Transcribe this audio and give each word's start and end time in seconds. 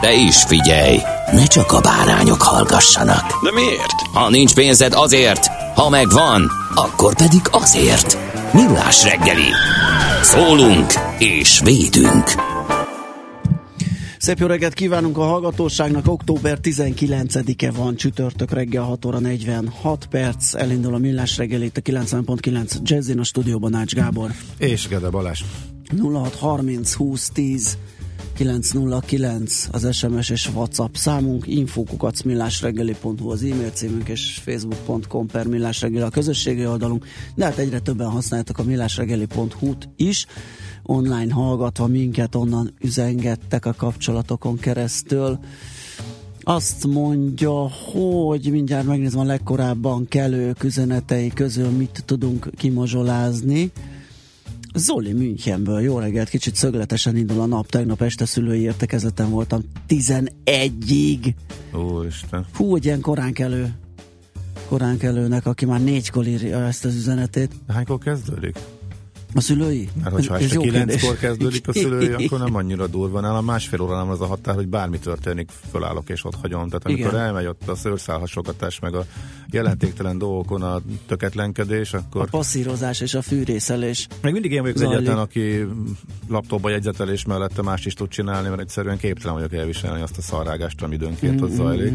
De 0.00 0.14
is 0.14 0.42
figyelj, 0.42 0.98
ne 1.32 1.46
csak 1.46 1.72
a 1.72 1.80
bárányok 1.80 2.42
hallgassanak. 2.42 3.42
De 3.42 3.52
miért? 3.52 4.00
Ha 4.12 4.30
nincs 4.30 4.54
pénzed 4.54 4.92
azért, 4.92 5.46
ha 5.74 5.88
megvan, 5.88 6.50
akkor 6.74 7.14
pedig 7.14 7.40
azért. 7.50 8.18
Millás 8.52 9.04
reggeli. 9.04 9.50
Szólunk 10.22 10.92
és 11.18 11.60
védünk. 11.64 12.24
Szép 14.18 14.38
jó 14.38 14.46
reggelt 14.46 14.74
kívánunk 14.74 15.18
a 15.18 15.22
hallgatóságnak. 15.22 16.06
Október 16.08 16.58
19-e 16.62 17.70
van, 17.70 17.96
csütörtök 17.96 18.50
reggel 18.50 18.82
6 18.82 19.04
óra 19.04 19.18
46 19.18 20.06
perc. 20.10 20.54
Elindul 20.54 20.94
a 20.94 20.98
Millás 20.98 21.36
reggeli, 21.36 21.64
itt 21.64 21.76
a 21.76 21.80
90.9 21.80 22.82
Jazzin, 22.82 23.18
a 23.18 23.24
stúdióban 23.24 23.74
Ács 23.74 23.94
Gábor. 23.94 24.30
És 24.58 24.88
Gede 24.88 25.10
Balázs. 25.10 25.42
0630 26.02 26.92
20 26.94 27.28
10 27.28 27.78
909 28.34 29.68
az 29.70 29.94
SMS 29.96 30.30
és 30.30 30.48
WhatsApp 30.54 30.94
számunk, 30.94 31.46
infókukac 31.46 32.22
millásreggeli.hu 32.22 33.30
az 33.30 33.42
e-mail 33.42 33.70
címünk 33.70 34.08
és 34.08 34.40
facebook.com 34.42 35.26
per 35.26 35.46
millásreggeli 35.46 36.04
a 36.04 36.08
közösségi 36.08 36.66
oldalunk, 36.66 37.06
de 37.34 37.44
hát 37.44 37.58
egyre 37.58 37.78
többen 37.78 38.10
használjátok 38.10 38.58
a 38.58 38.62
millásreggeli.hu-t 38.62 39.88
is, 39.96 40.26
online 40.82 41.32
hallgatva 41.32 41.86
minket, 41.86 42.34
onnan 42.34 42.74
üzengettek 42.80 43.66
a 43.66 43.74
kapcsolatokon 43.76 44.58
keresztül. 44.58 45.38
Azt 46.42 46.86
mondja, 46.86 47.68
hogy 47.68 48.48
mindjárt 48.50 48.86
megnézem 48.86 49.20
a 49.20 49.24
legkorábban 49.24 50.08
kelők 50.08 50.64
üzenetei 50.64 51.28
közül 51.28 51.68
mit 51.68 52.02
tudunk 52.06 52.50
kimozsolázni. 52.56 53.72
Zoli 54.74 55.12
Münchenből, 55.12 55.80
jó 55.80 55.98
reggelt, 55.98 56.28
kicsit 56.28 56.54
szögletesen 56.54 57.16
indul 57.16 57.40
a 57.40 57.46
nap, 57.46 57.66
tegnap 57.66 58.02
este 58.02 58.24
szülői 58.24 58.60
értekezleten 58.60 59.30
voltam 59.30 59.62
11-ig. 59.88 61.34
Isten. 62.06 62.46
Hú, 62.54 62.70
hogy 62.70 62.84
ilyen 62.84 63.00
korán 63.00 63.32
kelő, 63.32 63.74
korán 64.68 64.98
kelőnek, 64.98 65.46
aki 65.46 65.64
már 65.64 65.82
négykor 65.82 66.26
írja 66.26 66.66
ezt 66.66 66.84
az 66.84 66.94
üzenetét. 66.94 67.52
Hánykor 67.68 67.98
kezdődik? 67.98 68.58
A 69.34 69.40
szülői? 69.40 69.88
Mert 70.02 70.14
hogyha 70.14 70.36
Ez 70.36 70.42
este 70.42 70.58
kilenckor 70.58 71.16
kezdődik 71.16 71.68
a 71.68 71.72
szülői, 71.72 72.12
akkor 72.24 72.38
nem 72.38 72.54
annyira 72.54 72.86
durva. 72.86 73.20
Nálam 73.20 73.44
másfél 73.44 73.80
óra 73.80 73.96
nem 73.96 74.08
az 74.08 74.20
a 74.20 74.26
határ, 74.26 74.54
hogy 74.54 74.68
bármi 74.68 74.98
történik, 74.98 75.50
fölállok 75.70 76.08
és 76.08 76.24
ott 76.24 76.34
hagyom. 76.34 76.68
Tehát 76.68 76.84
amikor 76.84 77.12
Igen. 77.12 77.20
elmegy 77.20 77.46
ott 77.46 77.68
a 77.68 77.74
szőrszálhasogatás, 77.74 78.78
meg 78.78 78.94
a 78.94 79.04
jelentéktelen 79.50 80.18
dolgokon 80.18 80.62
a 80.62 80.80
töketlenkedés, 81.06 81.92
A 81.92 81.96
akkor... 81.96 82.30
passzírozás 82.30 83.00
és 83.00 83.14
a 83.14 83.22
fűrészelés. 83.22 84.06
Még 84.22 84.32
mindig 84.32 84.52
én 84.52 84.60
vagyok 84.60 84.76
az 84.76 84.82
egyetlen, 84.82 85.18
aki 85.18 85.66
laptopba 86.28 86.70
jegyzetelés 86.70 87.24
mellette 87.24 87.62
más 87.62 87.86
is 87.86 87.94
tud 87.94 88.08
csinálni, 88.08 88.48
mert 88.48 88.60
egyszerűen 88.60 88.98
képtelen 88.98 89.34
vagyok 89.34 89.52
elviselni 89.52 90.02
azt 90.02 90.18
a 90.18 90.22
szarrágást, 90.22 90.82
ami 90.82 90.94
időnként 90.94 91.40
ott 91.40 91.50
zajlik. 91.50 91.92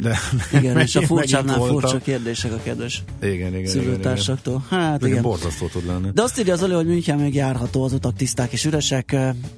De 0.00 0.18
Igen, 0.52 0.80
és 0.80 0.96
a 0.96 1.02
voltam. 1.06 1.44
furcsa 1.68 1.98
kérdések 1.98 2.52
a 2.52 2.60
kedves 2.62 3.02
Igen, 3.22 3.54
igen, 3.54 3.66
szülőtársaktól. 3.66 4.64
Hát 4.68 4.98
Igen. 4.98 5.10
igen. 5.10 5.22
Borzasztó 5.22 5.66
tud 5.66 5.86
lenni. 5.86 6.08
De 6.14 6.22
azt 6.22 6.38
írja 6.38 6.52
az 6.52 6.62
Oli, 6.62 6.72
hogy 6.72 6.86
München 6.86 7.18
még 7.18 7.34
járható, 7.34 7.84
az 7.84 7.92
utak 7.92 8.16
tiszták 8.16 8.52
és 8.52 8.64
üresek. 8.64 9.16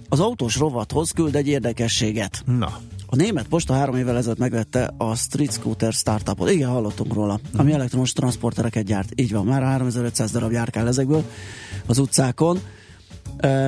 Az 0.08 0.20
autós 0.20 0.56
rovathoz 0.56 1.10
küld 1.10 1.36
egy 1.36 1.48
érdekességet. 1.48 2.42
Na, 2.58 2.78
A 3.06 3.16
német 3.16 3.46
posta 3.48 3.74
három 3.74 3.96
évvel 3.96 4.16
ezelőtt 4.16 4.38
megvette 4.38 4.94
a 4.96 5.14
Street 5.16 5.52
Scooter 5.52 5.92
startupot. 5.92 6.50
Igen, 6.50 6.68
hallottunk 6.68 7.14
róla. 7.14 7.40
Ami 7.56 7.72
elektromos 7.72 8.12
transportereket 8.12 8.84
gyárt. 8.84 9.08
Így 9.14 9.32
van, 9.32 9.44
már 9.46 9.62
3500 9.62 10.30
darab 10.30 10.52
járkál 10.52 10.86
ezekből 10.88 11.24
az 11.86 11.98
utcákon. 11.98 12.58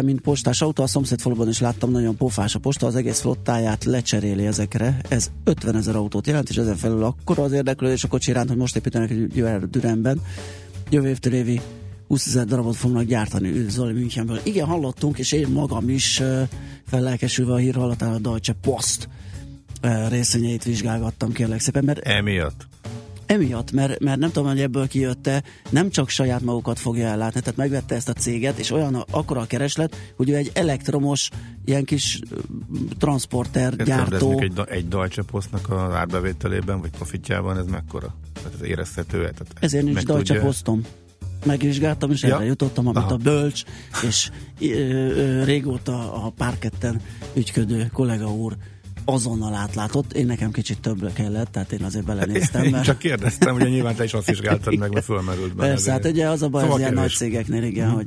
Mint 0.02 0.20
postás 0.20 0.62
autó, 0.62 0.82
a 0.82 0.86
szomszéd 0.86 1.20
faluban 1.20 1.48
is 1.48 1.60
láttam, 1.60 1.90
nagyon 1.90 2.16
pofás 2.16 2.54
a 2.54 2.58
posta, 2.58 2.86
az 2.86 2.96
egész 2.96 3.20
flottáját 3.20 3.84
lecseréli 3.84 4.46
ezekre. 4.46 5.00
Ez 5.08 5.30
50 5.44 5.76
ezer 5.76 5.96
autót 5.96 6.26
jelent, 6.26 6.48
és 6.48 6.56
ezen 6.56 6.76
felül 6.76 7.04
akkor 7.04 7.38
az 7.38 7.52
érdeklődés 7.52 8.04
a 8.04 8.08
kocsi 8.08 8.30
iránt, 8.30 8.48
hogy 8.48 8.56
most 8.56 8.76
építenek 8.76 9.10
egy 9.10 9.36
Jövő 9.36 9.66
Düremben. 9.70 10.20
Jövő 10.90 11.08
évtől 11.08 11.32
évi 11.32 11.60
20 12.06 12.26
ezer 12.26 12.44
darabot 12.44 12.76
fognak 12.76 13.04
gyártani 13.04 13.64
Zoli 13.68 13.92
Münchenből. 13.92 14.40
Igen, 14.42 14.66
hallottunk, 14.66 15.18
és 15.18 15.32
én 15.32 15.48
magam 15.48 15.88
is 15.88 16.22
fellelkesülve 16.86 17.52
a 17.52 17.56
hír 17.56 17.74
hallatán 17.74 18.12
a 18.12 18.18
Deutsche 18.18 18.56
Post 18.60 19.08
részvényeit 20.08 20.64
vizsgálgattam 20.64 21.32
kérlek 21.32 21.60
szépen, 21.60 21.84
mert 21.84 21.98
emiatt. 21.98 22.66
Emiatt, 23.26 23.72
mert, 23.72 24.00
mert 24.00 24.18
nem 24.18 24.30
tudom, 24.30 24.48
hogy 24.48 24.60
ebből 24.60 24.88
kijötte, 24.88 25.42
nem 25.70 25.90
csak 25.90 26.08
saját 26.08 26.40
magukat 26.40 26.78
fogja 26.78 27.06
ellátni, 27.06 27.40
tehát 27.40 27.56
megvette 27.56 27.94
ezt 27.94 28.08
a 28.08 28.12
céget, 28.12 28.58
és 28.58 28.70
olyan 28.70 28.94
a- 28.94 29.04
akkora 29.10 29.40
a 29.40 29.46
kereslet, 29.46 29.96
hogy 30.16 30.28
ő 30.30 30.36
egy 30.36 30.50
elektromos, 30.54 31.28
ilyen 31.64 31.84
kis 31.84 32.20
transporter 32.98 33.76
gyártó. 33.76 34.40
Egy, 34.40 34.52
egy 34.68 34.88
Deutsche 34.88 35.22
Postnak 35.22 35.70
az 35.70 35.94
árbevételében, 35.94 36.80
vagy 36.80 36.90
profitjában 36.90 37.58
ez 37.58 37.66
mekkora? 37.66 38.14
Tehát 38.32 38.52
ez 38.60 38.66
érezhető? 38.66 39.18
Tehát 39.18 39.46
Ezért 39.60 39.84
nincs 39.84 40.02
Deutsche 40.04 40.34
tudja- 40.34 40.42
Postom. 40.42 40.82
Megvizsgáltam, 41.44 42.10
és 42.10 42.22
Ja. 42.22 42.34
erre 42.34 42.44
jutottam, 42.44 42.86
amit 42.86 43.02
Aha. 43.02 43.12
a 43.12 43.16
bölcs 43.16 43.62
és 44.06 44.30
ö, 44.60 44.66
ö, 44.66 45.44
régóta 45.44 46.24
a 46.24 46.30
parketten 46.30 47.00
ügyködő 47.34 47.90
kollega 47.92 48.32
úr 48.34 48.56
azonnal 49.04 49.54
átlátott. 49.54 50.12
Én 50.12 50.26
nekem 50.26 50.50
kicsit 50.50 50.80
több 50.80 51.12
kellett, 51.12 51.52
tehát 51.52 51.72
én 51.72 51.82
azért 51.82 52.04
belenéztem. 52.04 52.64
Én 52.64 52.70
Mert 52.70 52.84
csak 52.84 52.98
kérdeztem, 52.98 53.54
ugye 53.54 53.68
nyilván 53.68 53.94
te 53.94 54.04
is 54.04 54.14
azt 54.14 54.26
vizsgáltad 54.26 54.78
meg, 54.78 54.92
mert 54.92 55.04
fölmerült 55.04 55.54
benne. 55.54 55.68
Persze, 55.68 55.90
hát 55.90 56.04
ugye 56.04 56.28
az 56.28 56.42
a 56.42 56.48
baj 56.48 56.60
Szóval 56.60 56.76
az 56.76 56.80
ilyen 56.80 56.94
nagy 56.94 57.12
cégeknél, 57.12 57.62
igen, 57.62 57.90
hogy 57.90 58.06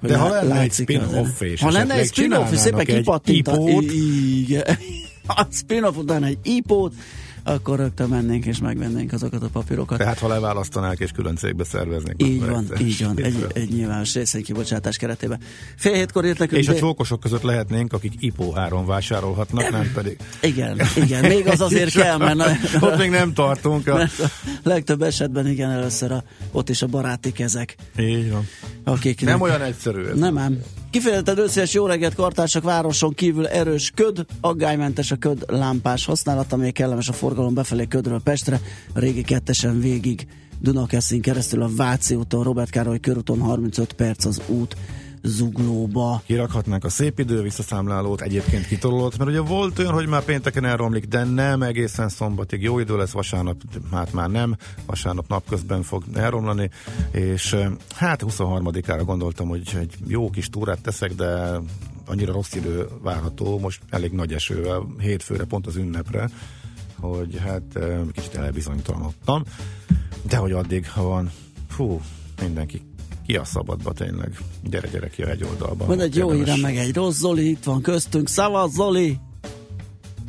hogy 0.00 0.08
De 0.08 0.16
ha 0.16 0.28
lenne 0.28 0.60
egy 0.60 0.72
spin-off 0.72 1.40
és 1.40 1.60
Ha 1.60 1.70
lenne 1.70 1.94
egy 1.94 2.06
spin-off, 2.06 2.52
és 2.52 2.58
szépen 2.58 2.84
csinálnának 2.84 2.88
egy 2.88 2.96
kipattinta. 2.96 3.52
IPO-t. 3.52 3.92
Igen. 3.92 4.64
A 5.26 5.46
spin-off 5.50 5.96
után 5.96 6.24
egy 6.24 6.38
IPO-t, 6.42 6.94
akkor 7.42 7.78
rögtön 7.78 8.08
mennénk 8.08 8.46
és 8.46 8.58
megvennénk 8.58 9.12
azokat 9.12 9.42
a 9.42 9.48
papírokat. 9.48 9.98
Tehát 9.98 10.18
ha 10.18 10.28
leválasztanák 10.28 10.98
és 10.98 11.10
külön 11.10 11.36
cégbe 11.36 11.64
szerveznék. 11.64 12.22
Így 12.22 12.46
van, 12.46 12.60
egyszer. 12.60 12.80
így 12.80 13.04
van, 13.04 13.22
egy, 13.22 13.46
egy 13.52 13.68
nyilvános 13.70 14.14
részvénykibocsátás 14.14 14.96
keretében. 14.96 15.40
Fél 15.76 15.92
hétkor 15.94 16.24
írt 16.24 16.38
nekünk, 16.38 16.60
És 16.60 16.68
a 16.68 16.74
csókosok 16.74 17.20
között 17.20 17.42
lehetnénk, 17.42 17.92
akik 17.92 18.12
IPO 18.18 18.52
áron 18.56 18.86
vásárolhatnak, 18.86 19.70
nem 19.70 19.90
pedig. 19.94 20.16
igen, 20.42 20.80
igen, 20.96 21.24
még 21.24 21.46
az 21.46 21.60
azért 21.60 21.92
kell, 21.92 22.16
mert 22.16 22.38
Ott 22.80 22.98
még 22.98 23.10
nem 23.10 23.32
tartunk. 23.32 23.86
A... 23.86 23.94
mert 23.94 24.18
a 24.18 24.30
legtöbb 24.62 25.02
esetben 25.02 25.46
igen, 25.46 25.70
először 25.70 26.12
a, 26.12 26.22
ott 26.52 26.68
is 26.68 26.82
a 26.82 26.86
baráti 26.86 27.32
kezek, 27.32 27.76
Így 27.98 28.30
van. 28.30 28.48
akik 28.84 29.20
Nem 29.20 29.40
olyan 29.40 29.62
egyszerű 29.62 30.04
ez. 30.04 30.18
Nem 30.18 30.38
ám. 30.38 30.58
Kifejezetten 30.90 31.38
összes 31.38 31.74
jó 31.74 31.86
reggelt 31.86 32.14
kartársak 32.14 32.62
városon 32.62 33.14
kívül 33.14 33.46
erős 33.46 33.92
köd, 33.94 34.26
aggálymentes 34.40 35.10
a 35.10 35.16
köd 35.16 35.44
lámpás 35.46 36.04
használata, 36.04 36.56
még 36.56 36.72
kellemes 36.72 37.08
a 37.08 37.12
forgalom 37.12 37.54
befelé 37.54 37.86
ködről 37.86 38.20
Pestre, 38.20 38.60
a 38.94 38.98
régi 38.98 39.22
kettesen 39.22 39.80
végig 39.80 40.26
Dunakeszin 40.60 41.20
keresztül 41.20 41.62
a 41.62 41.70
Váci 41.76 42.14
úton, 42.14 42.42
Robert 42.42 42.70
Károly 42.70 43.00
körúton 43.00 43.40
35 43.40 43.92
perc 43.92 44.24
az 44.24 44.40
út 44.46 44.76
zuglóba. 45.22 46.22
Kirakhatnánk 46.26 46.84
a 46.84 46.88
szép 46.88 47.18
idő 47.18 47.42
visszaszámlálót, 47.42 48.20
egyébként 48.20 48.66
kitolót, 48.66 49.18
mert 49.18 49.30
ugye 49.30 49.40
volt 49.40 49.78
olyan, 49.78 49.92
hogy 49.92 50.06
már 50.06 50.22
pénteken 50.22 50.64
elromlik, 50.64 51.04
de 51.04 51.24
nem 51.24 51.62
egészen 51.62 52.08
szombatig. 52.08 52.62
Jó 52.62 52.78
idő 52.78 52.96
lesz, 52.96 53.10
vasárnap 53.10 53.62
hát 53.92 54.12
már 54.12 54.30
nem, 54.30 54.56
vasárnap 54.86 55.28
napközben 55.28 55.82
fog 55.82 56.04
elromlani, 56.14 56.70
és 57.10 57.56
hát 57.94 58.22
23-ára 58.26 59.02
gondoltam, 59.04 59.48
hogy 59.48 59.76
egy 59.80 59.94
jó 60.06 60.30
kis 60.30 60.48
túrát 60.48 60.80
teszek, 60.82 61.14
de 61.14 61.60
annyira 62.06 62.32
rossz 62.32 62.54
idő 62.54 62.88
várható, 63.02 63.58
most 63.58 63.82
elég 63.90 64.12
nagy 64.12 64.32
esővel, 64.32 64.86
hétfőre, 64.98 65.44
pont 65.44 65.66
az 65.66 65.76
ünnepre, 65.76 66.30
hogy 67.00 67.38
hát 67.38 67.78
kicsit 68.12 68.34
elbizonytalanodtam, 68.34 69.42
de 70.22 70.36
hogy 70.36 70.52
addig, 70.52 70.90
ha 70.90 71.02
van, 71.02 71.30
fú, 71.68 72.00
mindenki 72.40 72.82
ki 73.30 73.36
a 73.36 73.44
szabadba 73.44 73.92
tényleg. 73.92 74.38
Gyere, 74.70 74.88
gyere 74.88 75.08
ki 75.08 75.22
a 75.22 75.26
hegyoldalba. 75.26 75.86
Van 75.86 76.00
egy 76.00 76.16
jó 76.16 76.30
hírem, 76.30 76.60
meg 76.60 76.76
egy 76.76 76.94
rossz 76.94 77.16
Zoli, 77.16 77.48
itt 77.48 77.64
van 77.64 77.82
köztünk. 77.82 78.28
Szavaz 78.28 78.72
Zoli! 78.72 79.18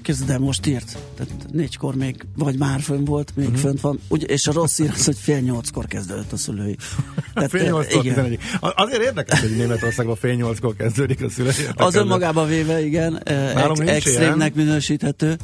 Kezd, 0.02 0.26
de 0.26 0.38
most 0.38 0.66
írt. 0.66 0.98
Tehát 1.16 1.34
négykor 1.52 1.96
még, 1.96 2.26
vagy 2.36 2.58
már 2.58 2.82
fönn 2.82 3.04
volt, 3.04 3.32
még 3.36 3.46
uh-huh. 3.46 3.62
fönt 3.62 3.82
van. 3.82 4.00
Ugye, 4.08 4.26
és 4.26 4.48
a 4.48 4.52
rossz 4.52 4.78
hír 4.78 4.90
az, 4.94 5.06
hogy 5.06 5.18
fél 5.18 5.40
nyolckor 5.40 5.86
kezdődött 5.86 6.32
a 6.32 6.38
szülői. 6.38 6.76
Tehát, 7.34 7.50
fél 7.50 7.64
nyolckor, 7.64 8.06
igen. 8.06 8.38
Azért 8.60 9.02
érdekes, 9.02 9.40
hogy 9.40 9.56
Németországban 9.56 10.16
fél 10.16 10.34
nyolckor 10.34 10.76
kezdődik 10.76 11.24
a 11.24 11.30
szülői. 11.30 11.54
Az 11.76 11.96
önmagában 11.96 12.48
véve, 12.48 12.86
igen, 12.86 13.22
Nálunk 13.26 13.80
ex- 13.80 13.90
extrémnek 13.90 14.54
minősíthető. 14.54 15.38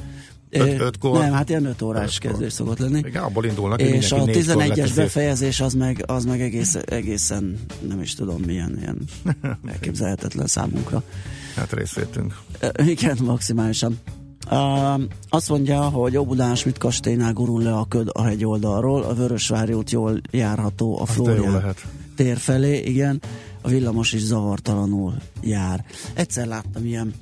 Öt- 0.50 0.80
ötkor? 0.82 1.20
Nem, 1.20 1.32
hát 1.34 1.50
ilyen 1.50 1.66
5 1.66 1.82
órás 1.82 2.16
Ötkor. 2.16 2.32
kezdés 2.32 2.54
szokott 2.54 2.80
lenni. 2.80 3.02
Igen, 3.06 3.24
abból 3.24 3.46
indulnak, 3.46 3.82
És 3.82 4.12
a 4.12 4.16
mindenki 4.16 4.40
négykor 4.40 4.64
11-es 4.64 4.68
leteszi. 4.68 4.94
befejezés 4.94 5.60
az 5.60 5.74
meg, 5.74 6.04
az 6.08 6.26
meg 6.26 6.42
egész, 6.42 6.76
egészen 6.86 7.60
nem 7.88 8.02
is 8.02 8.16
tudom 8.16 8.42
milyen, 8.42 8.78
ilyen 8.80 8.98
elképzelhetetlen 9.72 10.48
számunkra. 10.48 11.04
Hát 11.56 11.74
részvétünk. 11.74 12.38
Igen, 12.78 13.18
maximálisan. 13.24 14.00
Uh, 14.52 15.02
azt 15.30 15.50
mondja, 15.50 15.82
hogy 15.82 16.18
Óbudán 16.18 16.56
Schmidt 16.56 16.78
kastélynál 16.78 17.34
gurul 17.34 17.62
le 17.64 17.74
a 17.74 17.86
köd 17.86 18.10
a 18.12 18.22
hegyoldalról, 18.24 19.04
a 19.04 19.14
Vörösvári 19.14 19.74
út 19.74 19.92
jól 19.92 20.22
járható 20.32 21.00
a 21.02 21.06
Flórián 21.06 21.76
tér 22.18 22.38
felé, 22.38 22.78
igen, 22.78 23.22
a 23.62 23.68
villamos 23.70 24.14
is 24.14 24.22
zavartalanul 24.22 25.14
jár. 25.42 25.86
Egyszer 26.14 26.48
láttam 26.48 26.86
ilyen 26.86 27.14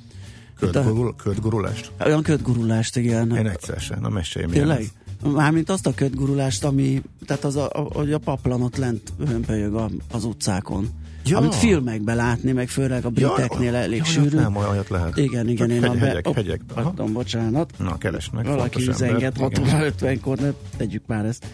Ködgurul, 0.59 1.15
ködgurulást? 1.15 1.91
olyan 2.05 2.21
ködgurulást, 2.21 2.97
igen. 2.97 3.35
Én 3.35 3.47
egyszer 3.47 3.79
sem, 3.79 3.99
na 4.01 4.09
mesélj 4.09 4.45
Tényleg? 4.45 4.91
Mármint 5.23 5.69
azt 5.69 5.87
a 5.87 5.93
ködgurulást, 5.93 6.63
ami, 6.63 7.01
tehát 7.25 7.43
az 7.43 7.55
a, 7.55 7.69
a, 7.73 7.79
hogy 7.79 8.13
a 8.13 8.17
paplanot 8.17 8.77
lent 8.77 9.13
hömpölyög 9.27 9.73
a, 9.73 9.89
az 10.11 10.23
utcákon. 10.23 10.89
Ja. 11.25 11.37
Amit 11.37 11.55
filmekben 11.55 12.15
látni, 12.15 12.51
meg 12.51 12.67
főleg 12.67 13.05
a 13.05 13.09
briteknél 13.09 13.75
elég 13.75 13.97
ja, 13.97 14.03
sűrű. 14.03 14.37
Nem, 14.37 14.55
olyan 14.55 14.69
olyat 14.69 14.89
lehet. 14.89 15.17
Igen, 15.17 15.49
igen, 15.49 15.67
Csak 15.67 15.77
én 15.77 15.81
hegy, 15.81 15.89
a 15.89 15.99
be... 15.99 16.05
hegyek, 16.07 16.27
Op, 16.27 16.35
hegyek. 16.35 16.61
Aha. 16.73 16.81
Pardon, 16.81 17.13
bocsánat. 17.13 17.73
Na, 17.77 17.97
keresnek. 17.97 18.45
Valaki 18.45 18.83
fontos 18.83 19.01
ember. 19.01 19.17
üzenget 19.17 19.37
Igen. 19.37 19.65
6 19.65 19.75
óra 19.75 19.93
50-kor, 19.99 20.37
ne 20.37 20.51
tegyük 20.77 21.03
már 21.05 21.25
ezt. 21.25 21.45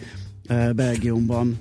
Ö, 0.48 0.72
Belgiumban 0.72 1.58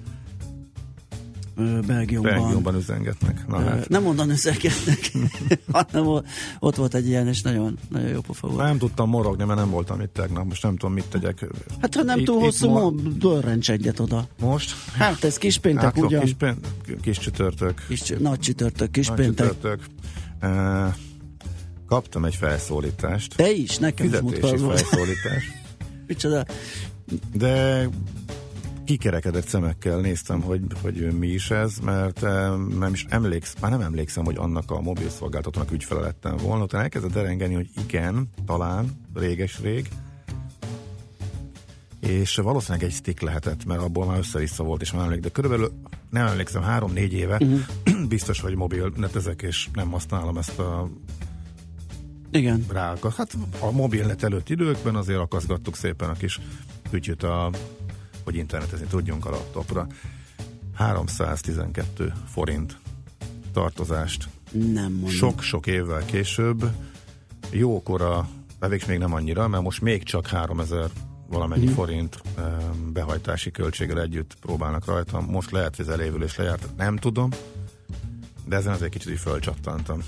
Belgiumban. 1.88 2.32
Belgiumban 2.34 2.76
üzengetnek. 2.76 3.48
Na 3.48 3.60
hát. 3.60 3.90
Nem 3.90 4.06
onnan 4.06 4.30
üzengetnek, 4.30 5.12
hanem 5.72 6.22
ott 6.60 6.76
volt 6.76 6.94
egy 6.94 7.08
ilyen, 7.08 7.28
és 7.28 7.42
nagyon, 7.42 7.78
nagyon 7.90 8.08
jó 8.10 8.20
pofa 8.22 8.48
volt. 8.48 8.62
Nem 8.62 8.78
tudtam 8.78 9.10
morogni, 9.10 9.44
mert 9.44 9.60
nem 9.60 9.70
voltam 9.70 10.02
itt 10.02 10.14
tegnap. 10.14 10.46
Most 10.46 10.64
nem 10.64 10.78
tudom, 10.78 10.94
mit 10.94 11.06
tegyek. 11.06 11.46
Hát 11.82 11.96
ha 11.96 12.04
nem 12.04 12.20
Itt- 12.20 12.26
túl 12.26 12.38
itt 12.38 12.44
hosszú, 12.44 12.70
ma- 12.70 12.80
mo- 12.80 13.18
dörrencs 13.18 13.72
egyet 13.72 14.00
oda. 14.00 14.28
Most? 14.40 14.74
Hát 14.94 15.24
ez 15.24 15.38
kispéntek 15.38 15.84
Átlop, 15.84 16.06
ugyan. 16.06 16.22
kis, 16.22 16.34
pen, 16.34 16.58
kis 17.02 17.18
csütörtök. 17.18 17.86
Kis, 17.88 18.14
nagy 18.20 18.40
csütörtök, 18.40 18.80
Nagy 18.80 18.92
kispéntek. 18.92 19.48
csütörtök. 19.48 19.86
Uh, 20.44 20.94
kaptam 21.88 22.26
egy 22.26 22.36
felszólítást. 22.36 23.36
Te 23.36 23.52
is, 23.52 23.78
nekem 23.78 24.06
is 24.06 24.12
Fizetési 24.12 24.64
volt. 24.64 24.80
felszólítást. 24.80 25.48
Micsoda? 26.08 26.46
De 27.34 27.88
kikerekedett 28.92 29.48
szemekkel 29.48 30.00
néztem, 30.00 30.42
hogy, 30.42 30.62
hogy 30.82 31.18
mi 31.20 31.28
is 31.28 31.52
ez, 31.52 31.78
mert 31.78 32.24
eh, 32.24 32.58
nem 32.80 32.94
is 32.94 33.06
emléksz, 33.10 33.56
már 33.62 33.72
nem 33.72 33.82
emlékszem, 33.82 34.26
hogy 34.26 34.36
annak 34.38 34.72
a 34.72 34.82
mobil 34.82 35.10
szolgáltatónak 35.10 35.72
ügyfele 35.72 36.02
lettem 36.02 36.38
volna. 36.38 36.64
Utána 36.64 36.84
elkezdett 36.84 37.12
derengeni, 37.12 37.54
hogy 37.54 37.70
igen, 37.84 38.30
talán, 38.46 38.86
réges-rég, 39.14 39.90
és 42.00 42.36
valószínűleg 42.36 42.88
egy 42.88 42.94
stick 42.94 43.22
lehetett, 43.22 43.66
mert 43.66 43.82
abból 43.82 44.06
már 44.06 44.18
össze-vissza 44.18 44.64
volt, 44.64 44.82
és 44.82 44.92
már 44.92 45.06
emlék, 45.06 45.20
de 45.20 45.30
körülbelül 45.30 45.72
nem 46.10 46.26
emlékszem, 46.26 46.62
három-négy 46.62 47.14
éve 47.14 47.38
uh-huh. 47.42 48.08
biztos, 48.08 48.40
hogy 48.40 48.56
mobil 48.56 48.92
netezek, 48.96 49.42
és 49.42 49.70
nem 49.74 49.92
használom 49.92 50.38
ezt 50.38 50.60
a 50.60 50.90
Igen. 52.32 52.66
ráakat. 52.70 53.16
Hát 53.16 53.38
a 53.60 53.72
mobilnet 53.72 54.24
előtt 54.24 54.50
időkben 54.50 54.96
azért 54.96 55.20
akaszgattuk 55.20 55.76
szépen 55.76 56.10
a 56.10 56.14
kis 56.14 56.40
kütyüt, 56.90 57.24
a, 57.24 57.52
hogy 58.24 58.36
internetezni 58.36 58.86
tudjunk 58.86 59.26
a 59.26 59.30
laptopra. 59.30 59.88
312 60.74 62.14
forint 62.28 62.78
tartozást. 63.54 64.28
Nem 64.52 64.92
mondom. 64.92 65.10
Sok-sok 65.10 65.68
évvel 65.68 66.06
később 66.06 66.72
jókora, 67.50 68.30
de 68.60 68.68
végig 68.68 68.88
még 68.88 68.98
nem 68.98 69.14
annyira, 69.14 69.48
mert 69.48 69.64
most 69.64 69.82
még 69.82 70.04
csak 70.04 70.28
3000 70.28 70.90
valamennyi 71.28 71.66
Mhm. 71.66 71.74
forint 71.74 72.22
behajtási 72.94 73.52
költséggel 73.52 74.02
együtt 74.02 74.36
próbálnak 74.42 74.86
rajta. 74.86 75.22
Most 75.22 75.52
lehet, 75.52 75.76
hogy 75.76 75.88
ez 75.88 75.94
elévülés 75.94 76.36
lejárt, 76.36 76.68
nem 76.78 76.98
tudom, 76.98 77.30
de 78.46 78.56
ezen 78.56 78.74
azért 78.74 78.92
kicsit 78.92 79.12
így 79.12 79.20
fölcsattantam. 79.20 80.00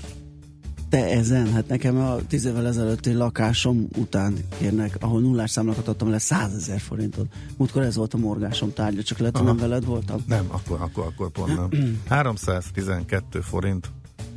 Te 0.88 1.04
ezen, 1.10 1.52
hát 1.52 1.68
nekem 1.68 1.98
a 1.98 2.16
tíz 2.28 2.44
évvel 2.44 2.66
ezelőtti 2.66 3.12
lakásom 3.12 3.88
után 3.96 4.34
kérnek, 4.58 4.96
ahol 5.00 5.20
nullás 5.20 5.50
számlakat 5.50 5.88
adtam 5.88 6.10
le 6.10 6.18
100 6.18 6.54
ezer 6.54 6.80
forintot. 6.80 7.26
Múltkor 7.56 7.82
ez 7.82 7.96
volt 7.96 8.14
a 8.14 8.18
morgásom 8.18 8.72
tárgya, 8.72 9.02
csak 9.02 9.18
lehet, 9.18 9.36
Aha. 9.36 9.44
nem 9.44 9.56
veled 9.56 9.84
voltam. 9.84 10.24
Nem, 10.26 10.46
akkor, 10.48 10.80
akkor, 10.80 11.06
akkor 11.06 11.30
pont 11.30 11.56
nem. 11.56 12.00
312 12.08 13.40
forint 13.40 13.90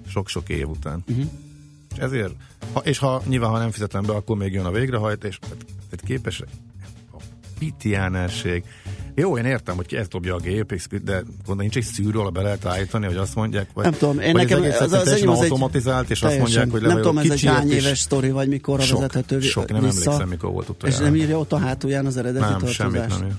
sok-sok 0.07 0.49
év 0.49 0.69
után. 0.69 1.03
Uh-huh. 1.09 1.25
És 1.91 1.97
ezért, 1.97 2.33
ha, 2.73 2.79
és 2.79 2.97
ha 2.97 3.21
nyilván, 3.25 3.49
ha 3.49 3.57
nem 3.57 3.71
fizetem 3.71 4.05
be, 4.05 4.13
akkor 4.13 4.37
még 4.37 4.53
jön 4.53 4.65
a 4.65 4.71
végrehajtás, 4.71 5.39
tehát, 5.39 5.65
tehát 5.89 6.05
képes 6.05 6.43
pitiánerség. 7.59 8.63
Jó, 9.15 9.37
én 9.37 9.45
értem, 9.45 9.75
hogy 9.75 9.85
ki 9.85 9.97
ezt 9.97 10.09
dobja 10.09 10.35
a 10.35 10.39
gép, 10.39 10.71
és- 10.71 10.87
de 11.03 11.13
gondolom, 11.21 11.57
nincs 11.57 11.75
egy 11.77 11.83
szűrő, 11.83 12.29
be 12.33 12.41
lehet 12.41 12.65
állítani, 12.65 13.05
hogy 13.05 13.15
azt 13.15 13.35
mondják, 13.35 13.69
vagy, 13.73 13.83
Nem 13.83 13.93
tudom, 13.93 14.19
én 14.19 14.31
vagy 14.31 14.41
nekem 14.47 14.61
az, 14.63 14.81
az, 14.81 14.93
az, 14.93 15.07
az 15.07 15.07
egy 15.07 15.25
automatizált, 15.27 16.09
és 16.09 16.21
azt 16.21 16.33
teljesen. 16.33 16.41
mondják, 16.41 16.71
hogy 16.71 16.81
nem 16.81 16.89
levajon 16.97 17.07
tudom, 17.15 17.31
ez 17.31 17.43
egy 17.43 17.45
hány 17.55 17.71
éves 17.71 17.99
sztori, 17.99 18.31
vagy 18.31 18.47
mikor 18.47 18.81
sok, 18.81 18.97
vezethető 18.99 19.39
sok, 19.39 19.71
nem 19.71 19.81
vissza. 19.83 19.99
emlékszem, 19.99 20.29
mikor 20.29 20.51
volt 20.51 20.63
És 20.65 20.69
utoljára. 20.69 21.03
nem 21.03 21.15
írja 21.15 21.39
ott 21.39 21.51
a 21.51 21.57
hátulján 21.57 22.05
az 22.05 22.17
eredeti 22.17 22.45
nem, 22.53 22.65
semmit 22.67 23.07
nem 23.07 23.23
ír. 23.25 23.33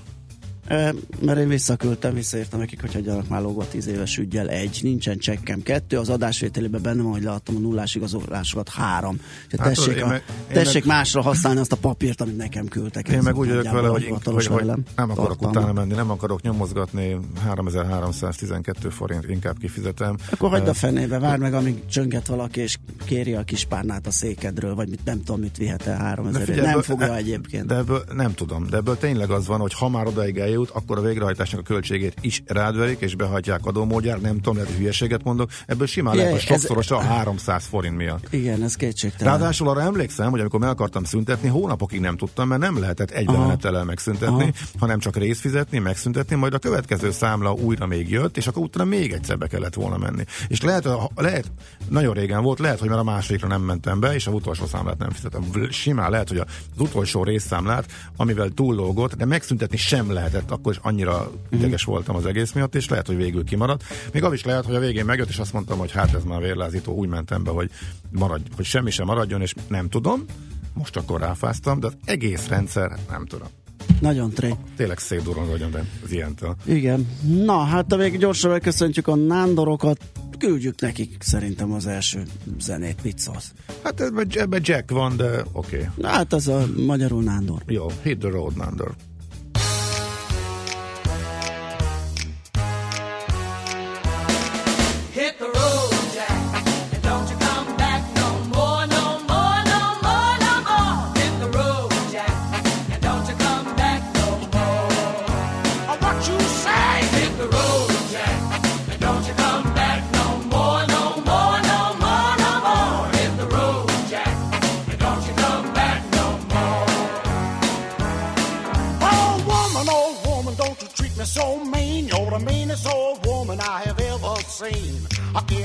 Mert 1.21 1.39
én 1.39 1.47
visszaküldtem, 1.47 2.13
visszaírtam 2.13 2.59
nekik, 2.59 2.81
hogy 2.81 2.93
hagyjanak 2.93 3.27
már 3.27 3.41
lógva 3.41 3.67
10 3.67 3.87
éves 3.87 4.17
ügyel 4.17 4.49
egy, 4.49 4.79
nincsen 4.81 5.17
csekkem 5.17 5.61
kettő, 5.61 5.97
az 5.97 6.09
adásvételében 6.09 6.81
benne 6.81 7.01
van, 7.01 7.11
hogy 7.11 7.23
leadtam 7.23 7.55
a 7.55 7.59
nullás 7.59 7.95
igazolásokat 7.95 8.69
három. 8.69 9.19
Hát, 9.57 9.73
tessék, 9.73 9.95
én 9.95 10.03
a, 10.03 10.07
meg- 10.07 10.23
tessék 10.51 10.85
meg- 10.85 10.95
másra 10.95 11.21
használni 11.21 11.59
azt 11.59 11.71
a 11.71 11.75
papírt, 11.75 12.21
amit 12.21 12.37
nekem 12.37 12.67
küldtek. 12.67 13.07
Én 13.07 13.21
meg 13.21 13.37
úgy 13.37 13.47
vagyok 13.47 13.71
vele, 13.71 13.87
hogy, 13.87 14.13
hogy, 14.23 14.45
hogy 14.45 14.65
nem 14.65 14.81
akarok 14.95 15.15
tartalma. 15.15 15.49
utána 15.49 15.73
menni, 15.73 15.93
nem 15.93 16.11
akarok 16.11 16.41
nyomozgatni, 16.41 17.17
3312 17.43 18.89
forint 18.89 19.29
inkább 19.29 19.57
kifizetem. 19.59 20.17
Akkor 20.31 20.49
hagyd 20.49 20.67
a 20.67 20.73
fenébe, 20.73 21.19
várj 21.19 21.41
meg, 21.41 21.53
amíg 21.53 21.85
csönget 21.85 22.27
valaki, 22.27 22.61
és 22.61 22.77
kéri 23.05 23.33
a 23.33 23.43
kis 23.43 23.65
párnát 23.65 24.07
a 24.07 24.11
székedről, 24.11 24.75
vagy 24.75 24.89
mit, 24.89 25.05
nem 25.05 25.23
tudom, 25.23 25.41
mit 25.41 25.57
vihet 25.57 25.87
el 25.87 25.97
3000 25.97 26.43
figyelj, 26.43 26.67
Nem 26.67 26.81
fogja 26.81 27.15
egyébként. 27.15 27.65
De 27.65 27.75
ebből 27.75 28.03
nem 28.13 28.33
tudom, 28.33 28.67
de 28.69 28.77
ebből 28.77 28.97
tényleg 28.97 29.29
az 29.29 29.47
van, 29.47 29.59
hogy 29.59 29.73
ha 29.73 29.89
már 29.89 30.07
odaig 30.07 30.37
eljut, 30.37 30.58
akkor 30.73 30.97
a 30.97 31.01
végrehajtásnak 31.01 31.59
a 31.59 31.63
költségét 31.63 32.13
is 32.21 32.43
rádverik, 32.45 32.99
és 32.99 33.15
behajtják 33.15 33.65
adómódjára, 33.65 34.19
nem 34.19 34.35
tudom, 34.35 34.53
lehet, 34.53 34.69
hogy 34.69 34.79
hülyeséget 34.79 35.23
mondok, 35.23 35.49
ebből 35.65 35.87
simán 35.87 36.15
lehet, 36.15 36.31
hogy 36.31 36.41
sokszorosa 36.41 36.97
a 36.97 37.01
300 37.01 37.65
forint 37.65 37.95
miatt. 37.95 38.27
Igen, 38.29 38.63
ez 38.63 38.75
kétségtelen. 38.75 39.33
Ráadásul 39.33 39.69
arra 39.69 39.81
emlékszem, 39.81 40.29
hogy 40.31 40.39
amikor 40.39 40.59
meg 40.59 40.69
akartam 40.69 41.03
szüntetni, 41.03 41.49
hónapokig 41.49 41.99
nem 41.99 42.17
tudtam, 42.17 42.47
mert 42.47 42.61
nem 42.61 42.79
lehetett 42.79 43.11
egy 43.11 43.27
Aha. 43.27 43.41
menetellel 43.41 43.83
megszüntetni, 43.83 44.43
Aha. 44.43 44.51
hanem 44.79 44.99
csak 44.99 45.15
részt 45.15 45.39
fizetni, 45.39 45.79
megszüntetni, 45.79 46.35
majd 46.35 46.53
a 46.53 46.59
következő 46.59 47.11
számla 47.11 47.53
újra 47.53 47.85
még 47.85 48.09
jött, 48.09 48.37
és 48.37 48.47
akkor 48.47 48.63
utána 48.63 48.89
még 48.89 49.11
egyszer 49.11 49.37
be 49.37 49.47
kellett 49.47 49.73
volna 49.73 49.97
menni. 49.97 50.23
És 50.47 50.61
lehet, 50.61 50.87
lehet 51.15 51.51
nagyon 51.89 52.13
régen 52.13 52.43
volt, 52.43 52.59
lehet, 52.59 52.79
hogy 52.79 52.89
már 52.89 52.99
a 52.99 53.03
másodikra 53.03 53.47
nem 53.47 53.61
mentem 53.61 53.99
be, 53.99 54.13
és 54.13 54.27
az 54.27 54.33
utolsó 54.33 54.65
számlát 54.65 54.97
nem 54.97 55.09
fizettem. 55.09 55.43
Simán 55.69 56.09
lehet, 56.09 56.29
hogy 56.29 56.37
az 56.37 56.45
utolsó 56.77 57.23
részszámlát, 57.23 57.91
amivel 58.17 58.49
túllógott, 58.49 59.15
de 59.15 59.25
megszüntetni 59.25 59.77
sem 59.77 60.11
lehetett, 60.11 60.48
akkor 60.51 60.71
is 60.71 60.79
annyira 60.81 61.31
ideges 61.49 61.83
voltam 61.83 62.15
az 62.15 62.25
egész 62.25 62.51
miatt, 62.51 62.75
és 62.75 62.89
lehet, 62.89 63.07
hogy 63.07 63.15
végül 63.15 63.43
kimaradt. 63.43 63.83
Még 64.13 64.23
az 64.23 64.33
is 64.33 64.43
lehet, 64.43 64.65
hogy 64.65 64.75
a 64.75 64.79
végén 64.79 65.05
megjött, 65.05 65.29
és 65.29 65.39
azt 65.39 65.53
mondtam, 65.53 65.77
hogy 65.77 65.91
hát 65.91 66.13
ez 66.13 66.23
már 66.23 66.41
vérlázító, 66.41 66.93
úgy 66.93 67.09
mentem 67.09 67.43
be, 67.43 67.51
hogy, 67.51 67.69
maradj, 68.11 68.43
hogy 68.55 68.65
semmi 68.65 68.91
sem 68.91 69.05
maradjon, 69.05 69.41
és 69.41 69.53
nem 69.67 69.89
tudom. 69.89 70.25
Most 70.73 70.97
akkor 70.97 71.19
ráfáztam, 71.19 71.79
de 71.79 71.87
az 71.87 71.97
egész 72.05 72.47
rendszer, 72.47 72.89
hát 72.89 73.09
nem 73.09 73.25
tudom. 73.25 73.47
Nagyon 74.01 74.29
tré. 74.29 74.55
Tényleg 74.75 74.97
szép 74.97 75.21
durran 75.21 75.47
vagyok, 75.47 75.79
az 76.03 76.11
ilyentől. 76.11 76.55
Igen. 76.65 77.07
Na, 77.21 77.57
hát 77.57 77.97
még 77.97 78.17
gyorsan 78.17 78.51
megköszöntjük 78.51 79.07
a 79.07 79.15
nándorokat, 79.15 79.97
küldjük 80.37 80.81
nekik 80.81 81.15
szerintem 81.19 81.73
az 81.73 81.87
első 81.87 82.23
zenét, 82.59 83.03
mit 83.03 83.19
szólsz? 83.19 83.51
Hát 83.83 84.01
ebben, 84.01 84.27
ebben 84.29 84.61
Jack 84.63 84.91
van, 84.91 85.17
de 85.17 85.43
oké. 85.51 85.87
Okay. 85.97 86.11
Hát 86.11 86.33
ez 86.33 86.47
a 86.47 86.65
magyarul 86.85 87.23
nándor. 87.23 87.61
Jó, 87.65 87.85
hit 88.03 88.19
the 88.19 88.29
road, 88.29 88.55
Nander. 88.55 88.87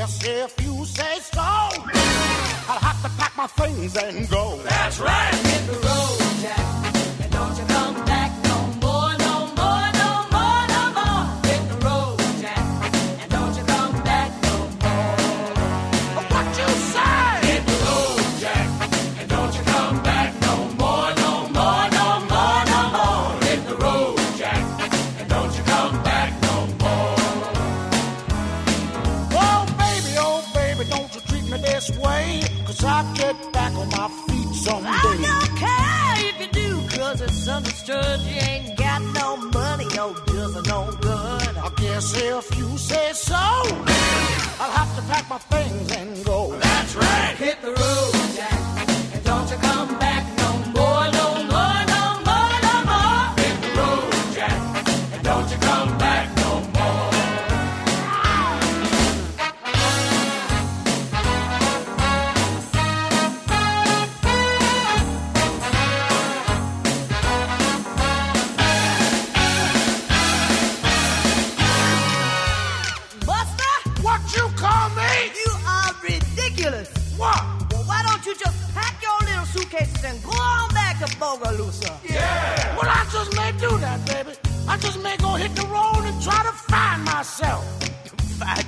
Guess 0.05 0.25
if 0.27 0.65
you 0.65 0.85
say 0.85 1.19
so, 1.21 1.41
I'll 1.41 2.79
have 2.79 3.03
to 3.03 3.09
pack 3.17 3.37
my 3.37 3.47
things 3.47 3.97
and 3.97 4.29
go. 4.29 4.59
That's 4.65 5.01
right. 5.01 5.44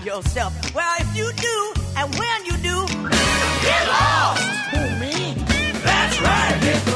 Yourself. 0.05 0.53
Well, 0.75 0.95
if 1.01 1.17
you 1.17 1.33
do, 1.33 1.73
and 1.97 2.15
when 2.15 2.45
you 2.45 2.57
do, 2.59 2.87
Get 3.63 3.89
lost. 3.89 4.43
Who, 4.71 5.01
me? 5.01 5.35
That's 5.83 6.21
right. 6.21 6.96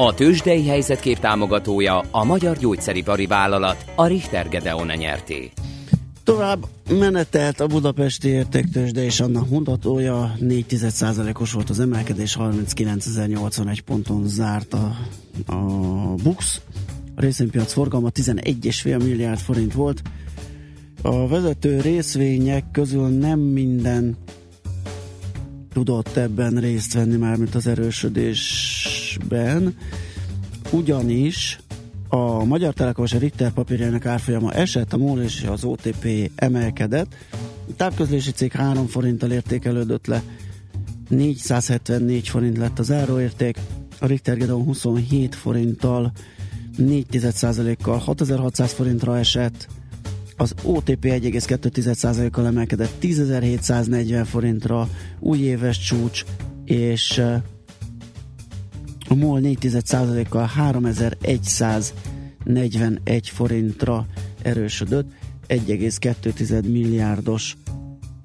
A 0.00 0.14
tőzsdei 0.14 0.66
helyzetkép 0.66 1.18
támogatója 1.18 2.02
a 2.10 2.24
Magyar 2.24 2.56
Gyógyszeripari 2.56 3.26
Vállalat, 3.26 3.84
a 3.94 4.06
Richter 4.06 4.48
Gedeon 4.48 4.86
nyerté. 4.86 5.50
Tovább 6.24 6.66
menetelt 6.88 7.60
a 7.60 7.66
budapesti 7.66 8.28
értéktősde 8.28 9.04
és 9.04 9.20
annak 9.20 9.48
mutatója 9.48 10.34
4,1%-os 10.40 11.52
volt 11.52 11.70
az 11.70 11.80
emelkedés, 11.80 12.36
39.081 12.40 13.78
ponton 13.84 14.28
zárt 14.28 14.74
a, 14.74 14.96
a 15.46 15.56
BUX. 16.22 16.60
A 17.14 17.20
részvénypiac 17.20 17.72
forgalma 17.72 18.08
11,5 18.10 19.04
milliárd 19.04 19.38
forint 19.38 19.72
volt. 19.72 20.02
A 21.02 21.28
vezető 21.28 21.80
részvények 21.80 22.64
közül 22.72 23.08
nem 23.08 23.38
minden 23.38 24.16
tudott 25.72 26.16
ebben 26.16 26.54
részt 26.54 26.94
venni, 26.94 27.16
mármint 27.16 27.54
az 27.54 27.66
erősödés 27.66 28.79
2022-esben, 29.18 29.72
ugyanis 30.70 31.58
a 32.08 32.44
Magyar 32.44 32.74
Telekom 32.74 33.04
és 33.04 33.12
a 33.12 33.18
Richter 33.18 33.52
papírjának 33.52 34.06
árfolyama 34.06 34.52
esett, 34.52 34.92
a 34.92 34.96
MOL 34.96 35.22
és 35.22 35.42
az 35.42 35.64
OTP 35.64 36.30
emelkedett. 36.34 37.14
A 37.68 37.74
távközlési 37.76 38.30
cég 38.30 38.52
3 38.52 38.86
forinttal 38.86 39.30
értékelődött 39.30 40.06
le, 40.06 40.22
474 41.08 42.28
forint 42.28 42.58
lett 42.58 42.78
az 42.78 42.90
áróérték, 42.90 43.58
a 44.00 44.06
Richter 44.06 44.36
Gedeon 44.36 44.64
27 44.64 45.34
forinttal 45.34 46.12
4%-kal 46.78 47.98
6600 47.98 48.72
forintra 48.72 49.18
esett, 49.18 49.68
az 50.36 50.54
OTP 50.62 51.04
1,2%-kal 51.04 52.46
emelkedett 52.46 52.92
10.740 53.02 54.26
forintra, 54.26 54.88
újéves 55.18 55.78
csúcs, 55.78 56.24
és 56.64 57.22
a 59.10 59.14
MOL 59.14 59.40
4,1%-kal 59.42 60.46
3141 60.46 63.28
forintra 63.28 64.06
erősödött, 64.42 65.10
1,2 65.48 66.70
milliárdos 66.70 67.56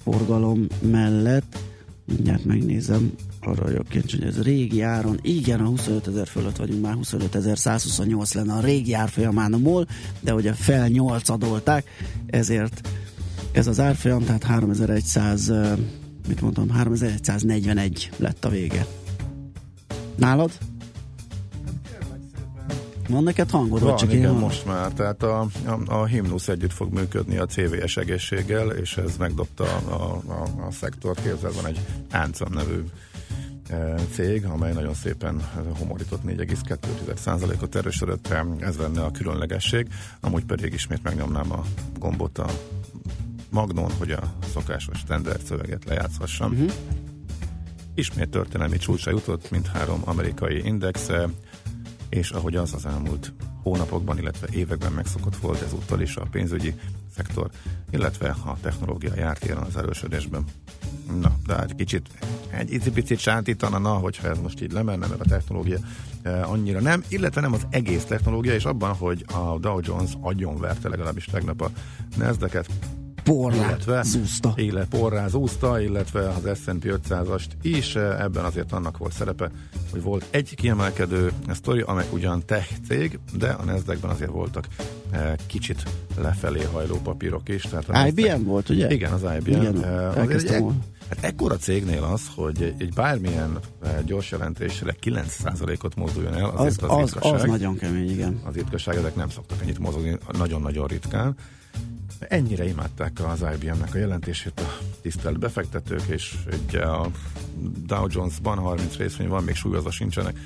forgalom 0.04 0.68
mellett. 0.82 1.58
Mindjárt 2.06 2.46
megnézem, 2.46 3.14
arra 3.42 3.64
vagyok 3.64 3.88
kincs, 3.88 4.12
hogy 4.12 4.24
ez 4.24 4.42
régi 4.42 4.82
áron, 4.82 5.20
igen, 5.22 5.60
a 5.60 5.66
25 5.66 6.08
ezer 6.08 6.28
fölött 6.28 6.56
vagyunk, 6.56 6.82
már 6.82 6.98
25.128 7.02 8.36
lenne 8.36 8.54
a 8.54 8.60
régi 8.60 8.94
árfolyamán 8.94 9.54
a 9.54 9.58
MOL, 9.58 9.88
de 10.20 10.34
ugye 10.34 10.54
fel 10.54 10.88
8 10.88 11.30
adolták, 11.30 11.90
ezért 12.26 12.90
ez 13.52 13.68
az 13.68 13.80
árfolyam, 13.80 14.24
tehát 14.24 14.44
3100, 14.44 15.50
eh, 15.50 15.78
mit 16.28 16.42
mondtam, 16.42 16.70
3141 16.70 18.10
lett 18.18 18.46
a 18.46 18.50
vége. 18.50 18.86
Nálad? 20.16 20.52
Van 23.08 23.24
neked 23.24 23.50
hangod? 23.50 23.82
Van, 23.82 23.96
csak 23.96 24.14
igen, 24.14 24.34
most 24.34 24.66
már. 24.66 24.92
Tehát 24.92 25.24
a, 25.24 25.48
a, 25.66 25.80
a 25.86 26.06
himnusz 26.06 26.48
együtt 26.48 26.74
fog 26.74 26.94
működni 26.94 27.38
a 27.38 27.46
CVS 27.46 27.98
egészséggel, 27.98 28.70
és 28.70 28.98
ez 28.98 29.18
megdobta 29.18 29.64
a, 29.64 30.22
a, 30.28 30.66
a 30.68 30.72
szektort. 30.72 31.22
Képzel, 31.22 31.52
van 31.52 31.66
egy 31.66 31.80
Áncam 32.10 32.54
nevű 32.54 32.84
e, 33.70 33.96
cég, 34.12 34.46
amely 34.46 34.74
nagyon 34.74 34.94
szépen 34.94 35.50
homorított 35.78 36.22
4,2%-ot 36.28 37.76
erősödött, 37.76 38.34
ez 38.60 38.78
lenne 38.78 39.04
a 39.04 39.12
különlegesség, 39.12 39.88
amúgy 40.20 40.46
pedig 40.46 40.74
ismét 40.74 41.04
megnyomnám 41.04 41.52
a 41.52 41.64
gombot 42.00 42.38
a 42.38 42.48
Magnon, 43.50 43.92
hogy 43.98 44.12
a 44.12 44.34
szokásos 44.54 44.98
standard 44.98 45.42
szöveget 45.42 45.86
lejátszhassam. 45.86 46.52
Uh-huh. 46.52 46.72
Ismét 47.94 48.30
történelmi 48.30 48.78
csúcsra 48.78 49.12
jutott, 49.12 49.52
mint 49.52 49.68
három 49.68 50.02
amerikai 50.06 50.66
index, 50.66 51.10
és 52.16 52.32
ahogy 52.32 52.56
az 52.56 52.74
az 52.74 52.86
elmúlt 52.86 53.34
hónapokban, 53.64 54.18
illetve 54.18 54.48
években 54.52 54.92
megszokott 54.92 55.36
volt 55.36 55.62
ezúttal 55.62 56.02
is 56.02 56.16
a 56.16 56.28
pénzügyi 56.32 56.74
szektor, 57.16 57.50
illetve 57.92 58.30
a 58.30 58.58
technológia 58.62 59.16
járt 59.16 59.44
élen 59.44 59.64
az 59.64 59.78
erősödésben. 59.78 60.44
Na, 61.22 61.36
de 61.46 61.62
egy 61.62 61.76
kicsit, 61.76 62.10
egy 62.50 62.74
icipicit 62.74 63.20
sántítana, 63.20 63.78
na, 63.78 63.94
hogyha 63.94 64.28
ez 64.28 64.40
most 64.40 64.62
így 64.62 64.72
lemenne, 64.72 65.08
mert 65.08 65.22
a 65.22 65.26
technológia 65.26 65.78
e, 66.22 66.46
annyira 66.46 66.80
nem, 66.80 67.04
illetve 67.08 67.42
nem 67.42 67.54
az 67.54 67.68
egész 67.70 68.04
technológia, 68.04 68.54
és 68.54 68.66
abban, 68.66 68.94
hogy 68.94 69.26
a 69.28 69.58
Dow 69.60 69.80
Jones 69.82 70.12
agyonverte 70.22 70.90
legalábbis 70.90 71.26
tegnap 71.26 71.62
a 71.62 71.72
Nasdaq-et, 72.18 72.70
porrá 73.26 74.02
zúzta. 74.04 74.54
illetve 74.56 74.98
porrá 74.98 75.28
zúzta, 75.28 75.82
illetve 75.82 76.30
az 76.30 76.60
S&P 76.64 77.00
500-ast 77.10 77.46
is, 77.62 77.96
eh, 77.96 78.20
ebben 78.24 78.44
azért 78.46 78.72
annak 78.72 78.98
volt 78.98 79.14
szerepe, 79.14 79.52
hogy 79.92 80.02
volt 80.02 80.26
egy 80.30 80.56
kiemelkedő 80.56 81.32
sztori, 81.54 81.82
amely 81.82 82.06
ugyan 82.12 82.46
tech 82.46 82.72
cég, 82.88 83.20
de 83.38 83.50
a 83.50 83.64
nasdaq 83.64 84.08
azért 84.08 84.32
voltak 84.32 84.68
eh, 85.12 85.34
kicsit 85.46 85.84
lefelé 86.22 86.64
hajló 86.72 86.96
papírok 87.04 87.50
is. 87.50 87.62
Tehát 87.62 87.90
a 87.90 87.92
Nasdaq- 87.92 88.20
IBM 88.36 88.44
volt, 88.46 88.70
ugye? 88.70 88.92
Igen, 88.94 89.12
az 89.12 89.22
IBM. 89.40 89.62
Igen, 89.62 89.84
Eh, 89.84 90.18
azért 90.18 90.50
egy, 90.50 90.64
hát 91.10 91.18
ekkora 91.24 91.58
cégnél 91.58 92.04
az, 92.04 92.22
hogy 92.36 92.76
egy, 92.78 92.94
bármilyen 92.94 93.60
gyors 94.06 94.32
jelentésre 94.32 94.96
9%-ot 95.02 95.96
mozduljon 95.96 96.34
el, 96.34 96.46
Az, 96.50 96.60
azért 96.60 96.82
az, 96.82 96.90
az, 96.92 97.14
ritkaság 97.14 97.34
az 97.40 97.44
nagyon 97.50 97.78
kemény, 97.78 98.10
igen. 98.10 98.42
az 98.46 98.54
ritkaság, 98.54 98.96
ezek 98.96 99.16
nem 99.16 99.30
szoktak 99.30 99.62
ennyit 99.62 99.80
mozogni, 99.80 100.18
nagyon-nagyon 100.38 100.88
ritkán. 100.88 101.36
Ennyire 102.20 102.68
imádták 102.68 103.20
az 103.26 103.46
IBM-nek 103.54 103.94
a 103.94 103.98
jelentését 103.98 104.60
a 104.60 104.78
tisztelt 105.02 105.40
befektetők, 105.40 106.08
és 106.08 106.36
ugye 106.68 106.82
a 106.82 107.12
Dow 107.86 108.08
Jones-ban 108.10 108.58
30 108.58 108.96
részvény 108.96 109.28
van, 109.28 109.44
még 109.44 109.56
súlyozva 109.56 109.92
sincsenek. 109.92 110.38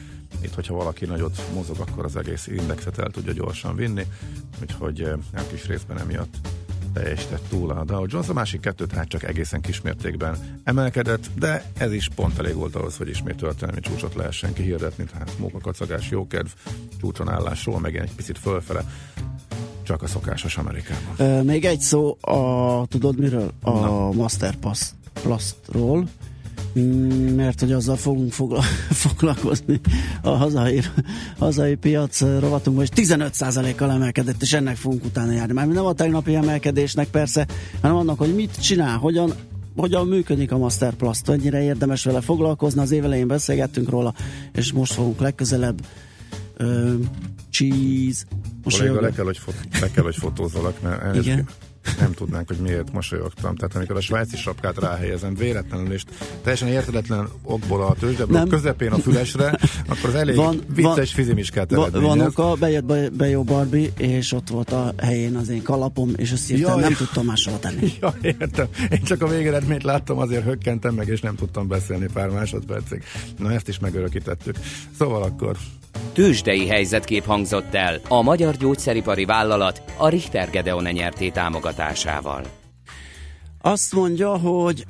Itt, 0.42 0.54
hogyha 0.54 0.74
valaki 0.74 1.06
nagyot 1.06 1.42
mozog, 1.54 1.78
akkor 1.80 2.06
az 2.06 2.16
egész 2.16 2.48
indexet 2.48 2.98
el 2.98 3.10
tudja 3.10 3.34
gyorsan 3.34 3.76
vinni, 3.76 4.06
úgyhogy 4.62 5.02
eh, 5.02 5.14
a 5.34 5.48
kis 5.52 5.66
részben 5.66 6.00
emiatt 6.00 6.36
teljesített 6.94 7.44
túl 7.50 7.72
a 7.72 7.84
Dow 7.84 8.06
Jones, 8.08 8.30
a 8.30 8.34
másik 8.34 8.60
kettőt 8.60 8.92
hát 8.92 9.08
csak 9.08 9.24
egészen 9.24 9.62
kismértékben 9.62 10.62
emelkedett, 10.64 11.30
de 11.36 11.64
ez 11.78 11.94
is 11.94 12.10
pont 12.16 12.40
elég 12.40 12.56
volt 12.56 12.76
ahhoz, 12.76 12.98
hogy 12.98 13.10
ismét 13.10 13.36
történelmi 13.36 13.80
csúcsot 13.80 14.16
lehessen 14.16 14.54
kihirdetni, 14.54 15.04
tehát 15.04 15.38
mókakacagás, 15.38 16.10
jókedv, 16.10 16.50
csúcson 17.00 17.30
állásról, 17.30 17.80
meg 17.80 17.96
egy 17.96 18.16
picit 18.16 18.38
fölfele, 18.38 18.86
csak 19.90 20.02
a 20.04 20.08
szokásos 20.08 20.58
Amerikában. 20.58 21.14
Ö, 21.18 21.42
még 21.44 21.66
egy 21.66 21.80
szó 21.80 22.18
a, 22.22 22.86
tudod 22.88 23.20
miről? 23.20 23.52
A 23.62 23.72
Na. 23.72 24.12
Masterpass 24.12 24.90
Plastról, 25.22 26.08
Mm, 26.80 27.36
mert 27.36 27.60
hogy 27.60 27.72
azzal 27.72 27.96
fogunk 27.96 28.32
fogla- 28.32 28.64
foglalkozni 29.06 29.80
a 30.22 30.30
hazai, 30.30 30.82
hazai 31.38 31.76
piac 31.76 32.22
rovatunkban, 32.22 32.86
és 32.86 32.90
15%-kal 32.96 33.92
emelkedett, 33.92 34.42
és 34.42 34.54
ennek 34.54 34.76
fogunk 34.76 35.06
utána 35.06 35.32
járni. 35.32 35.54
Már 35.54 35.68
nem 35.68 35.86
a 35.86 35.94
tegnapi 35.94 36.36
emelkedésnek 36.36 37.08
persze, 37.08 37.48
hanem 37.82 37.98
annak, 37.98 38.18
hogy 38.18 38.36
mit 38.36 38.62
csinál, 38.62 38.98
hogyan 38.98 39.34
hogyan 39.76 40.08
működik 40.08 40.52
a 40.52 40.58
Masterplast, 40.58 41.28
mennyire 41.28 41.62
érdemes 41.64 42.04
vele 42.04 42.22
foglalkozni, 42.22 42.82
az 42.82 42.92
évelején 42.92 43.28
beszélgettünk 43.28 43.90
róla, 43.90 44.14
és 44.54 44.72
most 44.72 44.94
fogunk 44.94 45.20
legközelebb 45.20 45.82
ö, 46.58 46.94
cheese. 47.50 48.26
Kolléga, 48.64 49.02
le 49.02 49.12
kell, 49.12 49.26
hogy, 49.26 49.38
fot- 49.38 49.80
le 49.82 49.92
kell, 49.92 50.04
hogy 50.04 50.16
fotózzalak, 50.16 50.82
mert 50.82 51.16
Igen. 51.16 51.48
nem 52.00 52.12
tudnánk, 52.14 52.48
hogy 52.48 52.58
miért 52.58 52.92
mosolyogtam. 52.94 53.56
Tehát 53.56 53.76
amikor 53.76 53.96
a 53.96 54.02
svájci 54.02 54.38
sapkát 54.38 54.78
ráhelyezem 54.80 55.36
véletlenül, 55.36 55.94
és 55.94 56.04
teljesen 56.42 56.68
értedetlen 56.68 57.28
okból 57.44 57.82
a 57.84 57.94
tőzsdeblok 58.00 58.38
Nem. 58.38 58.48
közepén 58.48 58.92
a 58.92 58.98
fülesre, 58.98 59.58
akkor 59.88 60.10
az 60.10 60.16
elég 60.16 60.36
Van- 60.36 60.62
vicces 60.76 60.96
van- 60.96 61.06
fizimiskát 61.06 61.72
eredményez. 61.72 62.08
van 62.08 62.20
oka, 62.20 62.54
bejött 62.56 62.84
be, 62.84 63.10
be 63.10 63.30
jó 63.30 63.44
Barbie, 63.44 63.90
és 63.98 64.32
ott 64.32 64.50
volt 64.50 64.72
a 64.72 64.94
helyén 64.98 65.36
az 65.36 65.50
én 65.50 65.62
kalapom, 65.64 66.12
és 66.16 66.32
ezt 66.32 66.48
hirtelen 66.48 66.72
Jaj. 66.80 66.82
nem 66.90 66.94
tudtam 66.98 67.26
máshova 67.26 67.60
tenni. 67.60 67.92
Ja, 68.02 68.14
értem. 68.22 68.68
Én 68.92 69.04
csak 69.04 69.22
a 69.22 69.28
végeredményt 69.28 69.84
láttam, 69.84 70.18
azért 70.18 70.44
hökkentem 70.44 70.94
meg, 70.96 71.08
és 71.08 71.22
nem 71.22 71.36
tudtam 71.36 71.68
beszélni 71.68 72.06
pár 72.14 72.30
másodpercig. 72.30 73.04
Na, 73.38 73.52
ezt 73.52 73.68
is 73.68 73.80
megörökítettük. 73.80 74.56
Szóval 74.98 75.24
akkor 75.24 75.58
Tőzsdei 76.14 76.68
helyzetkép 76.68 77.26
hangzott 77.26 77.74
el 77.74 78.00
a 78.08 78.22
magyar 78.22 78.56
gyógyszeripari 78.56 79.26
vállalat 79.26 79.82
a 79.98 80.10
Richter 80.10 80.50
Gedeon 80.50 80.84
nyerté 80.84 81.30
támogatásával. 81.30 82.44
Azt 83.62 83.94
mondja, 83.94 84.38
hogy 84.38 84.86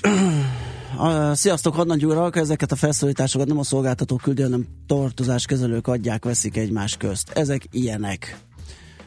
sziasztok, 1.33 1.75
Hadnagy 1.75 1.99
Gyura, 1.99 2.29
ezeket 2.31 2.71
a 2.71 2.75
felszólításokat 2.75 3.47
nem 3.47 3.57
a 3.57 3.63
szolgáltató 3.63 4.15
küldi, 4.15 4.41
hanem 4.41 4.67
tartozáskezelők 4.87 5.87
adják, 5.87 6.23
veszik 6.23 6.57
egymás 6.57 6.97
közt. 6.97 7.29
Ezek 7.29 7.63
ilyenek. 7.71 8.37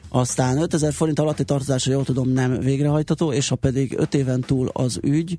Aztán 0.08 0.58
5000 0.58 0.92
forint 0.92 1.18
alatti 1.18 1.44
tartozásra, 1.44 1.92
jól 1.92 2.04
tudom, 2.04 2.28
nem 2.28 2.58
végrehajtató, 2.60 3.32
és 3.32 3.48
ha 3.48 3.56
pedig 3.56 3.98
5 3.98 4.14
éven 4.14 4.40
túl 4.40 4.68
az 4.72 4.98
ügy, 5.02 5.36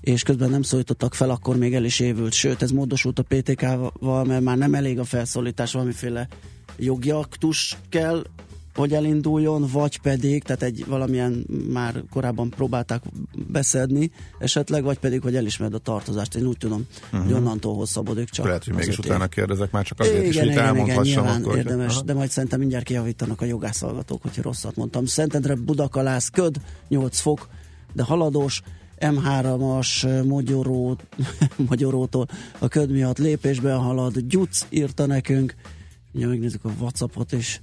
és 0.00 0.22
közben 0.22 0.50
nem 0.50 0.62
szólítottak 0.62 1.14
fel, 1.14 1.30
akkor 1.30 1.56
még 1.56 1.74
el 1.74 1.84
is 1.84 2.00
évült. 2.00 2.32
Sőt, 2.32 2.62
ez 2.62 2.70
módosult 2.70 3.18
a 3.18 3.22
PTK-val, 3.22 4.24
mert 4.24 4.42
már 4.42 4.58
nem 4.58 4.74
elég 4.74 4.98
a 4.98 5.04
felszólítás, 5.04 5.72
valamiféle 5.72 6.28
jogi 6.76 7.10
aktus 7.10 7.78
kell, 7.88 8.22
hogy 8.74 8.92
elinduljon, 8.92 9.66
vagy 9.72 10.00
pedig, 10.00 10.42
tehát 10.42 10.62
egy 10.62 10.84
valamilyen 10.86 11.46
már 11.72 12.02
korábban 12.10 12.50
próbálták 12.50 13.02
beszedni 13.48 14.10
esetleg, 14.38 14.82
vagy 14.82 14.98
pedig, 14.98 15.20
hogy 15.20 15.36
elismered 15.36 15.74
a 15.74 15.78
tartozást. 15.78 16.34
Én 16.34 16.46
úgy 16.46 16.56
tudom, 16.56 16.86
uh-huh. 17.04 17.22
hogy 17.22 17.32
onnantól 17.32 17.74
hosszabbodik 17.74 18.28
csak. 18.28 18.46
lehet, 18.46 18.64
hogy 18.64 18.74
mégis 18.74 18.98
utána 18.98 19.24
év. 19.24 19.30
kérdezek 19.30 19.70
már 19.70 19.84
csak 19.84 20.00
azért 20.00 20.16
igen, 20.16 20.28
is, 20.28 20.36
hogy 20.36 20.46
igen, 20.46 20.56
igen, 20.56 20.66
elmondhassam 20.66 21.22
nyilván 21.22 21.42
akkor. 21.42 21.56
érdemes, 21.56 21.92
Aha. 21.94 22.02
de 22.02 22.14
majd 22.14 22.30
szerintem 22.30 22.58
mindjárt 22.58 22.84
kijavítanak 22.84 23.40
a 23.40 23.44
jogászhallgatók, 23.44 24.22
hogyha 24.22 24.42
rosszat 24.42 24.76
mondtam. 24.76 25.04
Szentendre 25.04 25.54
Budakalász, 25.54 26.28
köd, 26.28 26.56
8 26.88 27.20
fok, 27.20 27.48
de 27.92 28.02
haladós, 28.02 28.62
M3-as 29.00 30.24
Mogyoró, 30.26 30.96
Mogyorótól 31.68 32.26
a 32.58 32.68
köd 32.68 32.90
miatt 32.90 33.18
lépésben 33.18 33.78
halad. 33.78 34.18
Gyuc 34.18 34.66
írta 34.68 35.06
nekünk, 35.06 35.54
ugye 36.12 36.26
megnézzük 36.26 36.64
a 36.64 36.70
Whatsappot 36.78 37.32
is. 37.32 37.62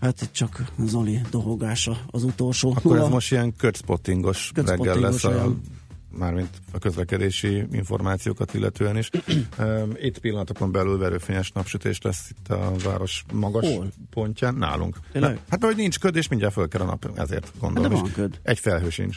Hát 0.00 0.22
itt 0.22 0.32
csak 0.32 0.64
Zoli 0.86 1.20
dohogása 1.30 1.98
az 2.10 2.24
utolsó. 2.24 2.74
Akkor 2.76 2.98
ez 2.98 3.08
most 3.08 3.32
ilyen 3.32 3.56
kötspottingos 3.56 4.50
reggel 4.54 4.98
lesz 4.98 5.24
a. 5.24 5.54
mármint 6.18 6.48
a 6.72 6.78
közlekedési 6.78 7.64
információkat 7.72 8.54
illetően 8.54 8.96
is. 8.96 9.10
Itt 10.06 10.18
pillanatokon 10.18 10.72
belül 10.72 10.98
verőfényes 10.98 11.52
napsütés 11.52 12.00
lesz 12.02 12.30
itt 12.30 12.48
a 12.48 12.72
város 12.84 13.24
magas 13.32 13.66
Hol? 13.74 13.88
pontján, 14.10 14.54
nálunk. 14.54 14.96
Na, 15.12 15.32
hát 15.48 15.64
hogy 15.64 15.76
nincs 15.76 15.98
köd, 15.98 16.16
és 16.16 16.28
mindjárt 16.28 16.54
föl 16.54 16.68
kell 16.68 16.80
a 16.80 16.84
nap, 16.84 17.10
ezért 17.14 17.52
gondolom. 17.60 17.90
Hát 17.90 18.00
de 18.00 18.04
van 18.04 18.12
köd. 18.12 18.40
Egy 18.42 18.58
felhő 18.58 18.90
sincs. 18.90 19.16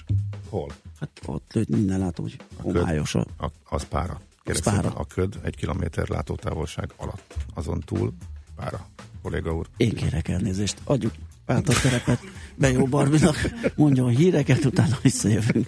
Hol? 0.50 0.72
Hát 1.00 1.10
ott 1.26 1.54
lőtt 1.54 1.70
minden 1.70 2.00
látom, 2.00 2.26
hogy 2.26 2.38
homályos. 2.74 3.16
a- 3.16 3.26
A, 3.38 3.52
az 3.70 3.84
pára. 3.88 4.22
Kérlek 4.44 4.64
pára. 4.64 4.78
szépen, 4.82 4.92
A 4.98 5.06
köd 5.06 5.40
egy 5.44 5.56
kilométer 5.56 6.08
látótávolság 6.10 6.92
alatt. 6.96 7.36
Azon 7.54 7.80
túl 7.80 8.14
pára. 8.56 8.88
Kolléga 9.22 9.54
úr. 9.56 9.66
Én 9.78 9.94
kérek 9.94 10.28
elnézést. 10.28 10.78
Adjuk 10.84 11.14
át 11.46 11.70
a 11.70 11.74
terepet 11.82 12.20
Bejó 12.56 12.86
Barbinak, 12.86 13.36
mondjon 13.76 14.10
híreket, 14.10 14.66
utána 14.66 14.98
visszajövünk. 15.02 15.68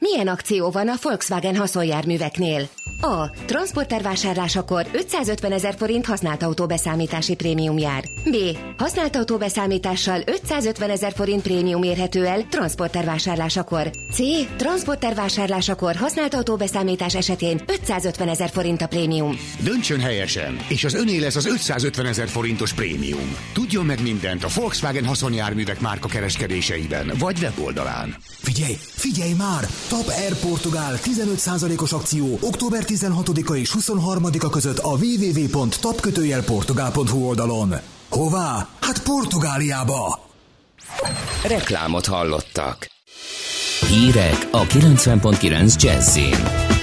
Milyen 0.00 0.28
akció 0.28 0.70
van 0.70 0.88
a 0.88 0.94
Volkswagen 1.02 1.56
haszonjárműveknél? 1.56 2.68
A. 3.00 3.30
Transporter 3.30 4.02
vásárlásakor 4.02 4.86
550 4.92 5.52
ezer 5.52 5.74
forint 5.78 6.06
használt 6.06 6.42
autóbeszámítási 6.42 7.34
prémium 7.34 7.78
jár. 7.78 8.04
B. 8.24 8.36
Használt 8.76 9.16
autóbeszámítással 9.16 10.22
550 10.26 10.90
ezer 10.90 11.12
forint 11.12 11.42
prémium 11.42 11.82
érhető 11.82 12.26
el 12.26 12.46
transporter 12.50 13.04
vásárlásakor. 13.04 13.90
C. 14.12 14.18
Transporter 14.56 15.14
vásárlásakor 15.14 15.94
használt 15.94 16.34
autóbeszámítás 16.34 17.14
esetén 17.14 17.60
550 17.66 18.28
ezer 18.28 18.48
forint 18.48 18.82
a 18.82 18.86
prémium. 18.86 19.36
Döntsön 19.64 20.00
helyesen, 20.00 20.58
és 20.68 20.84
az 20.84 20.94
öné 20.94 21.18
lesz 21.18 21.36
az 21.36 21.46
550 21.46 22.06
ezer 22.06 22.28
forintos 22.28 22.72
prémium. 22.72 23.36
Tudjon 23.52 23.84
meg 23.84 24.02
mindent 24.02 24.44
a 24.44 24.48
Volkswagen 24.54 25.06
haszonjárművek 25.06 25.80
márka 25.80 26.08
kereskedéseiben, 26.08 27.12
vagy 27.18 27.38
weboldalán. 27.40 28.16
Figyelj, 28.40 28.76
figyelj 28.80 29.32
már! 29.32 29.68
Top 29.88 30.08
Air 30.08 30.36
Portugál 30.36 30.98
15%-os 31.02 31.92
akció 31.92 32.38
október 32.40 32.84
16-a 32.86 33.54
és 33.54 33.74
23-a 33.78 34.48
között 34.48 34.78
a 34.78 34.88
www.tapkötőjelportugál.hu 34.88 37.26
oldalon. 37.26 37.74
Hová? 38.08 38.68
Hát 38.80 39.02
Portugáliába! 39.02 40.26
Reklámot 41.44 42.06
hallottak. 42.06 42.86
Hírek 43.88 44.48
a 44.50 44.66
90.9 44.66 45.82
Jazzin. 45.82 46.77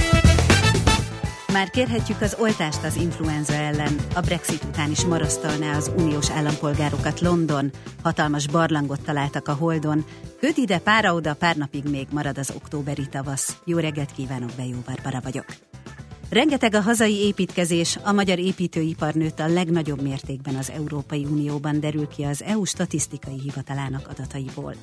Már 1.56 1.70
kérhetjük 1.70 2.22
az 2.22 2.36
oltást 2.39 2.84
az 2.84 2.96
influenza 2.96 3.54
ellen. 3.54 3.96
A 4.15 4.20
Brexit 4.20 4.63
után 4.63 4.91
is 4.91 5.06
marasztalná 5.06 5.76
az 5.76 5.91
uniós 5.98 6.32
állampolgárokat 6.32 7.20
London. 7.20 7.72
Hatalmas 8.04 8.48
barlangot 8.48 9.02
találtak 9.02 9.48
a 9.48 9.54
Holdon. 9.54 10.06
Köd 10.39 10.58
ide, 10.58 10.80
pára 10.80 11.13
oda, 11.13 11.34
pár 11.34 11.56
napig 11.56 11.84
még 11.84 12.08
marad 12.12 12.38
az 12.38 12.52
októberi 12.56 13.08
tavasz. 13.10 13.58
Jó 13.65 13.78
reggelt 13.78 14.12
kívánok, 14.12 14.50
Bejó 14.58 14.78
Barbara 14.86 15.20
vagyok. 15.24 15.46
Rengeteg 16.30 16.74
a 16.74 16.82
hazai 16.82 17.15
építkezés, 17.15 18.00
a 18.04 18.12
magyar 18.12 18.39
építőipar 18.39 19.13
nőtt 19.13 19.39
a 19.39 19.48
legnagyobb 19.48 20.02
mértékben 20.02 20.56
az 20.56 20.72
Európai 20.72 21.26
Unióban 21.26 21.80
derül 21.80 22.08
ki 22.08 22.24
az 22.24 22.44
EU 22.44 22.63
statisztikai 22.63 23.39
hivatalának 23.39 24.08
adataiból. 24.08 24.76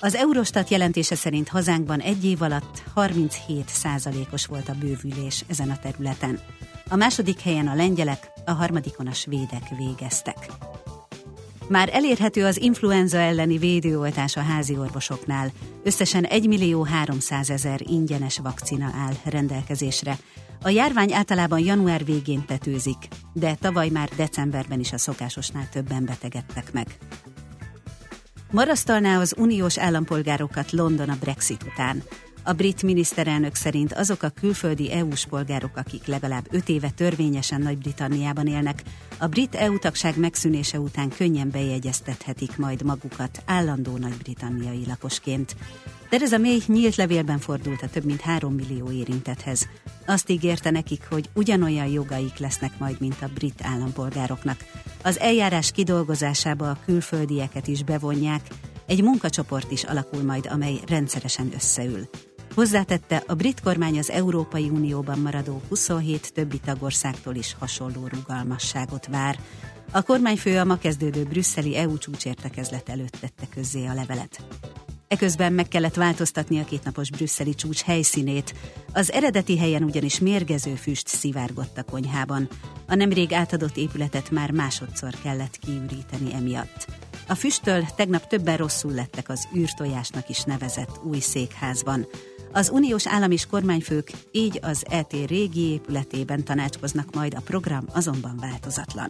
Az 0.00 0.14
Eurostat 0.14 0.68
jelentése 0.68 1.14
szerint 1.14 1.48
hazánkban 1.48 2.00
egy 2.00 2.24
év 2.24 2.42
alatt 2.42 2.82
37 2.94 3.68
százalékos 3.68 4.46
volt 4.46 4.68
a 4.68 4.74
bővülés 4.80 5.44
ezen 5.48 5.70
a 5.70 5.78
területen. 5.78 6.40
A 6.88 6.96
második 6.96 7.40
helyen 7.40 7.66
a 7.66 7.74
lengyelek, 7.74 8.30
a 8.44 8.50
harmadikon 8.50 9.06
a 9.06 9.12
svédek 9.12 9.68
végeztek. 9.76 10.46
Már 11.68 11.88
elérhető 11.92 12.44
az 12.44 12.60
influenza 12.60 13.18
elleni 13.18 13.58
védőoltás 13.58 14.36
a 14.36 14.40
házi 14.40 14.76
orvosoknál. 14.76 15.50
Összesen 15.84 16.24
1 16.24 16.46
millió 16.46 16.82
300 16.82 17.50
ezer 17.50 17.80
ingyenes 17.80 18.38
vakcina 18.38 18.90
áll 19.06 19.14
rendelkezésre. 19.24 20.18
A 20.62 20.68
járvány 20.68 21.12
általában 21.12 21.58
január 21.58 22.04
végén 22.04 22.44
tetőzik, 22.46 23.08
de 23.32 23.54
tavaly 23.54 23.88
már 23.88 24.08
decemberben 24.16 24.80
is 24.80 24.92
a 24.92 24.98
szokásosnál 24.98 25.68
többen 25.68 26.04
betegedtek 26.04 26.72
meg. 26.72 26.98
Marasztalná 28.50 29.20
az 29.20 29.34
uniós 29.38 29.78
állampolgárokat 29.78 30.72
London 30.72 31.08
a 31.08 31.16
Brexit 31.20 31.62
után. 31.62 32.02
A 32.42 32.52
brit 32.52 32.82
miniszterelnök 32.82 33.54
szerint 33.54 33.92
azok 33.92 34.22
a 34.22 34.28
külföldi 34.28 34.92
EU-s 34.92 35.26
polgárok, 35.26 35.76
akik 35.76 36.06
legalább 36.06 36.46
öt 36.50 36.68
éve 36.68 36.90
törvényesen 36.90 37.60
Nagy-Britanniában 37.60 38.46
élnek, 38.46 38.82
a 39.18 39.26
brit 39.26 39.54
EU 39.54 39.78
tagság 39.78 40.18
megszűnése 40.18 40.80
után 40.80 41.08
könnyen 41.08 41.50
bejegyeztethetik 41.50 42.56
majd 42.56 42.82
magukat 42.82 43.42
állandó 43.46 43.96
nagy-britanniai 43.96 44.84
lakosként. 44.86 45.56
Theresa 46.08 46.38
May 46.38 46.62
nyílt 46.66 46.96
levélben 46.96 47.38
fordult 47.38 47.82
a 47.82 47.88
több 47.88 48.04
mint 48.04 48.20
három 48.20 48.54
millió 48.54 48.90
érintethez. 48.90 49.68
Azt 50.06 50.30
ígérte 50.30 50.70
nekik, 50.70 51.06
hogy 51.10 51.28
ugyanolyan 51.34 51.86
jogaik 51.86 52.38
lesznek 52.38 52.78
majd, 52.78 53.00
mint 53.00 53.16
a 53.22 53.28
brit 53.34 53.62
állampolgároknak. 53.62 54.64
Az 55.02 55.18
eljárás 55.18 55.70
kidolgozásába 55.70 56.70
a 56.70 56.78
külföldieket 56.84 57.66
is 57.66 57.82
bevonják, 57.82 58.40
egy 58.86 59.02
munkacsoport 59.02 59.70
is 59.70 59.84
alakul 59.84 60.22
majd, 60.22 60.46
amely 60.50 60.80
rendszeresen 60.86 61.50
összeül. 61.54 62.08
Hozzátette, 62.54 63.22
a 63.26 63.34
brit 63.34 63.60
kormány 63.60 63.98
az 63.98 64.10
Európai 64.10 64.68
Unióban 64.68 65.18
maradó 65.18 65.62
27 65.68 66.32
többi 66.32 66.58
tagországtól 66.58 67.34
is 67.34 67.56
hasonló 67.58 68.06
rugalmasságot 68.06 69.06
vár. 69.06 69.38
A 69.92 70.02
kormányfő 70.02 70.58
a 70.58 70.64
ma 70.64 70.76
kezdődő 70.76 71.22
brüsszeli 71.22 71.76
EU 71.76 71.98
csúcsértekezlet 71.98 72.88
előtt 72.88 73.16
tette 73.20 73.46
közzé 73.54 73.86
a 73.86 73.94
levelet. 73.94 74.40
Eközben 75.08 75.52
meg 75.52 75.68
kellett 75.68 75.94
változtatni 75.94 76.58
a 76.58 76.64
kétnapos 76.64 77.10
brüsszeli 77.10 77.54
csúcs 77.54 77.82
helyszínét. 77.82 78.54
Az 78.92 79.12
eredeti 79.12 79.58
helyen 79.58 79.82
ugyanis 79.82 80.18
mérgező 80.18 80.74
füst 80.74 81.08
szivárgott 81.08 81.78
a 81.78 81.82
konyhában. 81.82 82.48
A 82.86 82.94
nemrég 82.94 83.32
átadott 83.32 83.76
épületet 83.76 84.30
már 84.30 84.50
másodszor 84.50 85.14
kellett 85.22 85.58
kiüríteni 85.58 86.34
emiatt. 86.34 86.86
A 87.28 87.34
füsttől 87.34 87.84
tegnap 87.96 88.26
többen 88.26 88.56
rosszul 88.56 88.92
lettek 88.92 89.28
az 89.28 89.48
űrtojásnak 89.56 90.28
is 90.28 90.42
nevezett 90.42 91.00
új 91.02 91.18
székházban. 91.18 92.06
Az 92.52 92.70
uniós 92.70 93.06
állam 93.06 93.30
és 93.30 93.46
kormányfők 93.46 94.10
így 94.32 94.58
az 94.62 94.84
ET 94.90 95.12
régi 95.26 95.60
épületében 95.60 96.44
tanácskoznak 96.44 97.14
majd, 97.14 97.34
a 97.34 97.40
program 97.40 97.84
azonban 97.92 98.36
változatlan. 98.40 99.08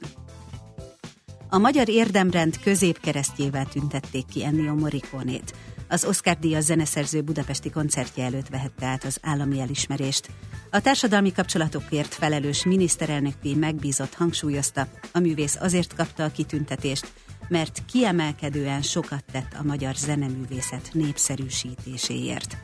A 1.49 1.59
Magyar 1.59 1.89
Érdemrend 1.89 2.59
középkeresztjével 2.61 3.67
tüntették 3.67 4.27
ki 4.27 4.45
Ennio 4.45 4.75
Morricone-t. 4.75 5.55
Az 5.89 6.05
Oscar-díjas 6.05 6.65
zeneszerző 6.65 7.21
budapesti 7.21 7.71
koncertje 7.71 8.25
előtt 8.25 8.49
vehette 8.49 8.87
át 8.87 9.05
az 9.05 9.19
állami 9.23 9.61
elismerést. 9.61 10.31
A 10.71 10.81
társadalmi 10.81 11.33
kapcsolatokért 11.33 12.15
felelős 12.15 12.65
miniszterelnöki 12.65 13.55
megbízott 13.55 14.15
hangsúlyozta, 14.15 14.89
a 15.13 15.19
művész 15.19 15.57
azért 15.61 15.95
kapta 15.95 16.25
a 16.25 16.31
kitüntetést, 16.31 17.13
mert 17.49 17.83
kiemelkedően 17.85 18.83
sokat 18.83 19.25
tett 19.33 19.57
a 19.61 19.63
magyar 19.63 19.95
zeneművészet 19.95 20.91
népszerűsítéséért. 20.93 22.57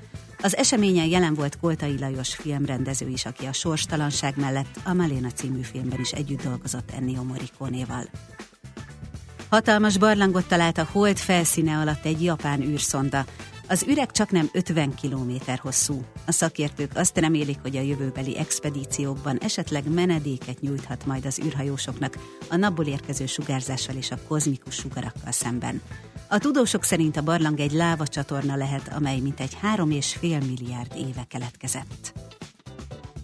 Az 0.43 0.57
eseményen 0.57 1.07
jelen 1.07 1.35
volt 1.35 1.59
Koltai 1.59 1.99
Lajos 1.99 2.35
filmrendező 2.35 3.09
is, 3.09 3.25
aki 3.25 3.47
a 3.47 3.53
sorstalanság 3.53 4.37
mellett 4.37 4.81
a 4.85 4.93
Maléna 4.95 5.31
című 5.31 5.63
filmben 5.63 6.01
is 6.01 6.11
együtt 6.11 6.43
dolgozott 6.43 6.91
Ennio 6.91 7.23
Morricone-val. 7.23 8.09
Hatalmas 9.55 9.99
barlangot 9.99 10.49
talált 10.49 10.79
a 10.79 10.89
hold 10.93 11.17
felszíne 11.17 11.77
alatt 11.77 12.05
egy 12.05 12.23
japán 12.23 12.63
űrszonda. 12.63 13.25
Az 13.69 13.85
üreg 13.89 14.11
csak 14.11 14.31
nem 14.31 14.49
50 14.53 14.95
km 15.03 15.31
hosszú. 15.57 16.05
A 16.27 16.33
szakértők 16.33 16.91
azt 16.95 17.19
remélik, 17.19 17.59
hogy 17.63 17.77
a 17.77 17.81
jövőbeli 17.81 18.39
expedíciókban 18.39 19.39
esetleg 19.39 19.93
menedéket 19.93 20.61
nyújthat 20.61 21.07
majd 21.07 21.27
az 21.27 21.41
űrhajósoknak 21.45 22.19
a 22.51 22.57
napból 22.57 22.87
érkező 22.87 23.27
sugárzással 23.27 23.95
és 23.97 24.11
a 24.11 24.19
kozmikus 24.29 24.75
sugarakkal 24.75 25.33
szemben. 25.33 25.81
A 26.29 26.39
tudósok 26.39 26.85
szerint 26.85 27.17
a 27.17 27.23
barlang 27.23 27.61
egy 27.61 27.73
lávacsatorna 27.73 28.57
lehet, 28.57 28.93
amely 28.97 29.19
mintegy 29.21 29.57
3,5 29.77 30.21
milliárd 30.21 30.93
éve 30.97 31.25
keletkezett. 31.29 32.13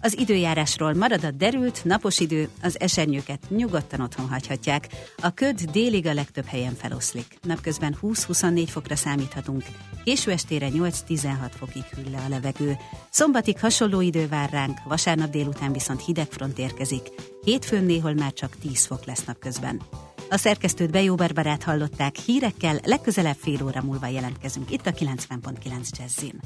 Az 0.03 0.19
időjárásról 0.19 0.93
marad 0.93 1.23
a 1.23 1.31
derült, 1.31 1.83
napos 1.83 2.19
idő, 2.19 2.49
az 2.61 2.79
esernyőket 2.79 3.49
nyugodtan 3.49 4.01
otthon 4.01 4.27
hagyhatják. 4.29 4.87
A 5.17 5.29
köd 5.29 5.61
délig 5.71 6.05
a 6.05 6.13
legtöbb 6.13 6.45
helyen 6.45 6.75
feloszlik. 6.75 7.37
Napközben 7.41 7.95
20-24 8.01 8.67
fokra 8.67 8.95
számíthatunk, 8.95 9.63
késő 10.03 10.31
estére 10.31 10.67
8-16 10.69 11.51
fokig 11.57 11.83
hűl 11.83 12.09
le 12.11 12.17
a 12.25 12.29
levegő. 12.29 12.77
Szombatig 13.09 13.59
hasonló 13.59 14.01
idő 14.01 14.27
vár 14.27 14.49
ránk, 14.49 14.77
vasárnap 14.83 15.29
délután 15.29 15.71
viszont 15.71 16.05
hideg 16.05 16.27
front 16.29 16.59
érkezik. 16.59 17.07
Hétfőn 17.43 17.83
néhol 17.83 18.13
már 18.13 18.33
csak 18.33 18.57
10 18.61 18.85
fok 18.85 19.05
lesz 19.05 19.23
napközben. 19.23 19.81
A 20.29 20.37
szerkesztőt 20.37 20.91
Bejó 20.91 21.15
Barbarát 21.15 21.63
hallották 21.63 22.15
hírekkel, 22.15 22.79
legközelebb 22.83 23.37
fél 23.39 23.63
óra 23.63 23.81
múlva 23.81 24.07
jelentkezünk 24.07 24.71
itt 24.71 24.85
a 24.85 24.91
90.9 24.91 25.89
Jazzin. 25.99 26.39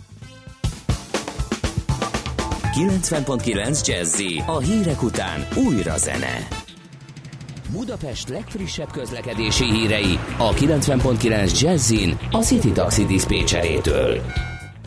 90.9 2.75 3.87
Jazzy 3.87 4.41
a 4.45 4.57
hírek 4.59 5.03
után 5.03 5.39
újra 5.67 5.97
zene. 5.97 6.35
Budapest 7.71 8.29
legfrissebb 8.29 8.91
közlekedési 8.91 9.63
hírei 9.63 10.19
a 10.37 10.49
90.9 10.53 11.61
Jazzin 11.61 12.17
a 12.31 12.37
City 12.37 12.71
Taxi 12.71 13.05
Dispécsejétől. 13.05 14.21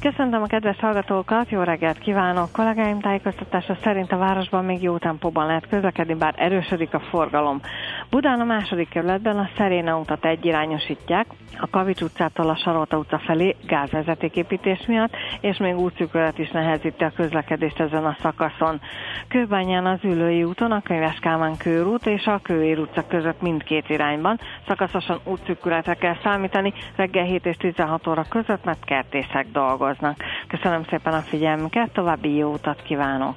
Köszöntöm 0.01 0.43
a 0.43 0.47
kedves 0.47 0.79
hallgatókat, 0.79 1.51
jó 1.51 1.63
reggelt 1.63 1.99
kívánok! 1.99 2.53
Kollégáim 2.53 3.01
tájékoztatása 3.01 3.79
szerint 3.83 4.13
a 4.13 4.17
városban 4.17 4.65
még 4.65 4.83
jó 4.83 4.99
tempóban 4.99 5.47
lehet 5.47 5.69
közlekedni, 5.69 6.15
bár 6.15 6.35
erősödik 6.37 6.95
a 6.95 7.01
forgalom. 7.01 7.61
Budán 8.11 8.41
a 8.41 8.45
második 8.45 8.89
kerületben 8.89 9.39
a 9.39 9.49
Szeréna 9.57 9.99
utat 9.99 10.25
egyirányosítják, 10.25 11.27
a 11.61 11.71
Kavics 11.71 12.01
utcától 12.01 12.49
a 12.49 12.57
Sarolta 12.57 12.99
utca 12.99 13.19
felé 13.19 13.57
gázvezetéképítés 13.67 14.87
miatt, 14.87 15.17
és 15.41 15.57
még 15.57 15.77
útszűkölet 15.77 16.39
is 16.39 16.51
nehezíti 16.51 17.05
a 17.05 17.13
közlekedést 17.17 17.81
ezen 17.81 18.05
a 18.05 18.17
szakaszon. 18.23 18.81
Kőbányán 19.29 19.87
az 19.87 19.99
Ülői 20.03 20.45
úton 20.45 20.73
a 20.73 20.83
Könyves 20.83 21.19
Kálmán 21.19 21.57
körút 21.57 22.07
és 22.07 22.27
a 22.27 22.41
Kőér 22.43 22.79
utca 22.79 23.07
között 23.07 23.43
mindkét 23.43 23.89
irányban 23.89 24.41
szakaszosan 24.67 25.21
útszűkületre 25.25 25.95
kell 25.95 26.17
számítani 26.23 26.73
reggel 26.97 27.25
7 27.25 27.47
és 27.47 27.57
16 27.57 28.07
óra 28.07 28.25
között, 28.29 28.65
mert 28.65 28.85
kertészek 28.85 29.47
dolgoznak. 29.53 30.17
Köszönöm 30.47 30.85
szépen 30.85 31.13
a 31.13 31.21
figyelmüket, 31.21 31.91
további 31.93 32.37
jó 32.37 32.53
utat 32.53 32.83
kívánok! 32.83 33.37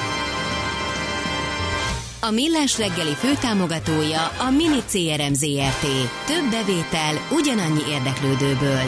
A 2.23 2.31
Millás 2.31 2.77
reggeli 2.77 3.13
főtámogatója 3.13 4.27
a 4.27 4.49
Mini 4.49 4.81
CRM 4.87 5.33
Zrt. 5.33 5.81
Több 6.25 6.49
bevétel 6.51 7.13
ugyanannyi 7.31 7.81
érdeklődőből. 7.89 8.79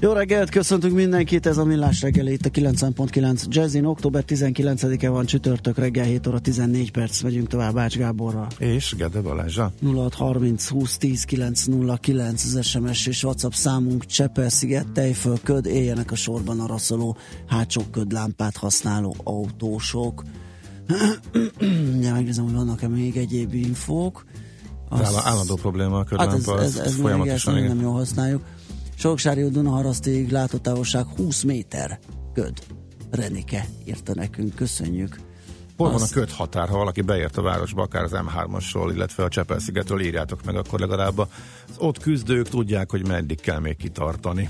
Jó 0.00 0.12
reggelt, 0.12 0.50
köszöntünk 0.50 0.94
mindenkit, 0.94 1.46
ez 1.46 1.58
a 1.58 1.64
Millás 1.64 2.00
reggeli 2.00 2.32
itt 2.32 2.44
a 2.44 2.50
90.9 2.50 3.44
Jazzin, 3.48 3.84
október 3.84 4.24
19-e 4.26 5.08
van 5.08 5.26
csütörtök 5.26 5.78
reggel 5.78 6.04
7 6.04 6.26
óra 6.26 6.38
14 6.38 6.90
perc, 6.90 7.22
megyünk 7.22 7.46
tovább 7.46 7.76
Ács 7.76 7.96
Gáborral. 7.96 8.46
És 8.58 8.94
Gede 8.96 9.20
Balázsa. 9.20 9.72
0630 9.82 10.68
20 10.68 10.96
10 10.96 11.24
909 11.24 12.44
az 12.44 12.66
SMS 12.66 13.06
és 13.06 13.24
WhatsApp 13.24 13.52
számunk 13.52 14.06
Csepel-sziget, 14.06 14.92
Tejföl, 14.92 15.38
Köd, 15.42 15.66
éljenek 15.66 16.10
a 16.10 16.16
sorban 16.16 16.60
a 16.60 16.66
rasszoló 16.66 17.16
hátsó 17.46 17.82
ködlámpát 17.90 18.56
használó 18.56 19.16
autósok. 19.24 20.22
Ja, 22.00 22.12
megnézem, 22.12 22.44
hogy 22.44 22.54
vannak-e 22.54 22.88
még 22.88 23.16
egyéb 23.16 23.54
infók. 23.54 24.24
Az 24.88 25.16
állandó 25.24 25.54
probléma 25.54 25.98
a 25.98 26.04
Hát 26.16 26.32
ez, 26.32 26.46
ez, 26.48 26.76
ez 26.76 26.92
még 26.92 27.00
folyamatosan. 27.00 27.56
ezt 27.56 27.66
nem 27.66 27.80
jól 27.80 27.92
használjuk. 27.92 28.42
Soroksári 28.96 29.48
Dunaharasztig 29.50 30.30
látótávolság 30.30 31.06
20 31.16 31.42
méter. 31.42 31.98
Köd. 32.34 32.52
Renike 33.10 33.66
írta 33.86 34.14
nekünk, 34.14 34.54
köszönjük. 34.54 35.20
Hol 35.76 35.90
van 35.90 36.00
a 36.00 36.02
Az- 36.02 36.10
köthatár, 36.10 36.68
ha 36.68 36.76
valaki 36.76 37.00
beért 37.00 37.36
a 37.36 37.42
városba, 37.42 37.82
akár 37.82 38.02
az 38.02 38.10
M3-asról, 38.14 38.90
illetve 38.94 39.24
a 39.24 39.28
Csepel-szigetről, 39.28 40.00
írjátok 40.00 40.44
meg, 40.44 40.56
akkor 40.56 40.80
legalább 40.80 41.18
az 41.18 41.26
ott 41.78 41.98
küzdők 41.98 42.48
tudják, 42.48 42.90
hogy 42.90 43.06
meddig 43.06 43.40
kell 43.40 43.58
még 43.58 43.76
kitartani. 43.76 44.48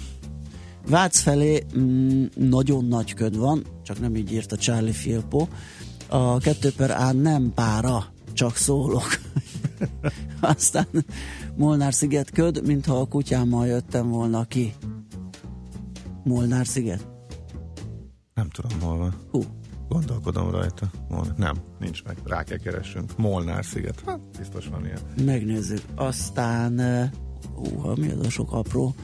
Vác 0.88 1.18
felé 1.20 1.62
mm, 1.78 2.24
nagyon 2.35 2.85
nagy 2.85 3.14
köd 3.14 3.37
van, 3.37 3.64
csak 3.83 4.00
nem 4.00 4.16
így 4.16 4.33
írt 4.33 4.52
a 4.52 4.57
Charlie 4.57 4.92
Filpo. 4.92 5.46
A 6.12 6.38
2 6.38 6.72
per 6.77 6.90
A 6.90 7.12
nem 7.12 7.53
pára, 7.55 8.05
csak 8.33 8.57
szólok. 8.57 9.07
Aztán 10.40 10.87
Molnár 11.57 11.94
sziget 11.94 12.31
köd, 12.31 12.66
mintha 12.66 13.01
a 13.01 13.07
kutyámmal 13.07 13.66
jöttem 13.66 14.09
volna 14.09 14.44
ki. 14.44 14.75
Molnár 16.25 16.66
sziget? 16.66 17.07
Nem 18.35 18.48
tudom, 18.48 18.81
hol 18.81 18.96
van. 18.96 19.14
Hú. 19.31 19.42
Gondolkodom 19.88 20.51
rajta. 20.51 20.90
Molnár. 21.09 21.37
Nem, 21.37 21.57
nincs 21.79 22.03
meg. 22.05 22.16
Rá 22.25 22.42
kell 22.42 22.59
keresünk. 22.59 23.16
Molnár 23.16 23.64
sziget. 23.64 24.03
Hát, 24.07 24.20
biztos 24.38 24.66
van 24.66 24.85
ilyen. 24.85 25.01
Megnézzük. 25.25 25.83
Aztán, 25.94 26.79
uh, 26.79 27.85
uh, 27.85 27.96
mi 27.96 28.11
az 28.11 28.27
a 28.27 28.31
sok 28.31 28.53
apró. 28.53 28.94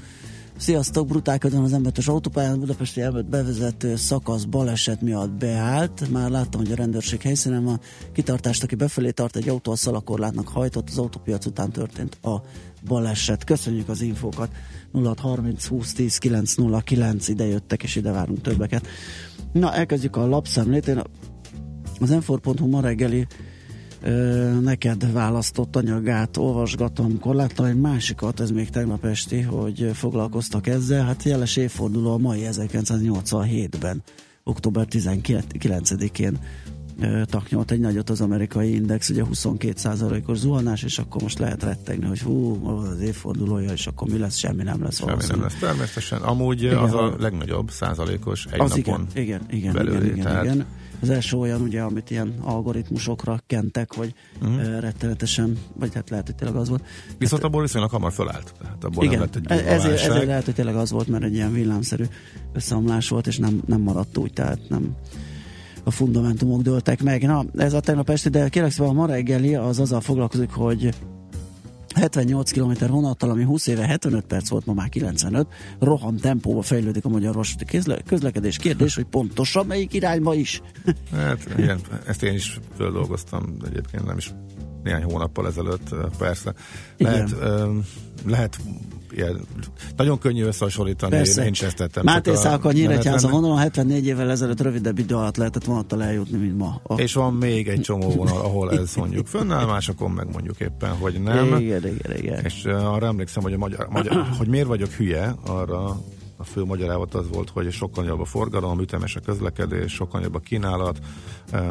Sziasztok, 0.58 1.06
brutálkodom 1.06 1.64
az 1.64 1.76
M5-ös 1.82 2.08
autópályán, 2.08 2.58
Budapesti 2.58 3.00
elvet 3.00 3.28
bevezető 3.28 3.96
szakasz 3.96 4.44
baleset 4.44 5.00
miatt 5.00 5.30
beállt. 5.30 6.10
Már 6.10 6.30
láttam, 6.30 6.60
hogy 6.60 6.72
a 6.72 6.74
rendőrség 6.74 7.22
helyszínen 7.22 7.64
van. 7.64 7.80
Kitartást, 8.12 8.62
aki 8.62 8.74
befelé 8.74 9.10
tart, 9.10 9.36
egy 9.36 9.48
autó 9.48 9.72
a 9.72 9.76
szalakorlátnak 9.76 10.48
hajtott, 10.48 10.88
az 10.88 10.98
autópiac 10.98 11.46
után 11.46 11.70
történt 11.70 12.18
a 12.22 12.42
baleset. 12.86 13.44
Köszönjük 13.44 13.88
az 13.88 14.00
infókat. 14.00 14.50
0630 14.92 15.66
20 15.66 15.92
10 15.92 16.18
909 16.18 17.28
ide 17.28 17.44
jöttek, 17.44 17.82
és 17.82 17.96
ide 17.96 18.10
várunk 18.10 18.40
többeket. 18.40 18.86
Na, 19.52 19.74
elkezdjük 19.74 20.16
a 20.16 20.26
lapszemlét. 20.26 20.88
Én 20.88 20.98
a- 20.98 21.06
az 22.00 22.10
m 22.10 22.64
ma 22.64 22.80
reggeli 22.80 23.26
neked 24.60 25.12
választott 25.12 25.76
anyagát 25.76 26.36
olvasgatom, 26.36 27.04
amikor 27.04 27.34
láttam 27.34 27.64
egy 27.64 27.80
másikat, 27.80 28.40
ez 28.40 28.50
még 28.50 28.70
tegnap 28.70 29.04
esti, 29.04 29.40
hogy 29.40 29.90
foglalkoztak 29.94 30.66
ezzel, 30.66 31.04
hát 31.04 31.22
jeles 31.22 31.56
évforduló 31.56 32.12
a 32.12 32.18
mai 32.18 32.46
1987-ben, 32.50 34.02
október 34.44 34.86
19-én 34.90 36.38
ö, 37.00 37.22
taknyolt 37.24 37.70
egy 37.70 37.80
nagyot 37.80 38.10
az 38.10 38.20
amerikai 38.20 38.74
index, 38.74 39.08
ugye 39.08 39.22
22%-os 39.32 40.38
zuhanás, 40.38 40.82
és 40.82 40.98
akkor 40.98 41.22
most 41.22 41.38
lehet 41.38 41.62
rettegni, 41.62 42.06
hogy 42.06 42.20
hú, 42.20 42.66
az 42.66 43.00
évfordulója, 43.00 43.72
és 43.72 43.86
akkor 43.86 44.08
mi 44.08 44.18
lesz, 44.18 44.36
semmi 44.36 44.62
nem 44.62 44.82
lesz. 44.82 44.96
Semmi 44.96 45.10
nem 45.10 45.18
valószínűleg. 45.18 45.50
lesz 45.50 45.60
természetesen. 45.60 46.22
Amúgy 46.22 46.62
Igen, 46.62 46.76
az 46.76 46.94
a 46.94 47.14
legnagyobb 47.18 47.70
százalékos 47.70 48.46
egy 48.50 48.60
az 48.60 48.70
napon 48.70 49.06
igen, 49.14 49.40
igen, 49.46 49.46
igen, 49.50 49.72
belül. 49.72 50.04
igen, 50.04 50.24
tehát 50.24 50.44
igen. 50.44 50.66
Az 51.00 51.10
első 51.10 51.36
olyan, 51.36 51.60
ugye, 51.60 51.80
amit 51.82 52.10
ilyen 52.10 52.34
algoritmusokra 52.40 53.40
kentek, 53.46 53.94
hogy 53.94 54.14
Mhm. 54.40 54.52
uh-huh. 54.54 54.80
rettenetesen, 54.80 55.58
vagy 55.74 55.94
hát 55.94 56.10
lehet, 56.10 56.26
hogy 56.26 56.34
tényleg 56.34 56.56
az 56.56 56.68
volt. 56.68 56.84
Viszont 57.18 57.44
abból 57.44 57.62
viszonylag 57.62 57.90
hamar 57.90 58.12
fölállt. 58.12 58.54
Tehát 58.62 58.84
abból 58.84 59.04
Igen, 59.04 59.18
nem 59.18 59.28
lett 59.32 59.50
egy 59.52 59.58
e- 59.66 59.72
ezért, 59.72 60.00
ezért 60.00 60.26
lehet, 60.26 60.44
hogy 60.44 60.54
tényleg 60.54 60.76
az 60.76 60.90
volt, 60.90 61.08
mert 61.08 61.24
egy 61.24 61.34
ilyen 61.34 61.52
villámszerű 61.52 62.04
összeomlás 62.52 63.08
volt, 63.08 63.26
és 63.26 63.38
nem, 63.38 63.62
nem 63.66 63.80
maradt 63.80 64.18
úgy, 64.18 64.32
tehát 64.32 64.58
nem 64.68 64.94
a 65.84 65.90
fundamentumok 65.90 66.62
dőltek 66.62 67.02
meg. 67.02 67.22
Na, 67.22 67.44
ez 67.56 67.72
a 67.72 67.80
tegnap 67.80 68.10
esti, 68.10 68.28
de 68.28 68.48
kérlek 68.48 68.70
szépen 68.72 68.88
a 68.90 68.92
ma 68.92 69.06
reggeli 69.06 69.54
az 69.54 69.78
azzal 69.80 70.00
foglalkozik, 70.00 70.50
hogy 70.50 70.94
78 71.98 72.50
km 72.50 72.86
vonattal, 72.86 73.30
ami 73.30 73.44
20 73.44 73.66
éve 73.66 73.86
75 73.86 74.24
perc 74.24 74.48
volt, 74.48 74.66
ma 74.66 74.72
már 74.72 74.88
95, 74.88 75.46
roham 75.80 76.16
tempóba 76.16 76.62
fejlődik 76.62 77.04
a 77.04 77.08
magyar 77.08 77.34
vasúti 77.34 77.64
közlekedés. 78.06 78.56
Kérdés, 78.56 78.94
hogy 78.94 79.04
pontosan 79.04 79.66
melyik 79.66 79.92
irányba 79.92 80.34
is? 80.34 80.60
Hát 81.12 81.54
igen, 81.56 81.80
ezt 82.06 82.22
én 82.22 82.34
is 82.34 82.60
földolgoztam, 82.76 83.56
egyébként 83.64 84.04
nem 84.06 84.16
is 84.16 84.34
néhány 84.82 85.02
hónappal 85.02 85.46
ezelőtt, 85.46 85.94
persze. 86.18 86.54
Igen. 86.96 87.12
Lehet, 87.12 87.34
öm, 87.40 87.84
lehet 88.26 88.58
ilyen, 89.12 89.40
nagyon 89.96 90.18
könnyű 90.18 90.44
összehasonlítani, 90.44 91.12
Persze. 91.12 91.44
én 91.44 91.50
is 91.50 91.62
ezt 91.62 91.76
tettem. 91.76 92.04
Máté 92.04 92.34
Szálka 92.34 92.72
Nyíregyháza 92.72 93.28
vonalon 93.28 93.58
74 93.58 94.06
évvel 94.06 94.30
ezelőtt 94.30 94.60
rövidebb 94.60 94.98
idő 94.98 95.14
alatt 95.14 95.36
lehetett 95.36 95.64
vonattal 95.64 96.02
eljutni, 96.02 96.38
mint 96.38 96.58
ma. 96.58 96.80
A... 96.82 96.94
És 96.94 97.12
van 97.12 97.34
még 97.34 97.68
egy 97.68 97.80
csomó 97.80 98.10
vonal, 98.10 98.40
ahol 98.40 98.72
ez 98.72 98.94
mondjuk 98.94 99.26
fönnáll, 99.26 99.66
másokon 99.66 100.10
meg 100.10 100.32
mondjuk 100.32 100.60
éppen, 100.60 100.90
hogy 100.90 101.22
nem. 101.22 101.46
Igen, 101.46 101.86
igen, 101.86 102.16
igen. 102.16 102.44
És 102.44 102.64
uh, 102.64 102.92
arra 102.92 103.06
emlékszem, 103.06 103.42
hogy, 103.42 103.52
a 103.52 103.58
magyar, 103.58 103.88
magyar, 103.88 104.26
hogy 104.38 104.48
miért 104.48 104.66
vagyok 104.66 104.90
hülye, 104.90 105.34
arra 105.46 106.00
a 106.40 106.44
fő 106.44 106.64
magyarávat 106.64 107.14
az 107.14 107.28
volt, 107.28 107.50
hogy 107.50 107.72
sokkal 107.72 108.04
nagyobb 108.04 108.20
a 108.20 108.24
forgalom, 108.24 108.80
ütemes 108.80 109.16
a 109.16 109.20
közlekedés, 109.20 109.92
sokkal 109.92 110.20
nagyobb 110.20 110.34
a 110.34 110.38
kínálat. 110.38 110.98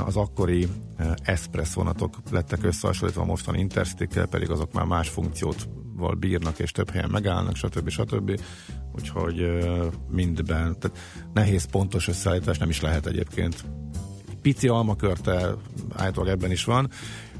Az 0.06 0.16
akkori 0.16 0.68
express 1.24 1.74
vonatok 1.74 2.16
lettek 2.32 2.64
összehasonlítva 2.64 3.22
a 3.22 3.26
mostani 3.26 3.60
intercity 3.60 4.20
pedig 4.30 4.50
azok 4.50 4.74
már 4.74 4.86
más 4.86 5.10
funkciót 5.10 5.68
bírnak, 6.20 6.60
és 6.60 6.72
több 6.72 6.90
helyen 6.90 7.10
megállnak, 7.10 7.56
stb. 7.56 7.90
stb. 7.90 8.42
Úgyhogy 8.96 9.64
mindben, 10.10 10.80
tehát 10.80 10.98
nehéz 11.34 11.66
pontos 11.66 12.08
összeállítás 12.08 12.58
nem 12.58 12.70
is 12.70 12.82
lehet 12.82 13.06
egyébként. 13.06 13.64
Pici 14.42 14.68
almakörte 14.68 15.54
állítólag 15.96 16.30
ebben 16.30 16.52
is 16.52 16.64
van. 16.64 16.90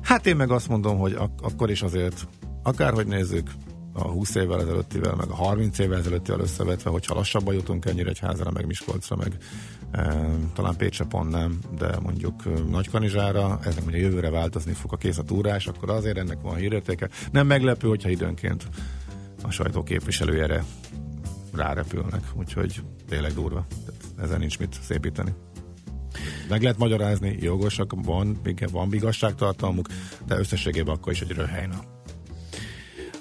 Hát 0.02 0.26
én 0.26 0.36
meg 0.36 0.52
azt 0.52 0.68
mondom, 0.68 0.98
hogy 0.98 1.14
ak- 1.14 1.42
akkor 1.42 1.70
is 1.70 1.82
azért, 1.82 2.28
akárhogy 2.64 3.08
nézzük, 3.08 3.52
a 3.94 4.08
20 4.08 4.36
évvel 4.36 4.62
ezelőttivel, 4.62 5.16
meg 5.16 5.30
a 5.30 5.36
30 5.36 5.80
évvel 5.80 5.98
ezelőttivel 5.98 6.40
összevetve, 6.40 6.90
hogyha 6.90 7.16
lassabban 7.16 7.54
jutunk 7.54 7.86
ennyire 7.86 8.10
egy 8.10 8.20
házra, 8.20 8.52
meg 8.52 8.66
Miskolcra, 8.66 9.16
meg 9.16 9.38
talán 10.54 10.76
Pécsre 10.78 11.06
pont 11.06 11.30
nem, 11.30 11.60
de 11.78 12.00
mondjuk 12.00 12.70
Nagykanizsára, 12.70 13.60
eznek 13.64 13.84
mondjuk 13.84 14.04
jövőre 14.04 14.30
változni 14.30 14.74
fog 14.74 14.94
a 14.94 14.98
kész 14.98 15.18
a 15.18 15.24
túrás, 15.24 15.68
akkor 15.68 15.90
azért 15.90 16.18
ennek 16.18 16.42
van 16.42 16.56
hírértéke. 16.56 17.10
Nem 17.32 17.48
meglepő, 17.48 17.88
hogyha 17.88 18.10
időnként 18.10 18.68
a 19.44 19.52
sajtó 19.52 19.84
képviselőjére 19.84 20.64
rárepülnek, 21.54 22.24
úgyhogy 22.34 22.82
tényleg 23.08 23.34
durva. 23.34 23.66
Tehát 23.86 24.02
ezen 24.18 24.40
nincs 24.40 24.60
mit 24.60 24.80
szépíteni. 24.82 25.34
Meg 26.50 26.62
lehet 26.62 26.78
magyarázni, 26.78 27.38
jogosak, 27.40 27.94
van, 28.04 28.40
van 28.72 28.94
igazságtartalmuk, 28.94 29.88
de 30.26 30.38
összességében 30.38 30.96
akkor 30.96 31.12
is 31.12 31.22
egy 31.22 31.32
röhelyna. 31.32 31.97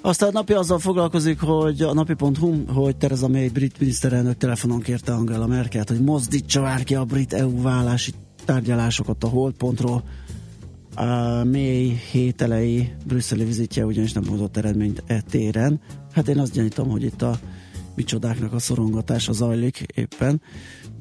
Aztán 0.07 0.29
a 0.29 0.31
napi 0.31 0.53
azzal 0.53 0.79
foglalkozik, 0.79 1.39
hogy 1.39 1.81
a 1.81 1.93
napi.hu, 1.93 2.65
hogy 2.67 2.97
Theresa 2.97 3.27
May 3.27 3.49
brit 3.49 3.79
miniszterelnök 3.79 4.37
telefonon 4.37 4.79
kérte 4.79 5.13
Angela 5.13 5.47
Merkelt, 5.47 5.89
hogy 5.89 6.01
mozdítsa 6.01 6.61
már 6.61 6.83
ki 6.83 6.95
a 6.95 7.03
brit 7.03 7.33
EU 7.33 7.61
vállási 7.61 8.13
tárgyalásokat 8.45 9.23
a 9.23 9.27
holdpontról. 9.27 10.03
A 10.95 11.05
May 11.43 11.99
hét 12.11 12.41
elejé 12.41 12.95
brüsszeli 13.05 13.43
vizitje 13.43 13.85
ugyanis 13.85 14.13
nem 14.13 14.27
hozott 14.27 14.57
eredményt 14.57 15.03
e 15.07 15.21
téren. 15.21 15.79
Hát 16.13 16.27
én 16.27 16.39
azt 16.39 16.53
gyanítom, 16.53 16.89
hogy 16.89 17.03
itt 17.03 17.21
a 17.21 17.39
micsodáknak 17.97 18.53
a 18.53 18.59
szorongatása 18.59 19.31
zajlik 19.33 19.85
éppen. 19.95 20.41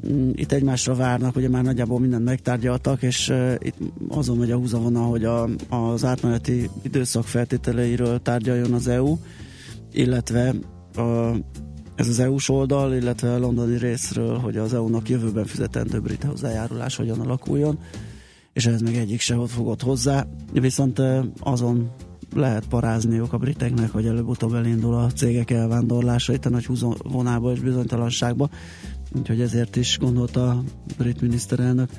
Mm, 0.09 0.31
Itt 0.35 0.53
egymásra 0.53 0.95
várnak, 0.95 1.37
ugye 1.37 1.49
már 1.49 1.63
nagyjából 1.63 2.01
mindent 2.01 2.25
megtárgyaltak, 2.25 3.03
és 3.03 3.33
itt 3.59 3.77
azon 4.09 4.37
megy 4.37 4.51
a 4.51 4.57
húzavona, 4.57 5.01
hogy 5.03 5.25
a, 5.25 5.49
az 5.69 6.05
átmeneti 6.05 6.71
időszak 6.83 7.25
feltételeiről 7.25 8.23
tárgyaljon 8.23 8.73
az 8.73 8.89
EU, 8.89 9.17
illetve 9.93 10.55
a, 10.95 11.35
ez 11.95 12.09
az 12.09 12.19
EU-s 12.19 12.49
oldal, 12.49 12.95
illetve 12.95 13.33
a 13.35 13.39
londoni 13.39 13.79
részről, 13.79 14.39
hogy 14.39 14.57
az 14.57 14.75
EU-nak 14.75 15.09
jövőben 15.09 15.45
fizetendő 15.45 16.01
brit 16.01 16.25
hozzájárulás 16.25 16.97
hogyan 16.97 17.21
alakuljon, 17.21 17.79
és 18.53 18.67
ez 18.67 18.81
még 18.81 18.97
egyik 18.97 19.21
se 19.21 19.37
fogott 19.47 19.83
hozzá, 19.83 20.27
viszont 20.53 21.03
azon 21.41 21.91
lehet 22.37 22.67
parázniuk 22.69 23.33
a 23.33 23.39
briteknek, 23.39 23.91
hogy 23.91 24.07
előbb-utóbb 24.07 24.55
elindul 24.55 24.95
a 24.95 25.11
cégek 25.11 25.51
elvándorlása 25.51 26.33
itt 26.33 26.47
a 26.47 26.49
nagy 26.49 26.67
húzavonába 26.67 27.53
és 27.53 27.61
bizonytalanságba. 27.61 28.49
Úgyhogy 29.19 29.41
ezért 29.41 29.77
is 29.77 29.99
gondolta 29.99 30.49
a 30.49 30.63
brit 30.99 31.21
miniszterelnök, 31.21 31.91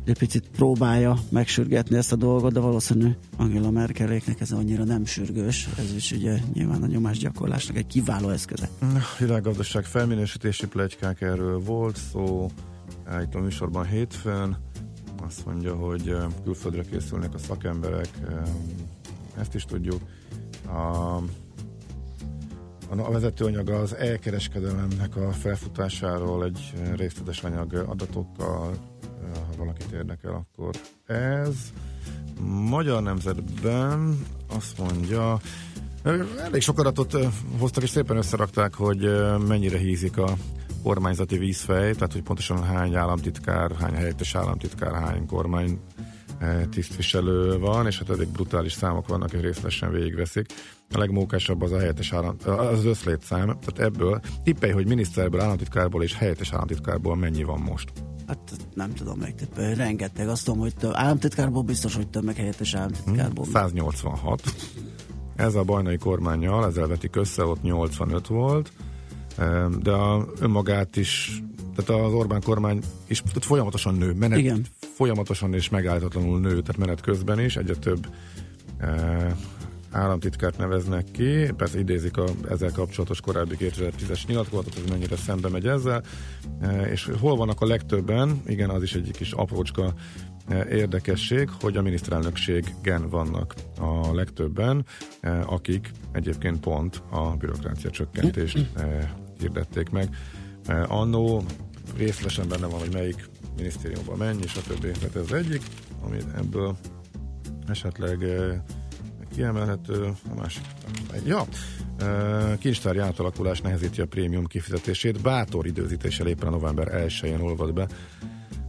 hogy 0.00 0.10
egy 0.10 0.18
picit 0.18 0.48
próbálja 0.48 1.18
megsürgetni 1.28 1.96
ezt 1.96 2.12
a 2.12 2.16
dolgot, 2.16 2.52
de 2.52 2.60
valószínű 2.60 3.10
Angela 3.36 3.70
Merkeléknek 3.70 4.40
ez 4.40 4.52
annyira 4.52 4.84
nem 4.84 5.04
sürgős. 5.04 5.68
Ez 5.78 5.94
is 5.94 6.12
ugye 6.12 6.38
nyilván 6.52 6.82
a 6.82 6.86
nyomásgyakorlásnak 6.86 7.76
egy 7.76 7.86
kiváló 7.86 8.28
eszköze. 8.28 8.68
Világgazdaság 9.18 9.84
felminősítési 9.84 10.66
plegykák 10.66 11.20
erről 11.20 11.58
volt 11.58 11.98
szó, 12.12 12.50
itt 13.22 13.34
a 13.34 13.40
műsorban 13.40 13.86
hétfőn. 13.86 14.56
Azt 15.26 15.46
mondja, 15.46 15.74
hogy 15.74 16.08
eh, 16.08 16.24
külföldre 16.44 16.82
készülnek 16.82 17.34
a 17.34 17.38
szakemberek, 17.38 18.08
eh, 18.28 18.42
ezt 19.38 19.54
is 19.54 19.64
tudjuk. 19.64 20.00
A, 20.66 21.16
a 22.88 23.10
vezetőanyag 23.10 23.68
az 23.68 23.94
elkereskedelemnek 23.94 25.16
a 25.16 25.32
felfutásáról 25.32 26.44
egy 26.44 26.72
eh, 26.76 26.92
részletes 26.96 27.42
anyag 27.42 27.74
adatokkal, 27.74 28.70
eh, 28.70 29.30
ha 29.32 29.56
valakit 29.58 29.90
érdekel, 29.92 30.32
akkor 30.32 30.74
ez. 31.06 31.56
Magyar 32.68 33.02
nemzetben 33.02 34.26
azt 34.48 34.78
mondja, 34.78 35.40
elég 36.44 36.60
sok 36.60 36.78
adatot 36.78 37.14
ö, 37.14 37.26
hoztak, 37.58 37.82
és 37.82 37.90
szépen 37.90 38.16
összerakták, 38.16 38.74
hogy 38.74 39.10
mennyire 39.46 39.78
hízik 39.78 40.18
a 40.18 40.36
kormányzati 40.82 41.38
vízfej, 41.38 41.92
tehát 41.92 42.12
hogy 42.12 42.22
pontosan 42.22 42.62
hány 42.62 42.94
államtitkár, 42.94 43.72
hány 43.80 43.94
helyettes 43.94 44.34
államtitkár, 44.34 44.92
hány 44.92 45.26
kormány 45.26 45.80
eh, 45.98 46.04
tisztviselő 46.70 47.58
van, 47.58 47.86
és 47.86 47.98
hát 47.98 48.10
elég 48.10 48.28
brutális 48.28 48.72
számok 48.72 49.08
vannak, 49.08 49.32
és 49.32 49.40
részletesen 49.40 49.90
végigveszik. 49.90 50.46
A 50.90 50.98
legmókásabb 50.98 51.62
az 51.62 51.72
a 51.72 51.78
helyettes 51.78 52.12
állam, 52.12 52.36
az 52.44 52.84
összlétszám, 52.84 53.46
tehát 53.46 53.78
ebből 53.78 54.20
tippelj, 54.42 54.72
hogy 54.72 54.86
miniszterből, 54.86 55.40
államtitkárból 55.40 56.02
és 56.02 56.14
helyettes 56.14 56.52
államtitkárból 56.52 57.16
mennyi 57.16 57.42
van 57.42 57.60
most. 57.60 57.92
Hát 58.26 58.38
nem 58.74 58.94
tudom 58.94 59.18
megtippelni, 59.18 59.74
rengeteg. 59.74 60.28
Azt 60.28 60.44
tudom, 60.44 60.60
hogy 60.60 60.74
több, 60.74 60.92
államtitkárból 60.94 61.62
biztos, 61.62 61.94
hogy 61.94 62.08
több, 62.08 62.24
meg 62.24 62.36
helyettes 62.36 62.74
államtitkárból. 62.74 63.44
186. 63.44 64.42
Ez 65.36 65.54
a 65.54 65.62
bajnai 65.62 65.96
kormányjal, 65.96 66.66
ezzel 66.66 66.86
vetik 66.86 67.16
össze, 67.16 67.44
ott 67.44 67.62
85 67.62 68.26
volt, 68.26 68.72
de 69.82 69.90
a, 69.90 70.26
önmagát 70.40 70.96
is, 70.96 71.42
tehát 71.76 72.02
az 72.02 72.12
Orbán 72.12 72.42
kormány 72.42 72.82
is 73.06 73.22
tehát 73.22 73.44
folyamatosan 73.44 73.94
nő, 73.94 74.12
menet, 74.12 74.38
Igen. 74.38 74.66
folyamatosan 74.78 75.54
és 75.54 75.68
megállítatlanul 75.68 76.40
nő, 76.40 76.48
tehát 76.48 76.76
menet 76.76 77.00
közben 77.00 77.40
is 77.40 77.56
egyre 77.56 77.74
több 77.74 78.06
e, 78.78 79.36
államtitkárt 79.90 80.58
neveznek 80.58 81.04
ki, 81.10 81.52
persze 81.56 81.78
idézik 81.78 82.16
a 82.16 82.24
ezzel 82.50 82.72
kapcsolatos 82.72 83.20
korábbi 83.20 83.56
2010-es 83.58 84.26
nyilatkozatot, 84.26 84.76
ez 84.76 84.90
mennyire 84.90 85.16
szembe 85.16 85.48
megy 85.48 85.66
ezzel, 85.66 86.02
e, 86.60 86.90
és 86.90 87.10
hol 87.20 87.36
vannak 87.36 87.60
a 87.60 87.66
legtöbben, 87.66 88.42
igen, 88.46 88.70
az 88.70 88.82
is 88.82 88.94
egy 88.94 89.10
kis 89.10 89.32
aprócska 89.32 89.94
e, 90.48 90.66
érdekesség, 90.68 91.48
hogy 91.60 91.76
a 91.76 91.82
miniszterelnökségen 91.82 93.08
vannak 93.08 93.54
a 93.78 94.14
legtöbben, 94.14 94.84
e, 95.20 95.42
akik 95.46 95.90
egyébként 96.12 96.60
pont 96.60 97.02
a 97.10 97.20
bürokrácia 97.20 97.90
csökkentést 97.90 98.66
e, 98.76 99.14
hirdették 99.38 99.90
meg. 99.90 100.08
E, 100.66 100.84
Annó 100.88 101.44
részletesen 101.96 102.48
benne 102.48 102.66
van, 102.66 102.80
hogy 102.80 102.92
melyik 102.92 103.28
minisztériumban 103.56 104.16
mennyi, 104.16 104.46
stb. 104.46 104.98
Tehát 104.98 105.16
ez 105.16 105.32
egyik, 105.32 105.62
ami 106.02 106.16
ebből 106.36 106.76
esetleg 107.68 108.22
e, 108.22 108.64
kiemelhető, 109.34 110.12
a 110.30 110.34
másik. 110.34 110.64
Ja, 111.24 111.44
e, 111.98 112.58
kincstári 112.58 112.98
átalakulás 112.98 113.60
nehezíti 113.60 114.00
a 114.00 114.06
prémium 114.06 114.44
kifizetését. 114.44 115.22
Bátor 115.22 115.66
időzítéssel 115.66 116.26
éppen 116.26 116.48
a 116.48 116.50
november 116.50 117.06
1-én 117.06 117.40
olvad 117.40 117.72
be 117.72 117.88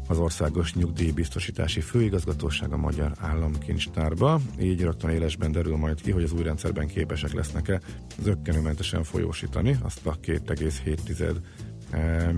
az 0.08 0.18
Országos 0.18 0.74
Nyugdíjbiztosítási 0.74 1.82
Főigazgatóság 1.82 2.74
a 2.74 2.78
Magyar 2.78 3.12
Államkincstárba. 3.20 4.39
Így 4.60 4.82
rögtön 4.82 5.10
élesben 5.10 5.52
derül 5.52 5.76
majd 5.76 6.02
ki, 6.02 6.12
hogy 6.12 6.24
az 6.24 6.32
új 6.32 6.43
rendszerben 6.43 6.88
képesek 6.88 7.34
lesznek-e 7.34 7.82
zöggenőmentesen 8.22 9.04
folyósítani 9.04 9.78
azt 9.84 10.06
a 10.06 10.20
2,7 10.20 11.36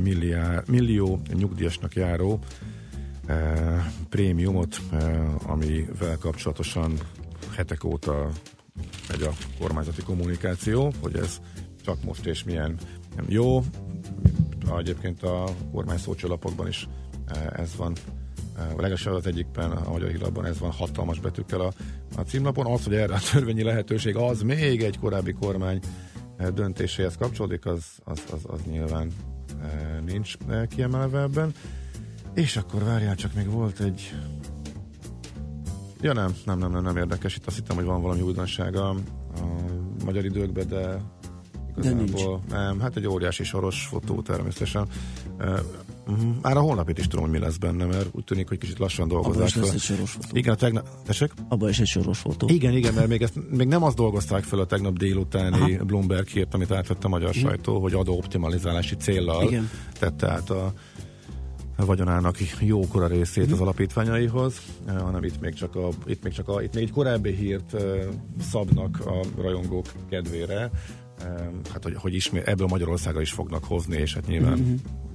milliárd, 0.03 0.69
millió 0.69 1.19
nyugdíjasnak 1.33 1.93
járó 1.93 2.39
e, 3.25 3.91
prémiumot, 4.09 4.81
e, 4.91 5.21
amivel 5.45 6.17
kapcsolatosan 6.17 6.93
hetek 7.55 7.83
óta 7.83 8.29
megy 9.09 9.21
a 9.21 9.33
kormányzati 9.59 10.01
kommunikáció, 10.01 10.93
hogy 11.01 11.15
ez 11.15 11.41
csak 11.81 12.03
most 12.03 12.25
és 12.25 12.43
milyen 12.43 12.77
jó. 13.27 13.63
Egyébként 14.77 15.23
a 15.23 15.43
kormány 15.71 15.97
szócsalapokban 15.97 16.67
is 16.67 16.87
ez 17.55 17.75
van 17.75 17.93
legalábbis 18.67 19.05
az 19.05 19.27
egyikben, 19.27 19.71
a 19.71 19.91
Magyar 19.91 20.09
Hírlapban 20.09 20.45
ez 20.45 20.59
van 20.59 20.71
hatalmas 20.71 21.19
betűkkel 21.19 21.59
a, 21.59 21.71
a 22.15 22.21
címlapon. 22.21 22.65
Az, 22.65 22.83
hogy 22.83 22.93
erre 22.93 23.13
a 23.13 23.19
törvényi 23.31 23.63
lehetőség, 23.63 24.15
az 24.15 24.41
még 24.41 24.83
egy 24.83 24.99
korábbi 24.99 25.33
kormány 25.33 25.79
döntéséhez 26.53 27.17
kapcsolódik, 27.17 27.65
az, 27.65 27.85
az, 28.03 28.23
az, 28.31 28.41
az 28.47 28.59
nyilván 28.71 29.11
nincs 30.05 30.33
kiemelve 30.69 31.21
ebben. 31.21 31.53
És 32.33 32.57
akkor 32.57 32.83
várjál, 32.83 33.15
csak 33.15 33.33
még 33.33 33.49
volt 33.49 33.79
egy 33.79 34.15
Ja 36.01 36.13
nem, 36.13 36.35
nem, 36.45 36.57
nem, 36.57 36.71
nem, 36.71 36.83
nem 36.83 36.97
érdekes. 36.97 37.35
Itt 37.35 37.45
azt 37.45 37.55
hittem, 37.55 37.75
hogy 37.75 37.85
van 37.85 38.01
valami 38.01 38.21
újdonság 38.21 38.75
a, 38.75 38.95
magyar 40.05 40.25
időkben, 40.25 40.67
de 40.67 41.01
igazából 41.77 42.41
nem. 42.49 42.79
Hát 42.79 42.95
egy 42.95 43.07
óriási 43.07 43.43
soros 43.43 43.85
fotó 43.85 44.21
természetesen. 44.21 44.87
Uh, 46.07 46.13
uh, 46.13 46.23
már 46.41 46.57
a 46.57 46.59
honlapit 46.59 46.97
is 46.97 47.07
tudom, 47.07 47.23
hogy 47.25 47.33
mi 47.33 47.39
lesz 47.45 47.57
benne, 47.57 47.85
mert 47.85 48.07
úgy 48.11 48.23
tűnik, 48.23 48.47
hogy 48.47 48.57
kicsit 48.57 48.77
lassan 48.79 49.07
dolgozzák 49.07 49.47
fel. 49.47 49.63
egy 49.63 49.79
soros 49.79 50.11
fotó. 50.11 50.27
Igen, 50.37 50.53
a 50.53 50.55
tegnap... 50.55 50.87
Tessék? 51.05 51.31
Abban 51.49 51.69
is 51.69 51.79
egy 51.79 51.87
soros 51.87 52.19
fotó. 52.19 52.47
Igen, 52.49 52.73
igen, 52.73 52.93
mert 52.93 53.07
még, 53.07 53.21
ezt, 53.21 53.33
még 53.49 53.67
nem 53.67 53.83
azt 53.83 53.95
dolgozták 53.95 54.43
fel 54.43 54.59
a 54.59 54.65
tegnap 54.65 54.97
délutáni 54.97 55.73
Aha. 55.73 55.83
Bloomberg 55.85 56.27
hírt, 56.27 56.53
amit 56.53 56.71
átvett 56.71 57.03
a 57.03 57.07
magyar 57.07 57.29
Mhm. 57.35 57.39
sajtó, 57.39 57.79
hogy 57.81 57.93
adóoptimalizálási 57.93 58.95
céllal 58.95 59.43
Igen. 59.43 59.69
tette 59.99 60.29
át 60.29 60.49
a 60.49 60.73
a 61.75 61.85
vagyonának 61.85 62.37
jókora 62.59 63.07
részét 63.07 63.43
Mhm. 63.45 63.53
az 63.53 63.59
alapítványaihoz, 63.59 64.61
eh, 64.87 64.95
hanem 65.01 65.23
itt 65.23 65.39
még 65.41 65.53
csak, 65.53 65.75
a, 65.75 65.89
itt 66.05 66.23
még 66.23 66.33
csak 66.33 66.47
a, 66.47 66.61
itt 66.61 66.73
még 66.73 66.83
egy 66.83 66.91
korábbi 66.91 67.35
hírt 67.35 67.73
eh, 67.73 67.81
szabnak 68.51 68.99
a 69.05 69.41
rajongók 69.41 69.85
kedvére, 70.09 70.69
hát 71.71 71.83
hogy, 71.83 71.95
hogy 71.95 72.13
ismét 72.13 72.47
ebből 72.47 72.67
Magyarországra 72.67 73.21
is 73.21 73.31
fognak 73.31 73.63
hozni, 73.63 73.97
és 73.97 74.13
hát 74.13 74.27
nyilván 74.27 74.57
Mhm. 74.57 74.73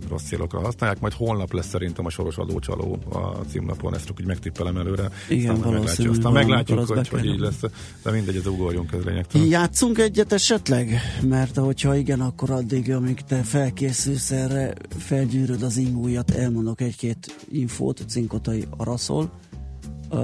rossz 0.09 0.23
célokra 0.23 0.61
használják, 0.61 1.01
majd 1.01 1.13
holnap 1.13 1.53
lesz 1.53 1.69
szerintem 1.69 2.07
a 2.07 2.11
soros 2.11 2.37
adócsaló 2.37 2.99
a 3.13 3.19
címlapon, 3.49 3.95
ezt 3.95 4.07
csak 4.07 4.17
úgy 4.21 4.27
megtippelem 4.27 4.77
előre. 4.77 5.11
Igen, 5.29 5.55
aztán 5.55 5.73
meglátjuk, 5.73 6.11
aztán 6.11 6.33
meglátjuk, 6.33 6.87
hogy, 6.87 7.09
hogy 7.09 7.25
így 7.25 7.39
lesz, 7.39 7.61
de 8.03 8.11
mindegy, 8.11 8.37
ez 8.37 8.47
ugorjunk, 8.47 8.93
ez 8.93 9.05
lényegtelen. 9.05 9.47
Játszunk 9.47 9.99
egyet 9.99 10.33
esetleg? 10.33 11.01
Mert 11.23 11.57
hogyha 11.57 11.97
igen, 11.97 12.21
akkor 12.21 12.51
addig, 12.51 12.93
amíg 12.93 13.21
te 13.21 13.43
felkészülsz 13.43 14.31
erre, 14.31 14.75
felgyűröd 14.99 15.63
az 15.63 15.77
ingújat, 15.77 16.31
elmondok 16.31 16.81
egy-két 16.81 17.47
infót, 17.51 18.05
cinkotai 18.09 18.65
araszol. 18.77 19.31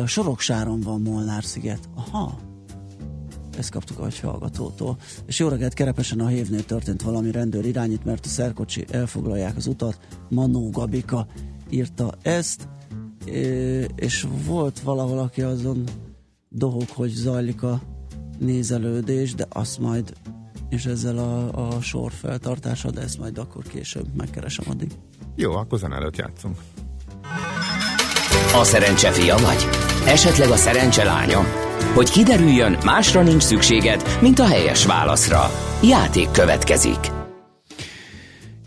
Soroksáron 0.07 0.81
van 0.81 1.01
Molnár-sziget. 1.01 1.81
Aha, 1.95 2.39
ezt 3.59 3.71
kaptuk 3.71 3.99
a 3.99 4.09
hallgatótól. 4.23 4.97
És 5.27 5.39
jó 5.39 5.49
reggelt, 5.49 5.75
Kerepesen 5.75 6.21
a 6.21 6.27
hévnél 6.27 6.65
történt 6.65 7.03
valami 7.03 7.31
rendőr 7.31 7.65
irányít, 7.65 8.05
mert 8.05 8.27
a 8.27 8.29
szerkocsi 8.29 8.85
elfoglalják 8.91 9.57
az 9.57 9.67
utat. 9.67 9.99
Manó 10.29 10.71
Gabika 10.71 11.27
írta 11.71 12.15
ezt, 12.23 12.69
és 13.95 14.27
volt 14.47 14.81
valahol, 14.81 15.19
aki 15.19 15.43
azon 15.43 15.85
dohog, 16.49 16.89
hogy 16.89 17.11
zajlik 17.11 17.63
a 17.63 17.81
nézelődés, 18.39 19.35
de 19.35 19.47
azt 19.49 19.79
majd 19.79 20.13
és 20.71 20.87
ezzel 20.87 21.19
a, 21.19 21.67
a 21.69 21.81
sor 21.81 22.13
feltartása, 22.13 22.91
de 22.91 23.01
ezt 23.01 23.19
majd 23.19 23.39
akkor 23.39 23.63
később 23.63 24.07
megkeresem 24.17 24.65
addig. 24.69 24.91
Jó, 25.37 25.53
akkor 25.53 25.79
zene 25.79 25.95
előtt 25.95 26.17
játszunk. 26.17 26.59
A 28.55 28.65
szerencse 28.65 29.13
fia 29.13 29.37
vagy? 29.37 29.67
Esetleg 30.07 30.51
a 30.51 30.57
szerencse 30.57 31.05
lánya? 31.05 31.60
Hogy 31.95 32.11
kiderüljön, 32.11 32.79
másra 32.85 33.23
nincs 33.23 33.43
szükséged, 33.43 34.19
mint 34.21 34.39
a 34.39 34.47
helyes 34.47 34.87
válaszra. 34.87 35.51
Játék 35.83 36.31
következik. 36.31 36.99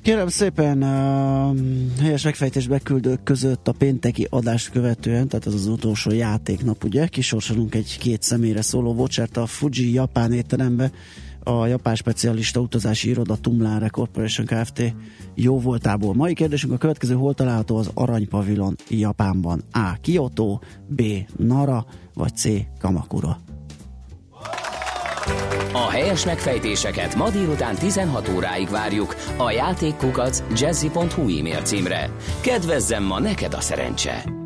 Kérem 0.01 0.27
szépen, 0.27 0.81
a 0.81 1.53
helyes 2.01 2.23
megfejtés 2.23 2.67
beküldők 2.67 3.23
között 3.23 3.67
a 3.67 3.71
pénteki 3.71 4.27
adást 4.29 4.71
követően, 4.71 5.27
tehát 5.27 5.45
az 5.45 5.53
az 5.53 5.67
utolsó 5.67 6.11
játéknap, 6.11 6.83
ugye, 6.83 7.07
kisorsolunk 7.07 7.75
egy 7.75 7.97
két 7.99 8.21
személyre 8.21 8.61
szóló 8.61 8.93
vouchert 8.93 9.37
a 9.37 9.45
Fuji 9.45 9.93
japán 9.93 10.31
étterembe, 10.31 10.91
a 11.43 11.67
japán 11.67 11.95
specialista 11.95 12.59
utazási 12.59 13.09
iroda 13.09 13.37
Tumlare 13.37 13.89
Corporation 13.89 14.45
Kft. 14.45 14.93
jó 15.35 15.59
voltából. 15.59 16.13
Mai 16.13 16.33
kérdésünk 16.33 16.73
a 16.73 16.77
következő, 16.77 17.13
hol 17.13 17.33
található 17.33 17.77
az 17.77 17.91
aranypavilon 17.93 18.75
Japánban? 18.89 19.63
A. 19.71 19.93
Kyoto, 20.01 20.59
B. 20.87 21.01
Nara, 21.37 21.85
vagy 22.13 22.35
C. 22.35 22.47
Kamakura. 22.79 23.37
A 25.73 25.89
helyes 25.89 26.25
megfejtéseket 26.25 27.15
ma 27.15 27.29
délután 27.29 27.75
16 27.75 28.29
óráig 28.29 28.69
várjuk 28.69 29.15
a 29.37 29.51
játékkukac 29.51 30.43
jazzy.hu 30.59 31.37
e-mail 31.37 31.61
címre. 31.61 32.09
Kedvezzem 32.41 33.03
ma 33.03 33.19
neked 33.19 33.53
a 33.53 33.61
szerencse! 33.61 34.42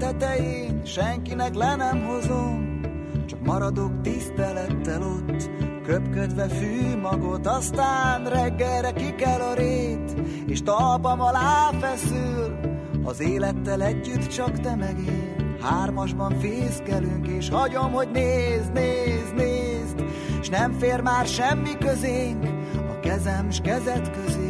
Tetején, 0.00 0.84
senkinek 0.84 1.54
le 1.54 1.76
nem 1.76 2.06
hozom, 2.06 2.80
csak 3.26 3.40
maradok 3.40 4.00
tisztelettel 4.02 5.02
ott, 5.02 5.50
köpködve 5.84 6.48
fű 6.48 6.96
magot, 6.96 7.46
aztán 7.46 8.24
reggelre 8.24 8.92
kikel 8.92 9.40
a 9.40 9.54
rét, 9.54 10.14
és 10.46 10.62
talpam 10.62 11.20
alá 11.20 11.70
feszül, 11.80 12.58
az 13.04 13.20
élettel 13.20 13.82
együtt 13.82 14.26
csak 14.26 14.60
te 14.60 14.74
meg 14.74 14.98
én. 14.98 15.58
Hármasban 15.60 16.38
fészkelünk, 16.38 17.26
és 17.26 17.48
hagyom, 17.48 17.92
hogy 17.92 18.08
nézd, 18.12 18.72
nézd, 18.72 19.34
nézd, 19.34 20.04
és 20.40 20.48
nem 20.48 20.72
fér 20.72 21.00
már 21.00 21.26
semmi 21.26 21.78
közénk, 21.78 22.44
a 22.74 23.00
kezem 23.00 23.50
s 23.50 23.60
kezed 23.60 24.10
közé 24.10 24.49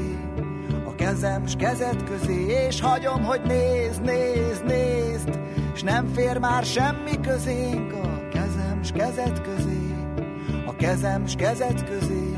kezem 1.00 1.46
s 1.46 1.54
kezed 1.56 2.04
közé, 2.04 2.66
és 2.68 2.80
hagyom, 2.80 3.24
hogy 3.24 3.40
nézd, 3.42 4.02
nézd, 4.02 4.64
nézd, 4.66 5.38
és 5.74 5.82
nem 5.82 6.06
fér 6.14 6.38
már 6.38 6.64
semmi 6.64 7.20
közénk 7.20 7.92
a 7.92 8.28
kezem 8.28 8.80
s 8.82 8.90
kezed 8.92 9.40
közé, 9.40 9.94
a 10.66 10.76
kezem 10.76 11.26
s 11.26 11.34
kezed 11.34 11.84
közé. 11.84 12.36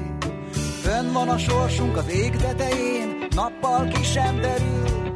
Fönn 0.80 1.12
van 1.12 1.28
a 1.28 1.38
sorsunk 1.38 1.96
az 1.96 2.08
ég 2.08 2.36
tetején, 2.36 3.26
nappal 3.34 3.88
ki 3.88 4.02
sem 4.02 4.40
derül, 4.40 5.14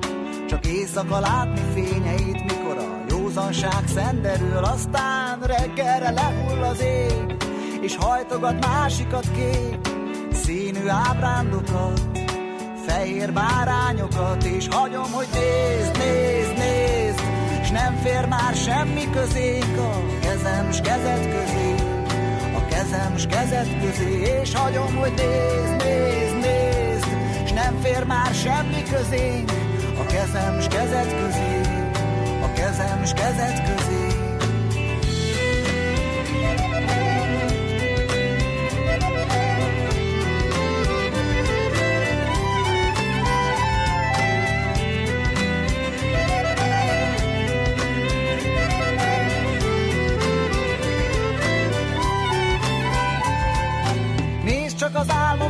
csak 0.49 0.67
éjszaka 0.67 1.21
látni 1.21 1.61
fényeit, 1.75 2.45
mikor 2.45 2.77
a 2.79 3.05
józanság 3.09 3.87
szenderül, 3.95 4.65
aztán 4.65 5.39
reggelre 5.41 6.11
lehull 6.11 6.63
az 6.63 6.81
ég, 6.81 7.37
és 7.81 7.97
hajtogat 7.97 8.67
másikat 8.67 9.31
kép, 9.35 9.89
színű 10.33 10.89
ábrándokat, 10.89 12.26
fehér 12.87 13.33
bárányokat, 13.33 14.45
és 14.45 14.69
hagyom, 14.71 15.13
hogy 15.13 15.29
nézd, 15.33 15.97
nézd, 15.99 16.57
nézd, 16.59 17.21
és 17.63 17.71
nem 17.71 17.97
fér 18.03 18.27
már 18.27 18.55
semmi 18.55 19.11
közénk 19.11 19.79
a 19.79 20.19
kezem 20.21 20.73
s 20.73 20.81
kezed 20.81 21.23
közé, 21.23 21.75
a 22.55 22.67
kezem 22.69 23.17
s 23.17 23.27
kezed 23.27 23.69
közé, 23.81 24.41
és 24.43 24.55
hagyom, 24.55 24.97
hogy 24.97 25.13
nézd, 25.17 25.85
nézd, 25.85 26.35
nézd, 26.35 27.07
és 27.45 27.53
nem 27.53 27.79
fér 27.83 28.05
már 28.05 28.35
semmi 28.35 28.83
közénk 28.83 29.51
a 29.99 30.07
kezem 30.07 30.61
s 30.61 30.67
kezed 30.67 31.11
közé, 31.21 31.61
a 32.43 32.53
kezem 32.53 33.05
s 33.05 33.13
kezed 33.13 33.63
közé. 33.63 34.06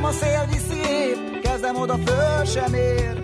A 0.07 0.13
szél 0.13 0.47
viszi 0.51 0.81
épp, 0.91 1.45
oda 1.75 1.97
föl 2.07 2.45
sem 2.45 2.75
ér, 2.75 3.23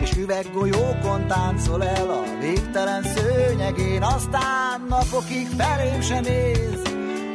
és 0.00 0.12
üveggolyókon 0.16 1.26
táncol 1.26 1.84
el 1.84 2.10
a 2.10 2.22
végtelen 2.40 3.02
szőnyegén, 3.02 4.02
aztán 4.02 4.86
napokig 4.88 5.46
felém 5.58 6.00
se 6.00 6.20
néz, 6.20 6.82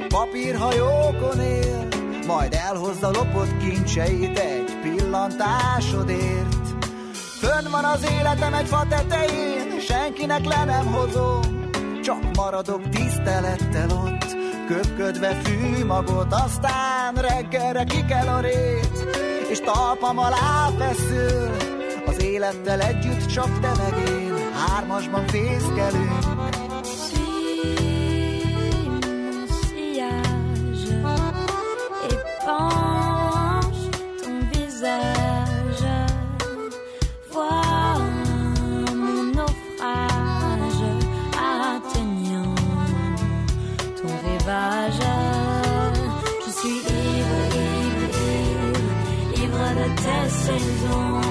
papírhajókon 0.08 1.40
él, 1.40 1.88
majd 2.28 2.54
elhozza 2.54 3.12
lopott 3.12 3.58
kincseit 3.58 4.40
egy 4.40 4.80
pillantásodért. 4.82 6.68
Fönn 7.40 7.72
van 7.72 7.84
az 7.84 8.08
életem 8.20 8.54
egy 8.54 8.68
fa 8.68 8.86
tetején, 8.90 9.80
senkinek 9.80 10.46
le 10.46 10.64
nem 10.66 10.86
hozom, 10.86 11.70
csak 12.04 12.36
maradok 12.36 12.90
tisztelettel 12.90 13.90
ott, 13.90 14.25
köpködve 14.68 15.42
fűmagot, 15.44 16.34
aztán 16.34 17.14
reggelre 17.16 17.84
kikel 17.84 18.28
a 18.28 18.40
rét, 18.40 19.08
és 19.50 19.60
talpam 19.60 20.18
alá 20.18 20.70
feszül, 20.78 21.50
az 22.06 22.24
élettel 22.24 22.82
együtt 22.82 23.26
csak 23.26 23.60
te 23.60 23.72
meg 23.78 24.10
én, 24.10 24.34
hármasban 24.54 25.28
fészkelünk. 25.28 26.35
Tes 50.46 50.60
saisons, 50.60 51.22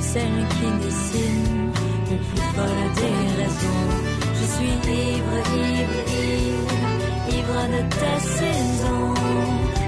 celles 0.00 0.46
qui 0.54 0.68
dessinent 0.84 1.72
le 2.10 2.16
plus 2.16 2.46
folle 2.54 2.86
des 3.00 3.20
raisons. 3.40 3.88
Je 4.38 4.46
suis 4.54 4.74
ivre, 4.90 5.36
ivre, 5.68 6.00
ivre, 6.24 6.76
ivre 7.38 7.60
de 7.74 7.80
tes 8.00 8.20
saisons, 8.38 9.14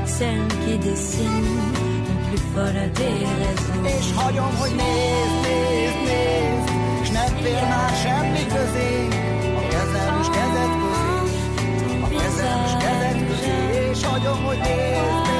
celles 0.06 0.48
qui 0.64 0.78
dessinent 0.78 1.72
le 2.08 2.14
plus 2.26 2.42
folle 2.54 2.90
des 3.00 3.18
raisons. 3.40 3.84
És 3.98 4.06
hagyom, 4.16 4.52
hogy 4.58 4.74
nézd, 4.82 5.36
nézd, 5.44 6.00
nézd, 6.08 6.68
s 7.04 7.10
nem 7.10 7.30
fér 7.42 7.62
már 7.72 7.92
semmi 8.02 8.44
közé, 8.54 8.92
a 9.58 9.62
kezem 9.72 10.14
is 10.20 10.28
kezed 10.36 10.72
közé, 10.82 11.14
a 12.02 12.08
kezem 12.08 12.60
is 12.66 12.74
kezed 12.84 13.18
közé, 13.28 13.90
és 13.90 14.04
hagyom, 14.04 14.44
hogy 14.44 14.58
nézd, 14.58 14.70
nézd, 14.70 14.90
nézd, 14.92 15.00
s 15.04 15.30
nem 15.30 15.31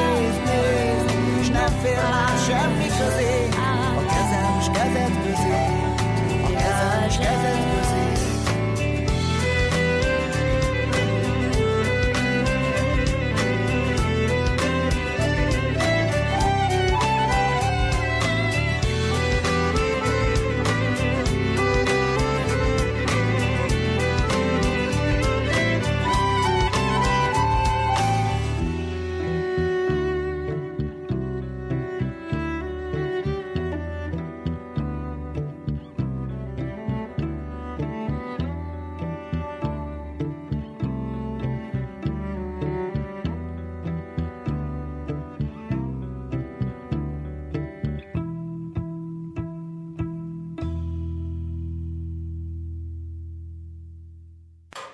fér 1.82 1.96
már 1.96 2.38
semmi 2.38 2.86
közé, 2.86 3.48
a 3.96 4.04
kezem 4.12 4.56
is 4.60 4.66
kezed 4.72 5.12
közé, 5.24 5.62
a 6.44 6.56
kezem 6.56 7.04
is 7.08 7.16
kezed 7.16 7.74
közé. 7.74 7.81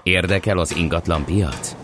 Érdekel 0.09 0.59
az 0.59 0.77
ingatlan 0.77 1.25
piac? 1.25 1.77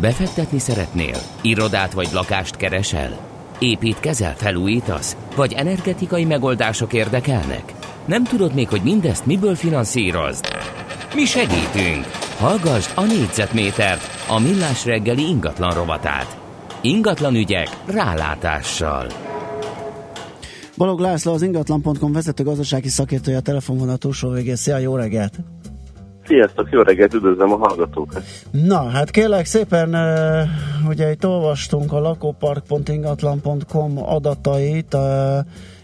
Befektetni 0.00 0.58
szeretnél? 0.58 1.16
Irodát 1.40 1.92
vagy 1.92 2.08
lakást 2.12 2.56
keresel? 2.56 3.18
Építkezel, 3.58 4.34
felújítasz? 4.36 5.16
Vagy 5.36 5.52
energetikai 5.52 6.24
megoldások 6.24 6.92
érdekelnek? 6.92 7.72
Nem 8.06 8.24
tudod 8.24 8.54
még, 8.54 8.68
hogy 8.68 8.82
mindezt 8.82 9.26
miből 9.26 9.54
finanszírozd? 9.54 10.44
Mi 11.14 11.24
segítünk! 11.24 12.04
Hallgassd 12.38 12.90
a 12.94 13.02
négyzetmétert, 13.04 14.08
a 14.28 14.40
millás 14.40 14.84
reggeli 14.84 15.28
ingatlan 15.28 15.74
rovatát. 15.74 16.36
Ingatlan 16.80 17.34
ügyek 17.34 17.68
rálátással. 17.86 19.06
Balog 20.76 21.00
László, 21.00 21.32
az 21.32 21.42
ingatlan.com 21.42 22.12
vezető 22.12 22.42
gazdasági 22.44 22.88
szakértője 22.88 23.36
a 23.36 23.40
telefonvonal 23.40 23.96
túlsó 23.96 24.30
végén. 24.30 24.56
Szia, 24.56 24.78
jó 24.78 24.96
reggelt! 24.96 25.38
Sziasztok, 26.26 26.68
jó 26.70 26.82
reggelt, 26.82 27.14
üdvözlöm 27.14 27.52
a 27.52 27.56
hallgatókat. 27.56 28.22
Na, 28.50 28.88
hát 28.88 29.10
kérlek 29.10 29.44
szépen, 29.44 29.96
ugye 30.88 31.10
itt 31.10 31.26
olvastunk 31.26 31.92
a 31.92 32.00
lakópark.ingatlan.com 32.00 33.98
adatait, 33.98 34.96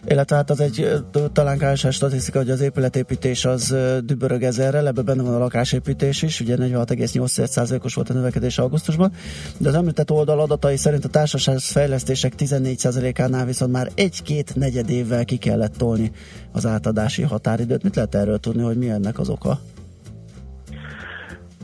illetve 0.07 0.37
hát 0.37 0.51
az 0.51 0.61
egy 0.61 0.89
talán 1.33 1.59
KSH 1.59 1.89
statisztika, 1.89 2.39
hogy 2.39 2.51
az 2.51 2.61
épületépítés 2.61 3.45
az 3.45 3.77
dübörög 4.05 4.43
ezerrel, 4.43 4.87
ebben 4.87 5.05
benne 5.05 5.23
van 5.23 5.35
a 5.35 5.39
lakásépítés 5.39 6.23
is, 6.23 6.41
ugye 6.41 6.57
46,8%-os 6.57 7.95
volt 7.95 8.11
a 8.11 8.15
növekedés 8.15 8.59
augusztusban, 8.59 9.13
de 9.59 9.69
az 9.69 9.75
említett 9.75 10.11
oldal 10.11 10.41
adatai 10.41 10.77
szerint 10.77 11.05
a 11.05 11.09
társaság 11.09 11.59
fejlesztések 11.59 12.33
14%-ánál 12.39 13.45
viszont 13.47 13.73
már 13.73 13.89
egy-két 13.95 14.55
negyed 14.55 14.91
évvel 14.91 15.25
ki 15.25 15.37
kellett 15.37 15.77
tolni 15.77 16.13
az 16.53 16.67
átadási 16.67 17.23
határidőt. 17.23 17.83
Mit 17.83 17.95
lehet 17.95 18.15
erről 18.15 18.39
tudni, 18.39 18.63
hogy 18.63 18.77
mi 18.77 18.91
ennek 18.91 19.19
az 19.19 19.29
oka? 19.29 19.59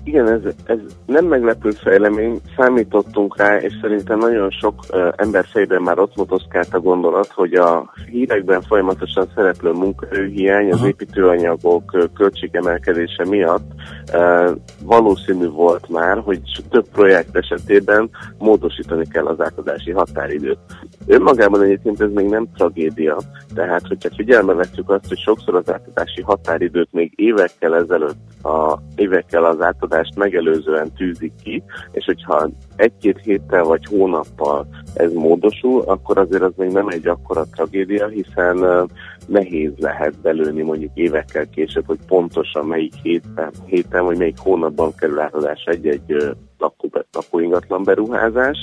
Igen, 0.05 0.29
ez, 0.29 0.41
ez 0.65 0.79
nem 1.07 1.25
meglepő 1.27 1.71
fejlemény, 1.71 2.41
számítottunk 2.57 3.37
rá, 3.37 3.57
és 3.57 3.73
szerintem 3.81 4.19
nagyon 4.19 4.51
sok 4.51 4.75
uh, 4.91 5.13
ember 5.17 5.45
fejében 5.45 5.83
már 5.83 5.99
ott 5.99 6.17
motoszkált 6.17 6.75
a 6.75 6.81
gondolat, 6.81 7.33
hogy 7.33 7.55
a 7.55 7.93
hírekben 8.11 8.63
folyamatosan 8.63 9.29
szereplő 9.35 9.73
munkaerőhiány, 9.73 10.73
az 10.73 10.85
építőanyagok 10.85 12.11
költségemelkedése 12.15 13.25
miatt 13.25 13.73
uh, 14.13 14.51
valószínű 14.83 15.49
volt 15.49 15.89
már, 15.89 16.19
hogy 16.19 16.41
több 16.71 16.89
projekt 16.93 17.37
esetében 17.37 18.11
módosítani 18.39 19.07
kell 19.09 19.27
az 19.27 19.41
átadási 19.41 19.91
határidőt. 19.91 20.59
Önmagában 21.07 21.63
egyébként 21.63 22.01
ez 22.01 22.11
még 22.15 22.27
nem 22.27 22.49
tragédia, 22.55 23.19
tehát 23.55 23.87
hogyha 23.87 24.09
figyelme 24.17 24.53
vettük 24.53 24.91
azt, 24.91 25.09
hogy 25.09 25.19
sokszor 25.19 25.55
az 25.55 25.73
átadási 25.73 26.23
határidőt 26.23 26.93
még 26.93 27.13
évekkel 27.17 27.75
ezelőtt, 27.75 28.43
a, 28.43 28.79
évekkel 28.97 29.45
az 29.45 29.61
átadást 29.95 30.17
megelőzően 30.17 30.93
tűzik 30.93 31.33
ki, 31.43 31.63
és 31.93 32.05
hogyha 32.05 32.49
egy-két 32.77 33.19
héttel 33.23 33.63
vagy 33.65 33.85
hónappal 33.85 34.67
ez 34.95 35.13
módosul, 35.13 35.83
akkor 35.87 36.19
azért 36.19 36.43
az 36.43 36.53
még 36.57 36.71
nem 36.71 36.89
egy 36.89 37.07
akkora 37.07 37.45
tragédia, 37.45 38.07
hiszen 38.07 38.89
nehéz 39.27 39.73
lehet 39.77 40.21
belőni 40.21 40.63
mondjuk 40.63 40.91
évekkel 40.95 41.49
később, 41.49 41.87
hogy 41.87 41.99
pontosan 42.07 42.67
melyik 42.67 42.95
héten, 43.03 43.51
héten 43.67 44.05
vagy 44.05 44.19
melyik 44.19 44.39
hónapban 44.39 44.95
kerül 44.95 45.21
átadás 45.21 45.65
egy-egy 45.65 46.35
lakó, 46.59 46.91
lakóingatlan 47.13 47.83
beruházás, 47.83 48.57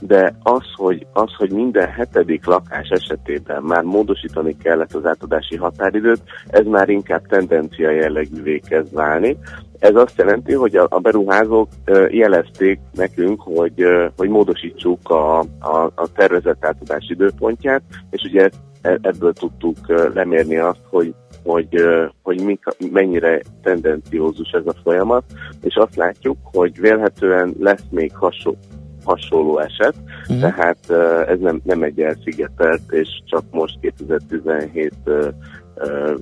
de 0.00 0.34
az 0.42 0.64
hogy, 0.74 1.06
az, 1.12 1.34
hogy 1.36 1.52
minden 1.52 1.88
hetedik 1.88 2.46
lakás 2.46 2.88
esetében 2.88 3.62
már 3.62 3.82
módosítani 3.82 4.56
kellett 4.56 4.94
az 4.94 5.06
átadási 5.06 5.56
határidőt, 5.56 6.22
ez 6.46 6.64
már 6.64 6.88
inkább 6.88 7.26
tendencia 7.26 7.90
jellegűvé 7.90 8.58
kezd 8.58 8.94
válni. 8.94 9.36
Ez 9.78 9.94
azt 9.94 10.18
jelenti, 10.18 10.52
hogy 10.52 10.76
a, 10.76 10.86
a 10.90 10.98
beruházók 10.98 11.68
uh, 11.86 12.14
jelezték 12.14 12.80
nekünk, 12.92 13.40
hogy, 13.40 13.84
hogy 14.16 14.28
módosítsuk 14.28 15.10
a, 15.10 15.38
a, 15.40 15.92
a 15.94 16.12
tervezett 16.14 16.64
átadás 16.64 17.06
időpontját, 17.08 17.82
és 18.10 18.22
ugye 18.22 18.50
e- 18.82 18.98
ebből 19.00 19.32
tudtuk 19.32 19.76
lemérni 20.14 20.56
azt, 20.56 20.82
hogy 20.90 21.14
hogy, 21.44 21.84
hogy 22.22 22.40
mik, 22.44 22.62
mennyire 22.92 23.40
tendenciózus 23.62 24.50
ez 24.50 24.66
a 24.66 24.74
folyamat, 24.82 25.24
és 25.62 25.74
azt 25.74 25.96
látjuk, 25.96 26.36
hogy 26.42 26.80
vélhetően 26.80 27.54
lesz 27.58 27.84
még 27.90 28.12
hasonló, 28.14 28.58
hasonló 29.06 29.58
eset, 29.58 29.94
uh-huh. 30.20 30.40
tehát 30.40 30.90
ez 31.28 31.38
nem, 31.40 31.60
nem 31.64 31.82
egy 31.82 32.00
elszigetelt, 32.00 32.82
és 32.90 33.08
csak 33.24 33.44
most 33.50 33.78
2017 33.80 34.92
uh, 35.04 35.28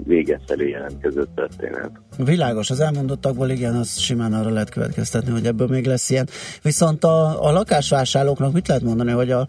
vége 0.05 0.41
felé 0.47 0.69
jelentkező 0.69 1.27
történet. 1.35 1.91
Világos, 2.17 2.71
az 2.71 2.81
elmondottakból 2.81 3.51
igen, 3.51 3.75
az 3.75 3.99
simán 3.99 4.33
arra 4.33 4.51
lehet 4.51 4.71
következtetni, 4.71 5.31
hogy 5.31 5.47
ebből 5.47 5.67
még 5.67 5.87
lesz 5.87 6.11
ilyen. 6.11 6.29
Viszont 6.63 7.05
a, 7.05 7.45
a 7.45 7.53
lakásvásárlóknak 7.53 8.53
mit 8.53 8.69
lehet 8.69 8.83
mondani, 8.83 9.11
hogy 9.11 9.31
a 9.31 9.47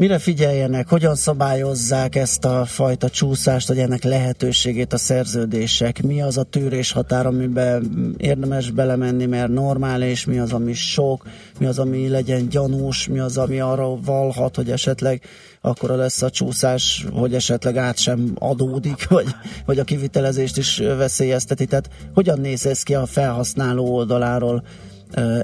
Mire 0.00 0.18
figyeljenek, 0.18 0.88
hogyan 0.88 1.14
szabályozzák 1.14 2.14
ezt 2.16 2.44
a 2.44 2.64
fajta 2.64 3.08
csúszást, 3.08 3.68
vagy 3.68 3.78
ennek 3.78 4.02
lehetőségét 4.02 4.92
a 4.92 4.96
szerződések? 4.96 6.02
Mi 6.02 6.22
az 6.22 6.38
a 6.38 6.42
tűrés 6.42 6.92
határ, 6.92 7.26
amiben 7.26 8.14
érdemes 8.18 8.70
belemenni, 8.70 9.26
mert 9.26 9.48
normális, 9.48 10.24
mi 10.24 10.38
az, 10.38 10.52
ami 10.52 10.72
sok, 10.72 11.26
mi 11.58 11.66
az, 11.66 11.78
ami 11.78 12.08
legyen 12.08 12.48
gyanús, 12.48 13.08
mi 13.08 13.18
az, 13.18 13.36
ami 13.38 13.60
arra 13.60 13.96
valhat, 14.00 14.56
hogy 14.56 14.70
esetleg 14.70 15.22
akkora 15.60 15.94
lesz 15.94 16.22
a 16.22 16.30
csúszás, 16.30 17.06
hogy 17.12 17.34
esetleg 17.34 17.76
át 17.76 17.98
sem 17.98 18.32
adódik, 18.34 19.08
vagy, 19.08 19.26
vagy 19.66 19.78
a 19.78 19.84
kivitelezést 19.84 20.56
is 20.56 20.78
veszélyezteti. 20.78 21.66
Tehát 21.66 21.90
hogyan 22.14 22.40
néz 22.40 22.66
ez 22.66 22.82
ki 22.82 22.94
a 22.94 23.06
felhasználó 23.06 23.94
oldaláról 23.94 24.62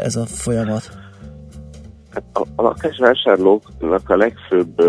ez 0.02 0.16
a 0.16 0.26
folyamat? 0.26 1.05
A, 2.32 2.40
a 2.56 2.62
lakásvásárlóknak 2.62 4.10
a 4.10 4.16
legfőbb 4.16 4.82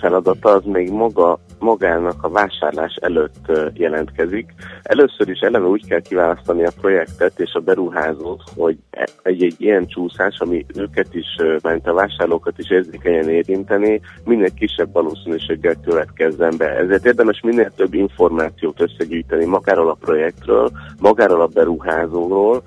feladata 0.00 0.48
az 0.48 0.64
még 0.64 0.90
maga, 0.90 1.38
magának 1.58 2.22
a 2.22 2.28
vásárlás 2.28 2.94
előtt 3.00 3.52
jelentkezik. 3.72 4.54
Először 4.82 5.28
is 5.28 5.40
eleve 5.40 5.66
úgy 5.66 5.86
kell 5.86 6.00
kiválasztani 6.00 6.64
a 6.64 6.72
projektet 6.80 7.40
és 7.40 7.52
a 7.52 7.60
beruházót, 7.60 8.42
hogy 8.56 8.78
egy-egy 9.22 9.54
ilyen 9.58 9.86
csúszás, 9.86 10.38
ami 10.38 10.66
őket 10.76 11.14
is, 11.14 11.26
mert 11.62 11.86
a 11.86 11.92
vásárlókat 11.92 12.58
is 12.58 12.70
érzékenyen 12.70 13.28
érinteni, 13.28 14.00
minél 14.24 14.54
kisebb 14.54 14.92
valószínűséggel 14.92 15.74
következzen 15.84 16.54
be. 16.58 16.76
Ezért 16.76 17.06
érdemes 17.06 17.40
minél 17.40 17.70
több 17.76 17.94
információt 17.94 18.80
összegyűjteni 18.80 19.44
magáról 19.44 19.88
a 19.88 19.98
projektről, 20.00 20.70
magáról 21.00 21.40
a 21.40 21.46
beruházóról. 21.46 22.62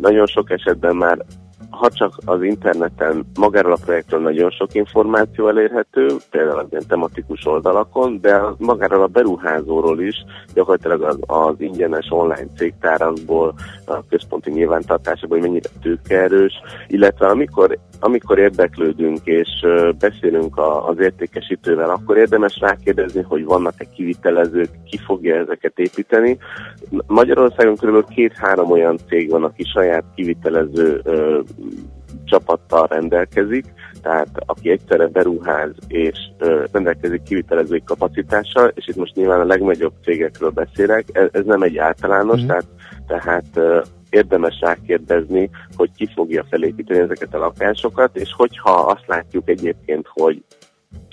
Nagyon 0.00 0.26
sok 0.26 0.50
esetben 0.50 0.96
már 0.96 1.18
ha 1.70 1.90
csak 1.90 2.12
az 2.24 2.42
interneten 2.42 3.26
magáról 3.38 3.72
a 3.72 3.78
projektről 3.84 4.20
nagyon 4.20 4.50
sok 4.50 4.74
információ 4.74 5.48
elérhető, 5.48 6.06
például 6.30 6.58
az 6.58 6.66
ilyen 6.70 6.86
tematikus 6.88 7.46
oldalakon, 7.46 8.20
de 8.20 8.40
magáról 8.58 9.02
a 9.02 9.06
beruházóról 9.06 10.00
is, 10.00 10.24
gyakorlatilag 10.54 11.02
az, 11.02 11.18
az 11.26 11.54
ingyenes 11.58 12.06
online 12.10 12.46
cégtárakból, 12.56 13.54
a 13.86 14.06
központi 14.08 14.50
nyilvántartásokból, 14.50 15.38
hogy 15.38 15.48
mennyire 15.48 15.68
tőkeerős, 15.82 16.52
illetve 16.86 17.26
amikor, 17.26 17.78
amikor 18.00 18.38
érdeklődünk 18.38 19.18
és 19.24 19.48
beszélünk 19.98 20.58
az 20.88 20.98
értékesítővel, 20.98 21.90
akkor 21.90 22.16
érdemes 22.16 22.58
rákérdezni, 22.60 23.22
hogy 23.22 23.44
vannak-e 23.44 23.84
kivitelezők, 23.94 24.68
ki 24.84 24.98
fogja 25.06 25.36
ezeket 25.36 25.78
építeni. 25.78 26.38
Magyarországon 27.06 27.76
kb. 27.76 28.08
két-három 28.08 28.70
olyan 28.70 28.98
cég 29.08 29.30
van, 29.30 29.44
aki 29.44 29.64
saját 29.64 30.04
kivitelező 30.14 31.02
csapattal 32.24 32.86
rendelkezik, 32.86 33.64
tehát 34.06 34.28
aki 34.46 34.70
egyszerre 34.70 35.06
beruház 35.06 35.70
és 35.88 36.18
ö, 36.38 36.64
rendelkezik 36.72 37.22
kivitelezői 37.22 37.82
kapacitással, 37.84 38.72
és 38.74 38.86
itt 38.86 38.96
most 38.96 39.14
nyilván 39.14 39.40
a 39.40 39.44
legnagyobb 39.44 39.92
cégekről 40.02 40.50
beszélek, 40.50 41.04
ez, 41.12 41.28
ez 41.32 41.44
nem 41.44 41.62
egy 41.62 41.76
általános, 41.76 42.38
Mhm. 42.38 42.46
tehát, 42.46 42.64
tehát 43.06 43.44
ö, 43.54 43.80
érdemes 44.10 44.58
rákérdezni, 44.60 45.50
hogy 45.76 45.90
ki 45.96 46.08
fogja 46.14 46.44
felépíteni 46.50 47.00
ezeket 47.00 47.34
a 47.34 47.38
lakásokat, 47.38 48.16
és 48.16 48.32
hogyha 48.36 48.70
azt 48.70 49.06
látjuk 49.06 49.48
egyébként, 49.48 50.06
hogy 50.08 50.42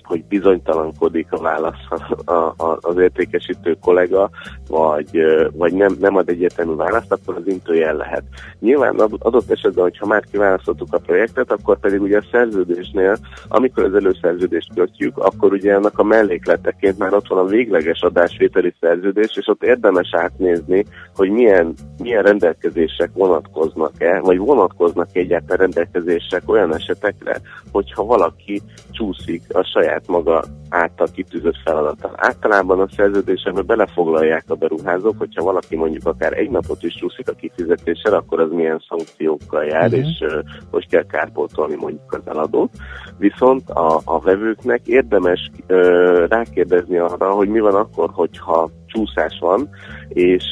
hogy 0.04 0.24
bizonytalankodik 0.24 1.28
a 1.32 1.42
válasz 1.42 2.02
a, 2.26 2.34
a, 2.34 2.78
az 2.82 2.98
értékesítő 2.98 3.78
kollega, 3.82 4.30
vagy, 4.68 5.22
vagy 5.54 5.74
nem, 5.74 5.96
nem 6.00 6.16
ad 6.16 6.30
egyértelmű 6.30 6.76
választ, 6.76 7.12
akkor 7.12 7.36
az 7.36 7.48
intőjel 7.48 7.96
lehet. 7.96 8.24
Nyilván 8.60 9.00
ad- 9.00 9.24
adott 9.24 9.52
esetben, 9.52 9.84
hogyha 9.84 10.06
már 10.06 10.24
kiválasztottuk 10.32 10.94
a 10.94 10.98
projektet, 10.98 11.52
akkor 11.52 11.80
pedig 11.80 12.02
ugye 12.02 12.18
a 12.18 12.28
szerződésnél, 12.32 13.18
amikor 13.48 13.84
az 13.84 13.94
előszerződést 13.94 14.74
kötjük, 14.76 15.18
akkor 15.18 15.52
ugye 15.52 15.76
annak 15.76 16.00
a 16.00 16.04
mellékleteként 16.04 16.98
már 16.98 17.14
ott 17.14 17.28
van 17.28 17.40
a 17.40 17.50
végleges 17.50 18.02
adásvételi 18.02 18.74
szerződés, 18.80 19.32
és 19.36 19.48
ott 19.48 19.64
érdemes 19.64 20.10
átnézni, 20.12 20.86
hogy 21.16 21.30
milyen, 21.30 21.74
milyen 22.02 22.24
rendelkezések 22.24 23.10
vonatkoznak-e, 23.14 24.20
vagy 24.20 24.38
vonatkoznak-e 24.38 25.20
egyáltalán 25.20 25.58
rendelkezések 25.58 26.42
olyan 26.46 26.76
esetekre, 26.76 27.42
hogyha 27.72 28.04
valaki 28.04 28.62
csúszik 28.94 29.42
a 29.54 29.64
saját 29.74 30.08
maga 30.08 30.44
által 30.70 31.08
kitűzött 31.14 31.58
feladattal. 31.64 32.12
Általában 32.16 32.80
a 32.80 32.88
szerződésekbe 32.96 33.62
belefoglalják 33.62 34.44
a 34.48 34.56
beruházók, 34.56 35.16
hogyha 35.18 35.44
valaki 35.44 35.76
mondjuk 35.76 36.06
akár 36.06 36.34
egy 36.38 36.50
napot 36.50 36.84
is 36.84 36.94
csúszik 36.94 37.30
a 37.30 37.34
kifizetéssel, 37.34 38.14
akkor 38.14 38.40
az 38.40 38.52
milyen 38.52 38.84
szankciókkal 38.90 39.64
jár, 39.64 39.90
Mhm. 39.90 40.00
és 40.00 40.20
uh, 40.22 40.44
hogy 40.72 40.88
kell 40.88 41.06
kárpótolni 41.06 41.76
mondjuk 41.76 42.14
az 42.14 42.22
eladót. 42.26 42.72
Viszont 43.18 43.70
a, 43.70 44.02
a 44.04 44.20
vevőknek 44.20 44.82
érdemes 44.88 45.52
uh, 45.70 46.28
rákérdezni 46.28 46.98
arra, 46.98 47.32
hogy 47.32 47.48
mi 47.48 47.60
van 47.60 47.76
akkor, 47.76 48.10
hogyha 48.14 48.70
csúszás 48.94 49.38
van, 49.40 49.70
és, 50.08 50.44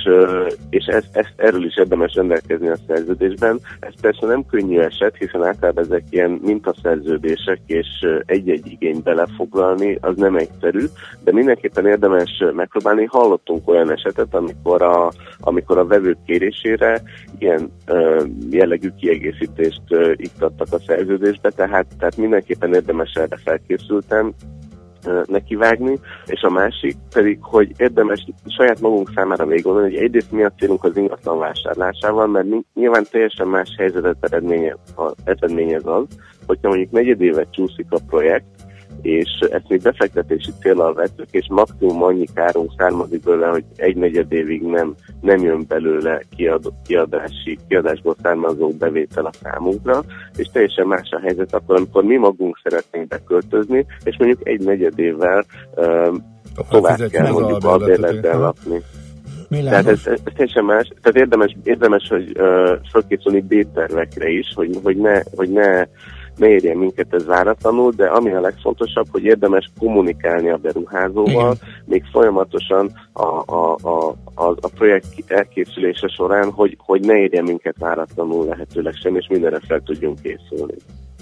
és 0.70 0.86
ez, 0.86 1.04
ezt, 1.12 1.34
erről 1.36 1.66
is 1.66 1.78
érdemes 1.78 2.14
rendelkezni 2.14 2.68
a 2.68 2.78
szerződésben. 2.88 3.60
Ez 3.80 3.94
persze 4.02 4.26
nem 4.26 4.46
könnyű 4.46 4.80
eset, 4.80 5.16
hiszen 5.18 5.44
általában 5.44 5.84
ezek 5.84 6.04
ilyen 6.10 6.40
mintaszerződések, 6.44 7.60
és 7.66 7.88
egy-egy 8.26 8.72
igényt 8.72 9.04
belefoglalni, 9.04 9.98
az 10.02 10.16
nem 10.16 10.36
egyszerű, 10.36 10.86
de 11.24 11.32
mindenképpen 11.32 11.86
érdemes 11.86 12.44
megpróbálni. 12.54 13.06
Hallottunk 13.06 13.70
olyan 13.70 13.92
esetet, 13.92 14.36
amikor 14.36 14.82
a, 14.82 15.12
amikor 15.40 15.78
a 15.78 15.86
vevők 15.86 16.18
kérésére 16.26 17.02
ilyen 17.38 17.72
jellegű 18.50 18.90
kiegészítést 19.00 19.82
ö, 19.90 20.12
iktattak 20.16 20.68
a 20.72 20.80
szerződésbe, 20.80 21.50
tehát, 21.50 21.86
tehát 22.00 22.18
mindenképpen 22.18 22.74
érdemes 22.74 23.14
erre 23.14 23.38
felkészültem, 23.44 24.34
nekivágni, 25.26 26.00
és 26.26 26.42
a 26.42 26.50
másik 26.50 26.96
pedig, 27.14 27.38
hogy 27.42 27.72
érdemes 27.78 28.26
saját 28.48 28.80
magunk 28.82 29.12
számára 29.16 29.46
még 29.46 29.62
gondolni, 29.62 29.94
hogy 29.94 30.04
egyrészt 30.04 30.32
mi 30.32 30.44
a 30.44 30.54
célunk 30.58 30.84
az 30.84 30.98
ingatlan 30.98 31.40
vásárlásával, 31.40 32.28
mert 32.28 32.48
nyilván 32.74 33.06
teljesen 33.12 33.48
más 33.48 33.76
helyzetet 33.78 34.18
eredményez, 34.20 34.78
eredményez 35.24 35.86
az, 35.86 36.06
hogyha 36.48 36.68
mondjuk 36.68 36.92
negyedévet 36.92 37.52
csúszik 37.52 37.86
a 37.90 38.00
projekt, 38.08 38.46
és 39.02 39.30
ezt 39.40 39.66
még 39.68 39.82
befektetési 39.82 40.52
célral 40.60 40.94
vettük, 40.94 41.28
és 41.32 41.46
maximum 41.50 42.04
annyi 42.04 42.26
kárunk 42.34 42.72
származik 42.78 43.24
belőle, 43.24 43.48
hogy 43.48 43.64
egy 43.76 43.96
negyed 43.96 44.32
évig 44.32 44.62
nem, 44.62 44.96
nem 45.22 45.44
jön 45.44 45.66
belőle 45.68 46.22
kiad, 46.36 46.74
kiadási, 46.86 47.60
kiadásból 47.68 48.16
származó 48.22 48.70
bevétel 48.70 49.26
a 49.26 49.32
számunkra, 49.42 50.04
és 50.36 50.48
teljesen 50.52 50.88
más 50.88 51.10
a 51.10 51.20
helyzet 51.20 51.54
akkor, 51.54 51.76
amikor 51.76 52.04
mi 52.04 52.18
magunk 52.18 52.60
szeretnénk 52.64 53.08
beköltözni, 53.08 53.86
és 54.04 54.18
mondjuk 54.18 54.48
egy 54.48 54.62
negyed 54.64 55.00
évvel 55.00 55.46
um, 55.76 56.40
tovább 56.70 56.98
kell 57.10 57.32
mondjuk 57.32 57.64
albérletben 57.64 58.32
aha. 58.32 58.42
lakni. 58.42 58.82
Világos. 59.50 59.70
Tehát 59.70 59.88
ez, 59.88 60.06
ez, 60.06 60.34
teljesen 60.36 60.66
más. 60.66 60.88
Tehát 61.02 61.18
érdemes, 61.18 61.58
érdemes 61.64 62.08
hogy 62.10 62.32
uh, 62.40 62.78
felkészülni 62.92 63.42
B-tervekre 63.42 64.30
is, 64.30 64.52
hogy, 64.56 64.80
hogy, 64.84 64.98
ne, 64.98 65.22
hogy 65.36 65.50
ne, 65.50 65.84
ne 66.38 66.48
érjen 66.48 66.78
minket 66.78 67.14
ez 67.14 67.26
váratlanul, 67.26 67.92
de 67.92 68.06
ami 68.06 68.32
a 68.34 68.40
legfontosabb, 68.42 69.06
hogy 69.12 69.24
érdemes 69.24 69.72
kommunikálni 69.80 70.50
a 70.50 70.58
beruházóval, 70.58 71.56
még 71.86 72.04
folyamatosan 72.12 72.92
a, 73.14 73.54
a, 73.56 73.78
a, 73.82 74.10
a, 74.34 74.50
a 74.62 74.68
projekt 74.76 75.06
elkészülése 75.28 76.08
során, 76.08 76.52
hogy, 76.52 76.78
hogy 76.80 77.02
ne 77.02 77.18
érjen 77.18 77.44
minket 77.44 77.76
váratlanul 77.80 78.46
lehetőleg 78.46 78.94
sem, 78.94 79.16
és 79.16 79.28
mindenre 79.30 79.60
fel 79.68 79.82
tudjunk 79.86 80.22
készülni. 80.22 80.74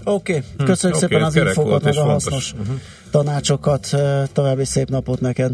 Oké, 0.04 0.32
okay. 0.32 0.44
Hm, 0.58 0.64
köszönjük 0.64 0.98
oké, 0.98 1.08
szépen 1.08 1.26
ez 1.26 1.36
az 1.36 1.36
infókat, 1.36 1.70
volt 1.70 1.84
meg 1.84 1.94
a 1.94 1.98
fontos. 1.98 2.24
hasznos 2.24 2.54
Mhm. 2.54 2.76
tanácsokat. 3.12 3.88
További 4.34 4.66
szép 4.66 4.90
napot 4.90 5.20
neked. 5.20 5.52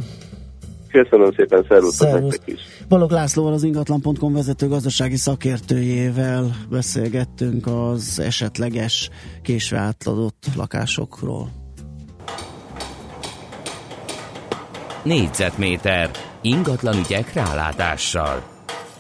Köszönöm 1.04 1.32
szépen, 1.36 1.66
szervusztok 1.68 2.12
nektek 2.12 2.42
is. 2.46 2.60
Balog 2.88 3.12
Lászlóval, 3.12 3.54
az 3.54 3.64
ingatlan.com 3.64 4.34
vezető 4.34 4.68
gazdasági 4.68 5.16
szakértőjével 5.16 6.52
beszélgettünk 6.70 7.68
az 7.68 8.20
esetleges 8.20 9.10
késve 9.42 9.78
átladott 9.78 10.46
lakásokról. 10.56 11.50
Négyzetméter 15.04 16.10
ingatlan 16.42 16.98
ügyek 16.98 17.34
rálátással. 17.34 18.44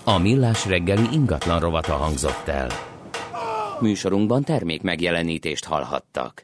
A 0.04 0.18
millás 0.18 0.66
reggeli 0.66 1.08
ingatlan 1.12 1.60
rovata 1.60 1.94
hangzott 1.94 2.48
el. 2.48 2.70
Műsorunkban 3.80 4.44
termék 4.44 4.82
megjelenítést 4.82 5.66
hallhattak. 5.66 6.44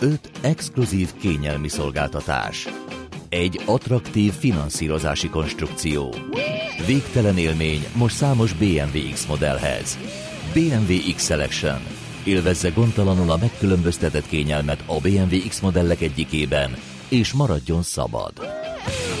5 0.00 0.30
exkluzív 0.40 1.08
kényelmi 1.20 1.68
szolgáltatás. 1.68 2.68
Egy 3.28 3.60
attraktív 3.64 4.32
finanszírozási 4.32 5.28
konstrukció. 5.28 6.14
Végtelen 6.86 7.38
élmény 7.38 7.84
most 7.94 8.16
számos 8.16 8.52
BMW 8.52 9.12
X 9.12 9.26
modellhez. 9.26 9.98
BMW 10.52 11.14
X 11.14 11.24
Selection. 11.24 11.78
Élvezze 12.24 12.68
gondtalanul 12.68 13.30
a 13.30 13.36
megkülönböztetett 13.36 14.26
kényelmet 14.26 14.82
a 14.86 14.98
BMW 15.00 15.48
X 15.48 15.60
modellek 15.60 16.00
egyikében, 16.00 16.76
és 17.08 17.32
maradjon 17.32 17.82
szabad. 17.82 18.32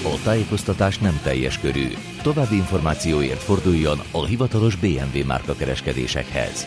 A 0.02 0.22
tájékoztatás 0.24 0.98
nem 0.98 1.20
teljes 1.22 1.58
körű. 1.58 1.88
További 2.22 2.54
információért 2.54 3.42
forduljon 3.42 4.00
a 4.10 4.24
hivatalos 4.24 4.76
BMW 4.76 5.26
márka 5.26 5.54
kereskedésekhez. 5.54 6.66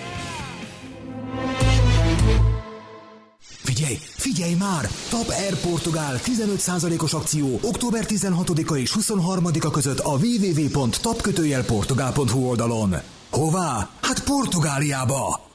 Figyelj, 3.78 4.00
figyelj 4.16 4.54
már! 4.54 4.90
Top 5.10 5.30
Air 5.30 5.60
Portugál 5.60 6.20
15%-os 6.24 7.14
akció 7.14 7.60
október 7.62 8.06
16-a 8.08 8.76
és 8.76 8.94
23-a 9.00 9.72
között 9.72 10.00
a 10.00 10.10
www.tapkötőjelportugál.hu 10.10 12.48
oldalon. 12.48 12.96
Hová? 13.30 13.90
Hát 14.02 14.24
Portugáliába! 14.24 15.50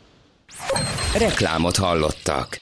Reklámot 1.18 1.76
hallottak. 1.76 2.60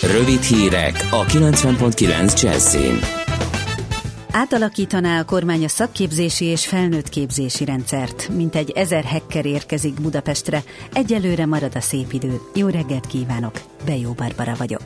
Rövid 0.00 0.42
hírek 0.42 1.08
a 1.10 1.24
90.9 1.24 2.42
Jazzin. 2.42 3.21
Átalakítaná 4.34 5.18
a 5.18 5.24
kormány 5.24 5.64
a 5.64 5.68
szakképzési 5.68 6.44
és 6.44 6.66
felnőtt 6.66 7.08
képzési 7.08 7.64
rendszert. 7.64 8.28
Mintegy 8.28 8.70
ezer 8.70 9.04
hacker 9.04 9.46
érkezik 9.46 10.00
Budapestre. 10.00 10.62
Egyelőre 10.92 11.46
marad 11.46 11.76
a 11.76 11.80
szép 11.80 12.12
idő. 12.12 12.40
Jó 12.54 12.68
reggelt 12.68 13.06
kívánok! 13.06 13.60
Bejó 13.84 14.12
Barbara 14.12 14.54
vagyok. 14.58 14.82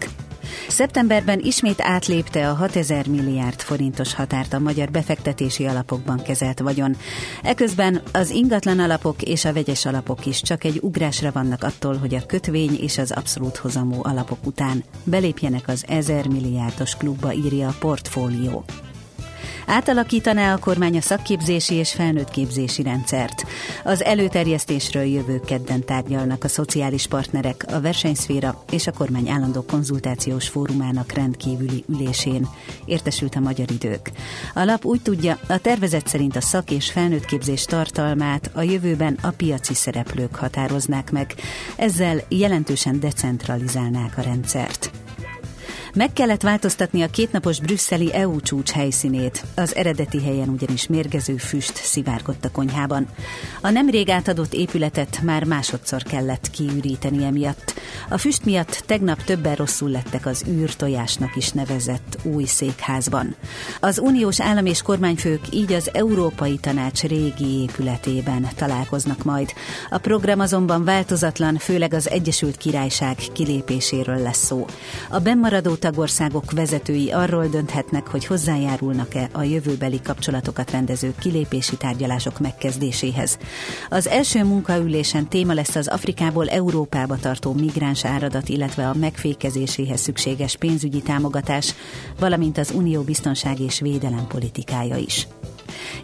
Szeptemberben 0.69 1.41
ismét 1.41 1.81
átlépte 1.81 2.51
a 2.51 2.55
6000 2.55 3.07
milliárd 3.07 3.61
forintos 3.61 4.15
határt 4.15 4.53
a 4.53 4.59
magyar 4.59 4.91
befektetési 4.91 5.67
alapokban 5.67 6.23
kezelt 6.23 6.61
vagyon. 6.61 6.97
Eközben 7.43 8.03
az 8.13 8.31
ingatlan 8.31 8.79
alapok 8.79 9.23
és 9.23 9.45
a 9.45 9.53
vegyes 9.53 9.87
alapok 9.87 10.27
is 10.27 10.43
csak 10.43 10.65
egy 10.65 10.79
ugrásra 10.83 11.33
vannak 11.33 11.63
attól, 11.63 11.97
hogy 11.97 12.15
a 12.15 12.27
kötvény 12.27 12.79
és 12.81 12.99
az 12.99 13.11
abszolút 13.11 13.57
hozamú 13.57 14.01
alapok 14.03 14.47
után 14.47 14.85
belépjenek 15.05 15.69
az 15.69 15.85
1000 15.89 16.27
milliárdos 16.29 16.97
klubba, 16.97 17.33
írja 17.33 17.69
a 17.69 17.77
portfólió. 17.79 18.65
Átalakítaná 19.67 20.53
a 20.53 20.59
kormány 20.59 20.97
a 20.97 21.01
szakképzési 21.01 21.75
és 21.75 21.93
felnőttképzési 21.93 22.83
rendszert. 22.83 23.45
Az 23.85 24.05
előterjesztésről 24.05 25.03
jövő 25.03 25.41
kedden 25.41 25.85
tárgyalnak 25.85 26.45
a 26.45 26.49
szociális 26.49 27.07
partnerek 27.07 27.65
a 27.73 27.81
versenyszféra 27.81 28.65
és 28.71 28.87
a 28.87 28.93
kormány 28.93 29.29
állandó 29.29 29.63
konzultációs 29.63 30.49
fórumának 30.49 31.13
rendkívüli 31.13 31.85
ülésén. 31.89 32.49
Értesült 32.85 33.35
a 33.35 33.41
magyar 33.41 33.71
idők. 33.71 34.11
A 34.55 34.65
lap 34.65 34.85
úgy 34.85 35.03
tudja, 35.03 35.39
a 35.49 35.59
tervezet 35.59 36.07
szerint 36.07 36.37
a 36.37 36.41
szak- 36.41 36.71
és 36.71 36.91
felnőttképzés 36.91 37.65
tartalmát 37.65 38.51
a 38.55 38.63
jövőben 38.63 39.19
a 39.23 39.31
piaci 39.31 39.75
szereplők 39.75 40.35
határoznák 40.35 41.11
meg. 41.11 41.35
Ezzel 41.77 42.21
jelentősen 42.29 43.01
decentralizálnák 43.01 44.19
a 44.19 44.23
rendszert. 44.23 44.91
Meg 45.97 46.13
kellett 46.13 46.43
változtatni 46.43 47.03
a 47.03 47.11
kétnapos 47.11 47.61
brüsszeli 47.61 48.15
EU 48.15 48.41
csúcs 48.41 48.71
helyszínét. 48.71 49.45
Az 49.55 49.75
eredeti 49.75 50.23
helyen 50.23 50.49
ugyanis 50.49 50.87
mérgező 50.87 51.37
füst 51.37 51.77
szivárgott 51.77 52.45
a 52.45 52.51
konyhában. 52.51 53.07
A 53.61 53.71
nemrég 53.71 54.11
átadott 54.11 54.55
épületet 54.55 55.21
már 55.23 55.45
másodszor 55.45 56.03
kellett 56.03 56.51
kiüríteni 56.51 57.25
emiatt. 57.25 57.75
A 58.09 58.19
füst 58.19 58.45
miatt 58.45 58.83
tegnap 58.87 59.25
többen 59.25 59.55
rosszul 59.55 59.91
lettek 59.91 60.27
az 60.27 60.45
űrtojásnak 60.49 61.37
is 61.37 61.51
nevezett 61.51 62.19
új 62.23 62.45
székházban. 62.45 63.35
Az 63.81 63.99
uniós 63.99 64.41
állam 64.41 64.67
és 64.67 64.83
kormányfők 64.83 65.41
így 65.51 65.73
az 65.73 65.91
Európai 65.93 66.59
Tanács 66.59 67.03
régi 67.03 67.61
épületében 67.61 68.49
találkoznak 68.57 69.25
majd. 69.25 69.53
A 69.91 69.99
program 69.99 70.41
azonban 70.41 70.85
változatlan, 70.85 71.57
főleg 71.57 71.95
az 71.95 72.11
Egyesült 72.11 72.57
Királyság 72.57 73.17
kilépéséről 73.33 74.19
lesz 74.19 74.45
szó. 74.45 74.67
A 75.11 75.19
bennmaradó 75.19 75.75
tagországok 75.87 76.53
vezetői 76.53 77.11
arról 77.11 77.47
dönthetnek, 77.47 78.07
hogy 78.07 78.27
hozzájárulnak-e 78.27 79.29
a 79.33 79.43
jövőbeli 79.43 80.01
kapcsolatokat 80.03 80.71
rendező 80.71 81.15
kilépési 81.19 81.77
tárgyalások 81.77 82.39
megkezdéséhez. 82.39 83.39
Az 83.89 84.09
első 84.09 84.45
munkaülésen 84.45 85.29
téma 85.29 85.53
lesz 85.53 85.75
az 85.75 85.89
Afrikából 85.89 86.49
Európába 86.49 87.17
tartó 87.17 87.53
migráns 87.53 88.05
áradat, 88.05 88.49
illetve 88.49 88.89
a 88.89 88.95
megfékezéséhez 88.95 90.01
szükséges 90.01 90.57
pénzügyi 90.57 91.03
támogatás, 91.03 91.75
valamint 92.19 92.59
az 92.59 92.71
unió 92.71 93.03
biztonság 93.03 93.61
és 93.61 93.81
védelem 93.81 94.27
politikája 94.27 94.97
is. 94.97 95.27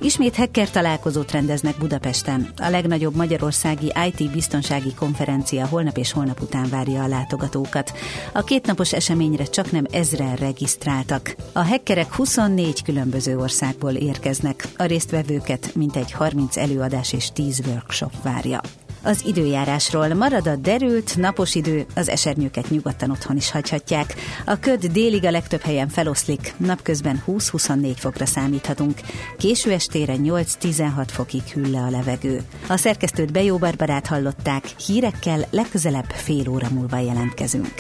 Ismét 0.01 0.37
hacker 0.37 0.71
találkozót 0.71 1.31
rendeznek 1.31 1.77
Budapesten. 1.79 2.49
A 2.57 2.69
legnagyobb 2.69 3.15
magyarországi 3.15 3.93
IT 4.07 4.31
biztonsági 4.31 4.95
konferencia 4.95 5.67
holnap 5.67 5.97
és 5.97 6.13
holnap 6.13 6.41
után 6.41 6.69
várja 6.71 7.03
a 7.03 7.07
látogatókat. 7.09 7.93
A 8.33 8.45
kétnapos 8.45 8.93
eseményre 8.93 9.45
csak 9.45 9.71
nem 9.71 9.87
ezren 9.91 10.37
regisztráltak. 10.37 11.37
A 11.53 11.65
hackerek 11.65 12.15
24 12.15 12.83
különböző 12.83 13.39
országból 13.39 13.93
érkeznek. 13.93 14.69
A 14.77 14.85
résztvevőket 14.85 15.75
mintegy 15.75 16.13
30 16.13 16.57
előadás 16.57 17.13
és 17.13 17.31
10 17.33 17.63
workshop 17.67 18.13
várja. 18.23 18.61
Az 19.03 19.23
időjárásról 19.27 20.15
marad 20.15 20.47
a 20.47 20.57
derült, 20.57 21.17
napos 21.17 21.55
idő, 21.55 21.87
az 21.95 22.09
esernyőket 22.09 22.71
nyugodtan 22.71 23.11
otthon 23.11 23.37
is 23.37 23.51
hagyhatják. 23.51 24.15
A 24.47 24.59
köd 24.59 24.87
délig 24.87 25.25
a 25.25 25.31
legtöbb 25.31 25.61
helyen 25.61 25.89
feloszlik, 25.89 26.55
napközben 26.57 27.23
20-24 27.27 27.93
fokra 27.97 28.27
számíthatunk. 28.27 29.01
Késő 29.39 29.73
estére 29.73 30.15
8-16 30.19 31.05
fokig 31.07 31.43
hűl 31.43 31.71
le 31.71 31.79
a 31.79 31.91
levegő. 31.91 32.41
A 32.69 32.77
szerkesztőt 32.77 33.33
Bejó 33.33 33.57
Barbarát 33.57 34.07
hallották, 34.07 34.65
hírekkel 34.87 35.45
legközelebb 35.51 36.11
fél 36.15 36.49
óra 36.49 36.69
múlva 36.71 36.99
jelentkezünk. 36.99 37.75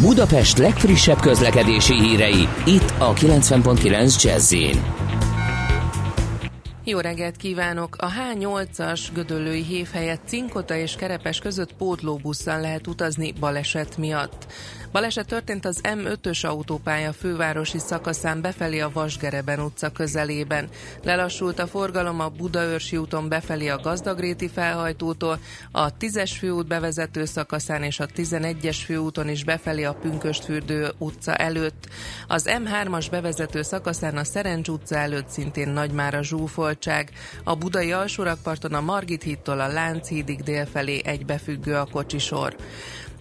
Budapest 0.00 0.58
legfrissebb 0.58 1.20
közlekedési 1.20 1.94
hírei, 1.94 2.48
itt 2.66 2.94
a 2.98 3.12
90.9 3.12 4.22
jazz 4.22 4.52
Jó 6.86 6.98
reggelt 6.98 7.36
kívánok! 7.36 7.96
A 7.98 8.10
H8-as 8.10 9.00
Gödöllői 9.14 9.62
hév 9.62 9.88
helyett 9.92 10.20
Cinkota 10.26 10.76
és 10.76 10.94
Kerepes 10.96 11.38
között 11.38 11.74
pótlóbusszal 11.74 12.60
lehet 12.60 12.86
utazni 12.86 13.32
baleset 13.32 13.96
miatt. 13.96 14.46
Baleset 14.94 15.26
történt 15.26 15.64
az 15.64 15.80
M5-ös 15.82 16.46
autópálya 16.46 17.12
fővárosi 17.12 17.78
szakaszán 17.78 18.40
befelé 18.40 18.80
a 18.80 18.90
Vasgereben 18.92 19.60
utca 19.60 19.90
közelében. 19.90 20.68
Lelassult 21.02 21.58
a 21.58 21.66
forgalom 21.66 22.20
a 22.20 22.28
Budaörsi 22.28 22.96
úton 22.96 23.28
befelé 23.28 23.68
a 23.68 23.78
Gazdagréti 23.78 24.48
felhajtótól, 24.48 25.38
a 25.72 25.96
10-es 25.96 26.30
főút 26.38 26.66
bevezető 26.66 27.24
szakaszán 27.24 27.82
és 27.82 28.00
a 28.00 28.06
11-es 28.06 28.76
főúton 28.84 29.28
is 29.28 29.44
befelé 29.44 29.84
a 29.84 29.94
Pünköstfürdő 29.94 30.92
utca 30.98 31.34
előtt. 31.34 31.88
Az 32.28 32.48
M3-as 32.48 33.06
bevezető 33.10 33.62
szakaszán 33.62 34.16
a 34.16 34.24
Szerencs 34.24 34.68
utca 34.68 34.96
előtt 34.96 35.28
szintén 35.28 35.68
nagy 35.68 35.90
már 35.90 36.14
a 36.14 36.22
zsúfoltság. 36.22 37.10
A 37.44 37.54
budai 37.54 37.92
alsórakparton 37.92 38.74
a 38.74 38.80
Margit 38.80 39.22
hídtól 39.22 39.60
a 39.60 39.72
Lánchídig 39.72 40.42
délfelé 40.42 41.00
egybefüggő 41.04 41.74
a 41.74 41.88
kocsisor. 41.92 42.56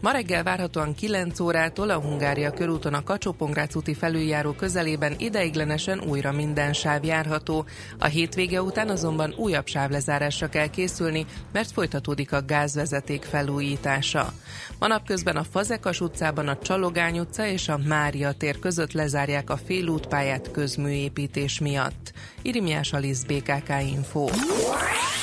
Ma 0.03 0.11
reggel 0.11 0.43
várhatóan 0.43 0.95
9 0.95 1.39
órától 1.39 1.89
a 1.89 1.99
Hungária 1.99 2.51
körúton 2.51 2.93
a 2.93 3.03
kacsó 3.03 3.35
úti 3.73 3.93
felüljáró 3.93 4.51
közelében 4.51 5.15
ideiglenesen 5.17 6.01
újra 6.07 6.31
minden 6.31 6.73
sáv 6.73 7.03
járható. 7.03 7.65
A 7.99 8.05
hétvége 8.05 8.61
után 8.61 8.89
azonban 8.89 9.33
újabb 9.37 9.67
sávlezárásra 9.67 10.49
kell 10.49 10.67
készülni, 10.67 11.25
mert 11.51 11.71
folytatódik 11.71 12.31
a 12.31 12.45
gázvezeték 12.45 13.23
felújítása. 13.23 14.33
Ma 14.79 14.87
napközben 14.87 15.35
a 15.35 15.43
Fazekas 15.43 16.01
utcában 16.01 16.47
a 16.47 16.57
Csalogány 16.57 17.19
utca 17.19 17.45
és 17.45 17.69
a 17.69 17.79
Mária 17.87 18.31
tér 18.31 18.59
között 18.59 18.91
lezárják 18.91 19.49
a 19.49 19.59
félútpályát 19.65 20.51
közműépítés 20.51 21.59
miatt. 21.59 22.11
Irimiás 22.41 22.93
Alisz 22.93 23.23
BKK 23.23 23.69
Info. 23.95 24.27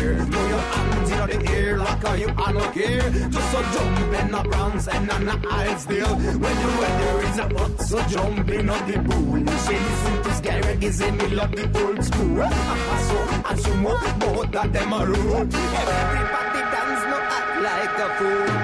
Fear. 0.00 0.16
Throw 0.16 0.48
your 0.48 0.64
hands 0.72 1.10
in 1.10 1.28
the 1.30 1.50
air 1.52 1.78
like 1.78 2.04
a 2.04 2.18
you 2.18 2.28
are 2.28 2.52
no 2.52 2.70
care. 2.70 3.10
Just 3.34 3.52
so 3.52 3.60
jump 3.74 4.14
in 4.20 4.30
the 4.32 4.42
bronze 4.48 4.88
and 4.88 5.10
on 5.10 5.24
the 5.24 5.36
aisle 5.50 5.78
still. 5.78 6.14
When 6.42 6.56
the 6.62 6.70
weather 6.80 7.14
is 7.28 7.38
hot, 7.38 7.80
so 7.88 7.98
jump 8.14 8.50
in 8.50 8.70
on 8.70 8.90
the 8.90 8.98
pool. 9.06 9.38
You 9.38 9.58
say 9.66 9.78
listen 9.88 10.22
to 10.24 10.32
Sky 10.34 10.60
Reggae, 10.60 10.92
say 10.92 11.10
me 11.10 11.26
love 11.28 11.52
the 11.52 11.64
old 11.80 12.04
school. 12.04 12.42
And 12.42 13.02
so 13.08 13.18
and 13.48 13.58
sumo, 13.62 13.92
both 14.20 14.56
of 14.56 14.72
them 14.72 14.92
are 14.92 15.06
rule. 15.06 15.46
Everybody 15.80 16.62
dance, 16.74 17.02
no 17.12 17.18
act 17.36 17.52
like 17.66 17.98
a 18.04 18.08
fool. 18.18 18.59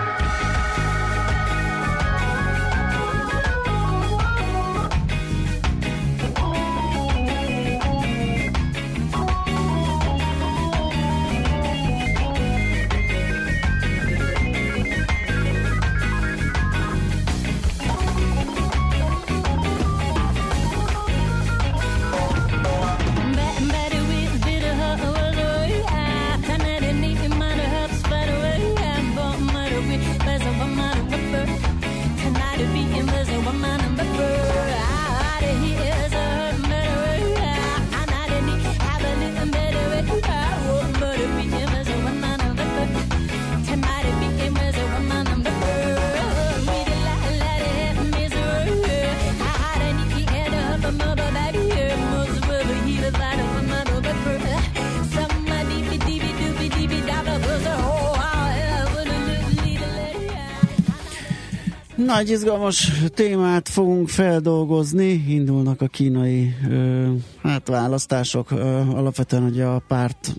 Nagy 62.06 62.30
izgalmas 62.30 62.92
témát 63.14 63.68
fogunk 63.68 64.08
feldolgozni. 64.08 65.24
Indulnak 65.28 65.80
a 65.80 65.86
kínai 65.86 66.54
ö, 66.70 67.06
hát 67.42 67.68
választások. 67.68 68.50
Ö, 68.50 68.64
alapvetően 68.78 69.42
ugye 69.42 69.64
a 69.64 69.82
párt 69.88 70.34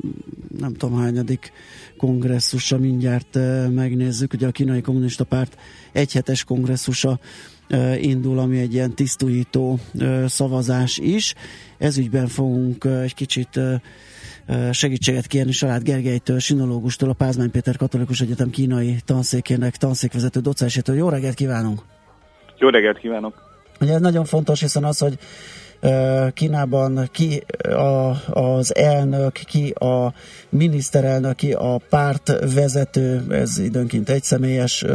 nem 0.58 0.74
tudom 0.74 1.00
hányadik 1.00 1.52
kongresszusa 1.98 2.78
mindjárt 2.78 3.36
ö, 3.36 3.68
megnézzük. 3.68 4.34
Ugye 4.34 4.48
a 4.48 4.52
kínai 4.52 4.82
kommunista 4.82 5.24
párt 5.24 5.58
egyhetes 5.92 6.44
kongresszusa 6.44 7.20
ö, 7.68 7.96
indul, 7.96 8.40
ami 8.40 8.60
egy 8.60 8.74
ilyen 8.74 8.96
tisztújító 8.96 9.80
ö, 9.98 10.26
szavazás 10.28 10.98
is. 10.98 11.34
Ezügyben 11.78 12.28
fogunk 12.28 12.84
ö, 12.84 13.02
egy 13.02 13.14
kicsit 13.14 13.56
ö, 13.56 13.76
segítséget 14.72 15.28
kérni 15.28 15.52
Salád 15.52 15.84
Gergelytől, 15.84 16.40
sinológustól, 16.40 17.10
a 17.10 17.14
Pázmány 17.14 17.52
Péter 17.52 17.76
Katolikus 17.76 18.22
Egyetem 18.22 18.50
kínai 18.50 18.96
tanszékének 19.06 19.76
tanszékvezető 19.76 20.40
docensétől. 20.40 20.96
Jó 20.96 21.10
reggelt 21.10 21.36
kívánunk! 21.36 21.82
Jó 22.58 22.70
reggelt 22.70 22.98
kívánok! 22.98 23.46
Ugye 23.82 23.94
ez 23.94 24.02
nagyon 24.02 24.26
fontos, 24.26 24.60
hiszen 24.60 24.84
az, 24.84 24.98
hogy 24.98 25.18
Kínában 26.34 27.10
ki 27.12 27.44
a, 27.64 28.14
az 28.40 28.76
elnök, 28.76 29.32
ki 29.32 29.70
a 29.70 30.14
miniszterelnök, 30.50 31.36
ki 31.36 31.54
a 31.54 31.82
pártvezető, 31.90 33.26
ez 33.30 33.58
időnként 33.58 34.10
egy 34.10 34.24
személyes 34.24 34.86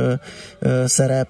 szerep, 0.85 1.29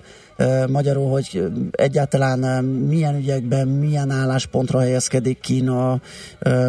Magyarul, 0.68 1.10
hogy 1.10 1.42
egyáltalán 1.70 2.64
milyen 2.64 3.16
ügyekben, 3.16 3.68
milyen 3.68 4.10
álláspontra 4.10 4.80
helyezkedik 4.80 5.40
Kína, 5.40 6.00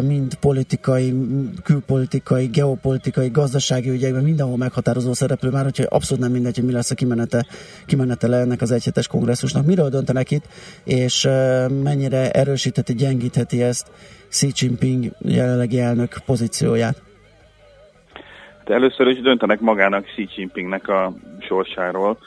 mind 0.02 0.34
politikai, 0.34 1.14
külpolitikai, 1.62 2.46
geopolitikai, 2.46 3.28
gazdasági 3.28 3.90
ügyekben, 3.90 4.22
mindenhol 4.22 4.56
meghatározó 4.56 5.12
szereplő 5.12 5.50
már, 5.50 5.64
úgyhogy 5.64 5.86
abszolút 5.90 6.22
nem 6.22 6.32
mindegy, 6.32 6.54
hogy 6.54 6.64
mi 6.64 6.72
lesz 6.72 6.90
a 6.90 6.94
kimenete, 6.94 7.46
kimenetele 7.86 8.36
ennek 8.36 8.62
az 8.62 8.70
egyhetes 8.70 9.06
kongresszusnak. 9.06 9.66
Miről 9.66 9.88
döntenek 9.88 10.30
itt, 10.30 10.44
és 10.84 11.28
mennyire 11.82 12.30
erősítheti, 12.30 12.94
gyengítheti 12.94 13.62
ezt 13.62 13.90
Xi 14.28 14.52
Jinping 14.54 15.12
jelenlegi 15.18 15.80
elnök 15.80 16.16
pozícióját? 16.26 17.02
De 18.64 18.74
először 18.74 19.06
is 19.06 19.20
döntenek 19.20 19.60
magának 19.60 20.04
Xi 20.04 20.28
Jinpingnek 20.36 20.88
a 20.88 21.12
sorsáról, 21.38 22.18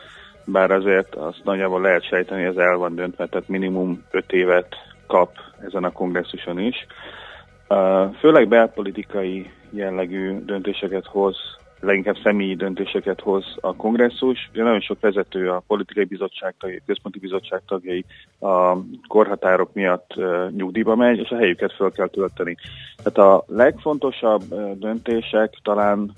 bár 0.51 0.71
azért 0.71 1.15
azt 1.15 1.41
nagyjából 1.43 1.81
lehet 1.81 2.07
sejteni, 2.07 2.43
ez 2.43 2.55
el 2.55 2.77
van 2.77 2.95
döntve, 2.95 3.25
tehát 3.27 3.47
minimum 3.47 4.03
5 4.11 4.31
évet 4.31 4.75
kap 5.07 5.31
ezen 5.65 5.83
a 5.83 5.91
kongresszuson 5.91 6.59
is. 6.59 6.87
Főleg 8.19 8.47
belpolitikai 8.47 9.51
jellegű 9.69 10.45
döntéseket 10.45 11.05
hoz, 11.05 11.37
leginkább 11.79 12.17
személyi 12.23 12.55
döntéseket 12.55 13.21
hoz 13.21 13.45
a 13.61 13.75
kongresszus. 13.75 14.49
Ugye 14.53 14.63
nagyon 14.63 14.81
sok 14.81 14.99
vezető, 14.99 15.49
a 15.49 15.63
politikai 15.67 16.03
bizottság 16.03 16.55
tagjai, 16.59 16.81
központi 16.85 17.19
bizottság 17.19 17.61
tagjai 17.67 18.05
a 18.39 18.77
korhatárok 19.07 19.73
miatt 19.73 20.13
nyugdíjba 20.49 20.95
megy, 20.95 21.19
és 21.19 21.29
a 21.29 21.37
helyüket 21.37 21.73
föl 21.73 21.91
kell 21.91 22.07
tölteni. 22.07 22.55
Tehát 23.03 23.31
a 23.31 23.43
legfontosabb 23.47 24.41
döntések 24.79 25.53
talán 25.63 26.11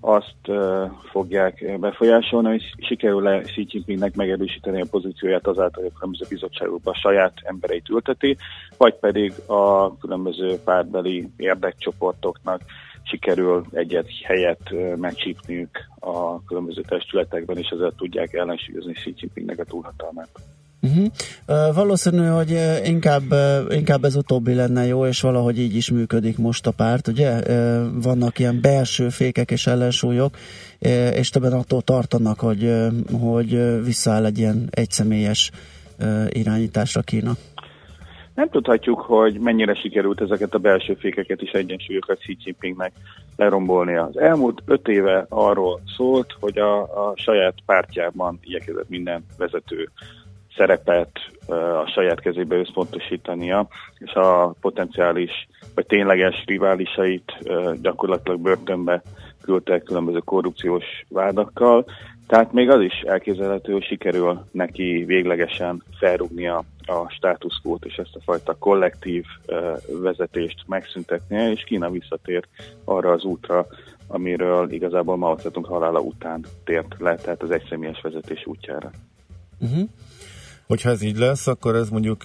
azt 0.00 0.48
uh, 0.48 0.90
fogják 1.10 1.78
befolyásolni, 1.80 2.48
hogy 2.48 2.74
sikerül-e 2.78 3.40
Xi 3.40 3.66
Jinpingnek 3.68 4.14
megerősíteni 4.14 4.80
a 4.80 4.86
pozícióját 4.90 5.46
azáltal, 5.46 5.82
hogy 5.82 5.92
a 5.94 5.98
különböző 5.98 6.24
bizottságokban 6.28 6.94
a 6.94 6.98
saját 6.98 7.32
embereit 7.42 7.88
ülteti, 7.88 8.36
vagy 8.76 8.94
pedig 8.94 9.32
a 9.46 9.96
különböző 9.98 10.58
pártbeli 10.64 11.28
érdekcsoportoknak 11.36 12.60
sikerül 13.02 13.64
egyet 13.72 14.08
helyet 14.24 14.70
megcsípniük 14.96 15.78
a 15.98 16.44
különböző 16.44 16.80
testületekben, 16.80 17.56
és 17.56 17.68
ezzel 17.68 17.92
tudják 17.96 18.32
ellensúlyozni 18.32 18.92
Xi 18.92 19.14
Jinpingnek 19.16 19.58
a 19.58 19.64
túlhatalmát. 19.64 20.28
Uh-huh. 20.86 21.06
Uh, 21.46 21.74
valószínű, 21.74 22.26
hogy 22.26 22.54
inkább, 22.84 23.22
inkább 23.68 24.04
ez 24.04 24.16
utóbbi 24.16 24.54
lenne 24.54 24.86
jó, 24.86 25.06
és 25.06 25.20
valahogy 25.20 25.58
így 25.58 25.74
is 25.76 25.90
működik 25.90 26.38
most 26.38 26.66
a 26.66 26.70
párt, 26.70 27.08
ugye? 27.08 27.32
Uh, 27.36 28.02
vannak 28.02 28.38
ilyen 28.38 28.58
belső 28.60 29.08
fékek 29.08 29.50
és 29.50 29.66
ellensúlyok, 29.66 30.36
és 31.14 31.30
többen 31.30 31.52
attól 31.52 31.82
tartanak, 31.82 32.40
hogy, 32.40 32.72
hogy 33.20 33.82
visszaáll 33.84 34.24
egy 34.24 34.38
ilyen 34.38 34.68
egyszemélyes 34.70 35.50
irányításra 36.28 37.02
Kína. 37.02 37.32
Nem 38.34 38.48
tudhatjuk, 38.48 39.00
hogy 39.00 39.38
mennyire 39.40 39.74
sikerült 39.74 40.20
ezeket 40.20 40.54
a 40.54 40.58
belső 40.58 40.94
fékeket 40.94 41.40
és 41.40 41.50
egyensúlyokat 41.50 42.18
Xi 42.18 42.36
Jinpingnek 42.44 42.92
lerombolnia. 43.36 44.02
Az 44.02 44.18
elmúlt 44.18 44.62
öt 44.64 44.88
éve 44.88 45.26
arról 45.28 45.80
szólt, 45.96 46.36
hogy 46.40 46.58
a, 46.58 46.80
a 46.82 47.12
saját 47.14 47.54
pártjában 47.66 48.38
igyekezett 48.42 48.88
minden 48.88 49.24
vezető 49.38 49.88
szerepet 50.56 51.10
a 51.82 51.86
saját 51.94 52.20
kezébe 52.20 52.56
összpontosítania, 52.56 53.68
és 53.98 54.12
a 54.12 54.54
potenciális 54.60 55.48
vagy 55.74 55.86
tényleges 55.86 56.44
riválisait 56.46 57.32
gyakorlatilag 57.82 58.40
börtönbe 58.40 59.02
küldtek 59.42 59.82
különböző 59.82 60.18
korrupciós 60.18 60.84
vádakkal. 61.08 61.84
Tehát 62.26 62.52
még 62.52 62.70
az 62.70 62.80
is 62.80 63.00
elképzelhető, 63.00 63.72
hogy 63.72 63.84
sikerül 63.84 64.44
neki 64.50 65.04
véglegesen 65.06 65.82
felrúgnia 65.98 66.64
a 66.86 67.08
státuszkót 67.08 67.84
és 67.84 67.94
ezt 67.94 68.14
a 68.14 68.20
fajta 68.24 68.54
kollektív 68.58 69.24
vezetést 70.02 70.64
megszüntetnie, 70.66 71.50
és 71.50 71.64
Kína 71.64 71.90
visszatér 71.90 72.44
arra 72.84 73.10
az 73.10 73.24
útra, 73.24 73.66
amiről 74.08 74.70
igazából 74.70 75.16
Mao 75.16 75.36
Zedong 75.36 75.66
halála 75.66 76.00
után 76.00 76.44
tért 76.64 76.94
le, 76.98 77.14
tehát 77.14 77.42
az 77.42 77.50
egyszemélyes 77.50 78.00
vezetés 78.00 78.46
útjára. 78.46 78.90
Uh-huh. 79.60 79.88
Hogyha 80.66 80.90
ez 80.90 81.02
így 81.02 81.16
lesz, 81.16 81.46
akkor 81.46 81.74
ez 81.74 81.88
mondjuk 81.88 82.22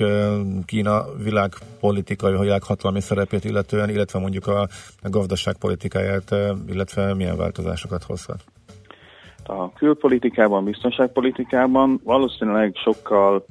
Kína 0.65 1.03
világpolitikai, 1.23 2.37
világhatalmi 2.39 3.01
szerepét 3.01 3.45
illetően, 3.45 3.89
illetve 3.89 4.19
mondjuk 4.19 4.47
a, 4.47 4.67
gazdaságpolitikáját, 5.01 6.35
illetve 6.67 7.13
milyen 7.13 7.37
változásokat 7.37 8.03
hozhat? 8.03 8.43
A 9.45 9.73
külpolitikában, 9.73 10.63
biztonságpolitikában 10.63 12.01
valószínűleg 12.03 12.75
sokkal 12.83 13.45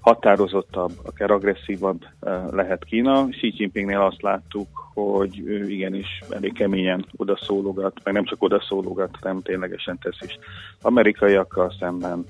határozottabb, 0.00 0.92
akár 1.04 1.30
agresszívabb 1.30 2.04
lehet 2.50 2.84
Kína. 2.84 3.28
Xi 3.28 3.54
Jinpingnél 3.56 4.00
azt 4.00 4.22
láttuk, 4.22 4.68
hogy 4.94 5.42
ő 5.44 5.70
igenis 5.70 6.22
elég 6.30 6.52
keményen 6.52 7.06
odaszólogat, 7.16 8.00
meg 8.04 8.14
nem 8.14 8.24
csak 8.24 8.42
odaszólogat, 8.42 9.16
hanem 9.20 9.40
ténylegesen 9.40 9.98
tesz 10.02 10.20
is 10.20 10.38
amerikaiakkal 10.82 11.74
szemben, 11.78 12.24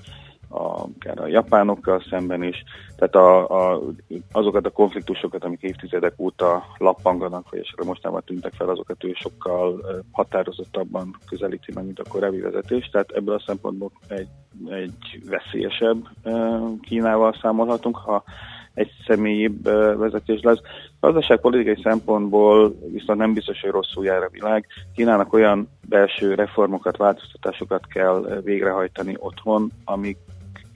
a, 0.47 0.57
akár 0.57 1.19
a 1.19 1.27
japánokkal 1.27 2.03
szemben 2.09 2.43
is. 2.43 2.63
Tehát 2.95 3.15
a, 3.15 3.49
a, 3.73 3.81
azokat 4.31 4.65
a 4.65 4.69
konfliktusokat, 4.69 5.43
amik 5.43 5.61
évtizedek 5.61 6.13
óta 6.17 6.63
lappanganak, 6.77 7.49
vagy 7.49 7.59
esetleg 7.59 7.87
mostanában 7.87 8.23
tűntek 8.25 8.53
fel, 8.53 8.69
azokat 8.69 9.03
ő 9.03 9.11
sokkal 9.13 9.85
határozottabban 10.11 11.15
közelíti 11.29 11.71
meg, 11.73 11.85
mint 11.85 11.99
a 11.99 12.09
korábbi 12.09 12.39
vezetés. 12.39 12.89
Tehát 12.89 13.11
ebből 13.11 13.35
a 13.35 13.43
szempontból 13.45 13.91
egy, 14.07 14.27
egy 14.69 15.21
veszélyesebb 15.29 16.07
Kínával 16.81 17.35
számolhatunk, 17.41 17.97
ha 17.97 18.23
egy 18.75 18.91
személyibb 19.07 19.63
vezetés 19.97 20.41
lesz. 20.41 20.59
Gazdaságpolitikai 20.99 21.81
szempontból 21.83 22.75
viszont 22.91 23.19
nem 23.19 23.33
biztos, 23.33 23.61
hogy 23.61 23.69
rosszul 23.69 24.05
jár 24.05 24.23
a 24.23 24.29
világ. 24.31 24.65
Kínának 24.95 25.33
olyan 25.33 25.69
belső 25.89 26.33
reformokat, 26.33 26.97
változtatásokat 26.97 27.87
kell 27.87 28.25
eh, 28.25 28.37
végrehajtani 28.43 29.15
otthon, 29.19 29.71
amik 29.85 30.17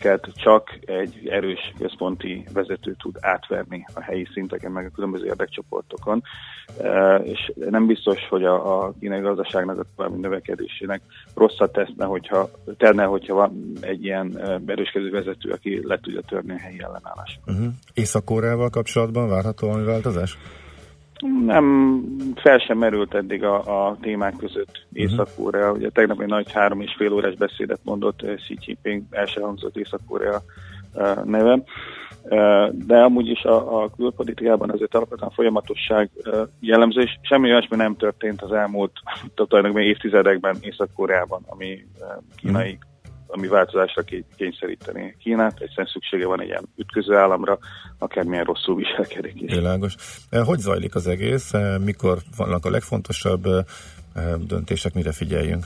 amiket 0.04 0.32
csak 0.36 0.80
egy 0.86 1.28
erős 1.28 1.74
központi 1.80 2.44
vezető 2.54 2.96
tud 3.00 3.16
átverni 3.20 3.86
a 3.94 4.02
helyi 4.02 4.28
szinteken, 4.34 4.72
meg 4.72 4.86
a 4.86 4.96
különböző 4.96 5.26
érdekcsoportokon. 5.26 6.24
E, 6.82 7.16
És 7.16 7.52
nem 7.70 7.86
biztos, 7.88 8.28
hogy 8.30 8.44
a, 8.44 8.84
a 8.84 8.94
kínai 9.00 9.20
gazdaságnak 9.20 9.80
a 9.80 9.86
további 9.96 10.20
növekedésének 10.20 11.02
rosszat 11.36 11.72
teszne, 11.72 12.06
hogyha, 12.06 12.50
tenne, 12.78 13.04
hogyha 13.04 13.34
van 13.34 13.72
egy 13.82 14.04
ilyen 14.04 14.38
e, 14.38 14.62
erőskedő 14.66 15.10
vezető, 15.10 15.52
aki 15.52 15.88
le 15.88 16.00
tudja 16.00 16.22
törni 16.22 16.52
a 16.52 16.60
helyi 16.60 16.80
ellenállást. 16.80 17.40
Uh-huh. 17.46 17.66
Észak-Koreával 17.94 18.70
kapcsolatban 18.70 19.30
várható 19.30 19.68
valami 19.68 19.86
változás? 19.86 20.38
Nem, 21.46 22.04
fel 22.36 22.58
sem 22.58 22.78
merült 22.78 23.14
eddig 23.14 23.44
a, 23.44 23.88
a 23.88 23.98
témák 24.02 24.36
között 24.38 24.86
Észak-Korea. 24.94 25.72
Ugye 25.72 25.90
tegnap 25.90 26.22
egy 26.22 26.28
nagy 26.28 26.52
három 26.52 26.82
és 26.82 26.96
fél 26.98 27.14
órás 27.14 27.36
beszédet 27.36 27.80
mondott 27.84 28.22
eh, 28.22 28.36
Xi 28.36 28.58
Jinping, 28.66 29.04
el 29.10 29.26
sem 29.26 29.44
hangzott 29.44 29.78
Észak-Korea 29.78 30.42
eh, 30.94 31.16
neve. 31.24 31.64
Eh, 32.24 32.70
De 32.72 32.98
amúgy 32.98 33.28
is 33.28 33.44
a, 33.44 33.82
a 33.84 33.90
külpolitikában 33.96 34.70
azért 34.70 34.96
alapvetően 34.96 35.32
folyamatosság 35.32 36.10
jellemző, 36.60 37.02
és 37.02 37.18
semmi 37.22 37.50
olyasmi 37.52 37.76
nem 37.76 37.96
történt 37.96 38.42
az 38.42 38.52
elmúlt 38.52 38.92
tulajdonképpen 39.36 39.88
évtizedekben 39.88 40.58
Észak-Koreában, 40.62 41.42
ami 41.48 41.86
kínai 42.36 42.78
ami 43.32 43.48
változásra 43.48 44.02
ké- 44.02 44.26
kényszeríteni 44.36 45.16
Kínát. 45.20 45.60
Egyszerűen 45.60 45.90
szüksége 45.94 46.28
van 46.28 46.42
egy 46.42 46.48
ilyen 46.48 46.70
ütköző 46.76 47.16
államra, 47.16 47.58
akármilyen 47.98 48.44
rosszul 48.44 48.76
viselkedik 48.76 49.42
is. 49.42 49.54
Világos. 49.54 49.96
Eh, 50.30 50.46
Hogy 50.46 50.60
zajlik 50.60 50.96
az 50.96 51.08
egész? 51.08 51.54
Eh, 51.54 51.78
Mikor 51.80 52.18
vannak 52.38 52.66
a 52.66 52.70
legfontosabb 52.70 53.46
eh, 53.46 53.64
döntések, 54.48 54.94
mire 54.94 55.12
figyeljünk? 55.12 55.66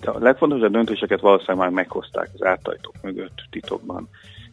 De 0.00 0.10
a 0.10 0.18
legfontosabb 0.18 0.72
döntéseket 0.72 1.20
valószínűleg 1.20 1.58
már 1.58 1.70
meghozták 1.70 2.30
az 2.34 2.44
ártajtók 2.44 2.94
mögött, 3.02 3.42
titokban. 3.50 4.08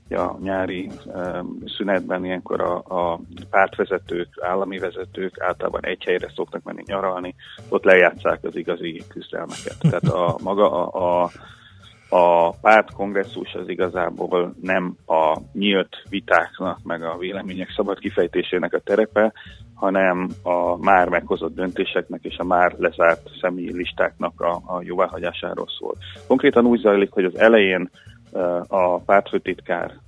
A 0.10 0.38
nyári 0.42 0.90
um, 1.06 1.58
szünetben 1.78 2.26
ilyenkor 2.26 2.62
a, 2.62 2.76
a 2.78 3.20
pártvezetők, 3.50 4.28
állami 4.42 4.78
vezetők 4.78 5.42
általában 5.42 5.86
egy 5.86 6.04
helyre 6.04 6.32
szoktak 6.36 6.64
menni 6.64 6.84
nyaralni, 6.86 7.36
ott 7.70 7.84
lejátszák 7.84 8.44
az 8.44 8.56
igazi 8.56 9.04
küzdelmeket. 9.08 9.76
Tehát 9.80 10.04
a 10.04 10.38
maga 10.44 10.92
a, 10.92 11.24
a 11.24 11.30
a 12.10 12.50
pártkongresszus 12.50 13.54
az 13.54 13.70
igazából 13.70 14.54
nem 14.62 14.96
a 15.06 15.38
nyílt 15.54 15.96
vitáknak, 16.10 16.80
meg 16.84 17.04
a 17.04 17.18
vélemények 17.18 17.74
szabad 17.76 18.00
kifejtésének 18.00 18.74
a 18.74 18.80
terepe, 18.80 19.34
hanem 19.74 20.30
a 20.44 20.78
már 20.78 21.10
meghozott 21.10 21.56
döntéseknek 21.56 22.24
és 22.24 22.38
a 22.38 22.44
már 22.44 22.76
lezárt 22.78 23.30
személyi 23.42 23.74
listáknak 23.74 24.42
a, 24.42 24.52
a 24.52 24.82
jóváhagyásáról 24.82 25.68
szól. 25.80 25.96
Konkrétan 26.28 26.66
úgy 26.66 26.80
zajlik, 26.80 27.12
hogy 27.12 27.24
az 27.24 27.38
elején 27.38 27.90
a 28.68 28.98
pártfőtitkár, 28.98 30.00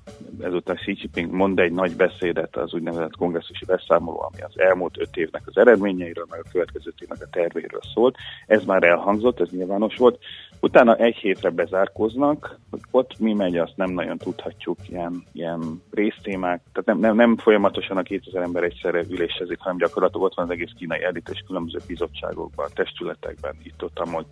ezután 0.42 0.76
Xi 0.76 0.98
Jinping 1.00 1.32
mond 1.32 1.60
egy 1.60 1.72
nagy 1.72 1.96
beszédet 1.96 2.56
az 2.56 2.74
úgynevezett 2.74 3.16
kongresszusi 3.18 3.66
beszámoló, 3.66 4.30
ami 4.32 4.42
az 4.42 4.60
elmúlt 4.60 5.00
öt 5.00 5.18
évnek 5.18 5.42
az 5.46 5.58
eredményeiről, 5.58 6.26
meg 6.30 6.40
a 6.44 6.50
következő 6.52 6.94
évnek 7.00 7.22
a 7.22 7.30
tervéről 7.32 7.82
szólt. 7.94 8.16
Ez 8.48 8.64
már 8.64 8.84
elhangzott, 8.84 9.40
ez 9.40 9.50
nyilvános 9.50 9.96
volt. 9.96 10.20
Utána 10.60 10.96
egy 10.96 11.16
hétre 11.16 11.50
bezárkoznak, 11.50 12.60
hogy 12.70 12.80
ott 12.92 13.20
mi 13.20 13.34
megy, 13.34 13.58
azt 13.58 13.76
nem 13.78 13.92
nagyon 13.92 14.18
tudhatjuk, 14.18 14.78
ilyen, 14.90 15.24
ilyen 15.32 15.82
résztémák, 15.92 16.62
tehát 16.72 16.86
nem, 16.86 17.00
nem, 17.00 17.16
nem 17.16 17.38
folyamatosan 17.38 17.98
a 17.98 18.02
2000 18.02 18.42
ember 18.42 18.64
egyszerre 18.64 19.04
ülésezik, 19.10 19.60
hanem 19.60 19.78
gyakorlatilag 19.78 20.26
ott 20.26 20.36
van 20.36 20.46
az 20.46 20.52
egész 20.52 20.72
kínai 20.78 21.04
elit 21.04 21.30
és 21.30 21.44
különböző 21.48 21.80
bizottságokban, 21.88 22.70
testületekben, 22.74 23.56
itt 23.64 23.84
ott 23.84 24.00
amúgy 24.00 24.26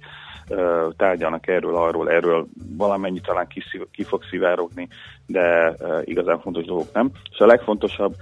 tárgyalnak 0.97 1.47
erről, 1.47 1.75
arról, 1.75 2.11
erről 2.11 2.47
valamennyi 2.77 3.21
talán 3.21 3.47
kiszív, 3.47 3.78
ki 3.91 4.03
fog 4.03 4.23
szivárogni, 4.23 4.87
de 5.25 5.75
igazán 6.03 6.39
fontos 6.39 6.65
dolgok 6.65 6.93
nem. 6.93 7.11
És 7.31 7.39
a 7.39 7.45
legfontosabb 7.45 8.15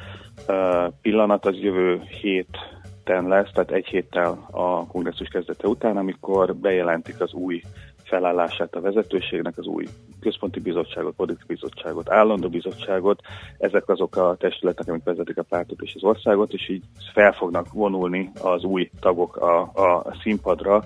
pillanat 1.02 1.46
az 1.46 1.56
jövő 1.56 2.02
héten 2.22 3.28
lesz, 3.28 3.52
tehát 3.54 3.72
egy 3.72 3.86
héttel 3.86 4.48
a 4.52 4.88
kongresszus 4.88 5.28
kezdete 5.28 5.68
után, 5.68 5.98
amikor 5.98 6.56
bejelentik 6.56 7.22
az 7.22 7.34
új 7.34 7.62
felállását 8.08 8.76
a 8.76 8.82
vezetőségnek, 8.82 9.58
az 9.58 9.66
új 9.66 9.86
központi 10.20 10.60
bizottságot, 10.60 11.16
politikai 11.16 11.56
bizottságot, 11.56 12.10
állandó 12.10 12.50
bizottságot, 12.50 13.22
ezek 13.58 13.90
azok 13.90 14.16
a 14.16 14.36
testületek, 14.40 14.88
amik 14.88 15.04
vezetik 15.04 15.38
a 15.38 15.44
pártot 15.44 15.82
és 15.82 15.94
az 15.96 16.04
országot, 16.04 16.54
és 16.54 16.70
így 16.70 16.84
fel 17.14 17.32
fognak 17.32 17.72
vonulni 17.74 18.32
az 18.42 18.64
új 18.64 18.90
tagok 19.00 19.36
a, 19.36 19.60
a 19.62 20.16
színpadra 20.22 20.84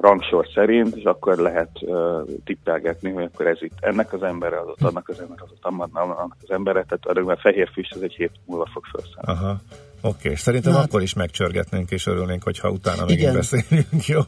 rangsor 0.00 0.46
szerint, 0.54 0.96
és 0.96 1.04
akkor 1.04 1.36
lehet 1.36 1.70
uh, 1.80 1.98
tippelgetni, 2.44 3.10
hogy 3.10 3.28
akkor 3.32 3.46
ez 3.46 3.62
itt 3.62 3.76
ennek 3.80 4.12
az 4.12 4.22
embere, 4.22 4.60
az 4.60 4.66
ott 4.68 4.82
annak 4.82 5.08
az 5.08 5.20
ember, 5.20 5.38
az 5.42 5.50
ott 5.50 5.64
annak 5.64 6.36
az 6.42 6.50
embere, 6.50 6.84
tehát 6.84 7.06
arra 7.06 7.36
fehér 7.36 7.68
füst, 7.72 7.94
ez 7.94 8.00
egy 8.00 8.14
hét 8.14 8.30
múlva 8.46 8.68
fog 8.72 8.84
felszállni. 8.84 9.40
Aha. 9.40 9.60
Oké, 10.00 10.30
és 10.30 10.40
szerintem 10.40 10.72
Na, 10.72 10.78
akkor 10.78 11.02
is 11.02 11.14
megcsörgetnénk 11.14 11.90
és 11.90 12.06
örülnénk, 12.06 12.42
hogyha 12.42 12.70
utána 12.70 13.00
megint 13.00 13.20
Igen. 13.20 13.34
beszélünk. 13.34 14.06
Jó. 14.06 14.20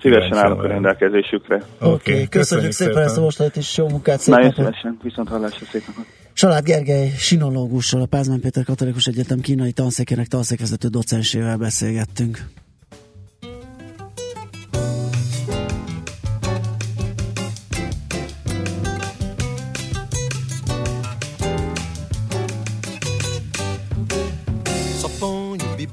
Szívesen 0.00 0.36
állok 0.36 0.62
a 0.62 0.66
rendelkezésükre. 0.66 1.54
Oké, 1.54 1.92
Oké, 1.92 2.12
okay, 2.12 2.28
köszönjük 2.28 2.72
szépen 2.72 3.02
ezt 3.02 3.18
a 3.18 3.20
mostani 3.20 3.50
és 3.54 3.76
jó 3.76 3.88
munkát, 3.88 4.20
szép 4.20 4.34
Nagyon 4.34 4.52
napot! 4.56 4.64
szívesen, 4.64 4.98
viszont 5.02 5.28
hallásra 5.28 5.66
szép 5.66 5.86
napot. 5.86 6.04
Salád 6.32 6.64
Gergely 6.64 7.08
sinológussal, 7.08 8.00
a 8.00 8.06
Pázmány 8.06 8.40
Péter 8.40 8.64
Katolikus 8.64 9.06
Egyetem 9.06 9.40
kínai 9.40 9.72
tanszékének 9.72 10.26
tanszékvezető 10.26 10.88
docensével 10.88 11.56
beszélgettünk. 11.56 12.38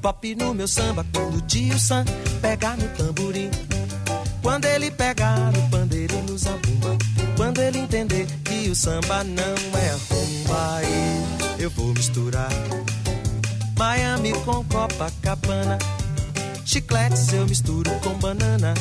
Bebop 0.06 0.34
no 0.36 0.54
meu 0.54 0.68
samba 0.68 1.04
quando 1.12 1.38
o 1.38 1.40
tio 1.42 1.78
Sam 1.78 2.04
pegar 2.40 2.76
no 2.76 2.88
tamborim. 2.90 3.50
Quando 4.40 4.64
ele 4.66 4.90
pegar 4.90 5.50
no 5.52 5.68
pandeiro 5.68 6.14
e 6.14 6.30
no 6.30 6.38
zabumba. 6.38 6.96
Quando 7.36 7.60
ele 7.60 7.78
entender 7.78 8.26
que 8.44 8.70
o 8.70 8.76
samba 8.76 9.24
não 9.24 9.42
é 9.42 9.96
rumba, 10.08 10.80
eu 11.58 11.68
vou 11.70 11.88
misturar 11.88 12.50
Miami 13.76 14.32
com 14.44 14.64
Copacabana. 14.64 15.78
Chicletes 16.64 17.32
eu 17.32 17.46
misturo 17.46 17.90
com 18.00 18.14
banana. 18.14 18.74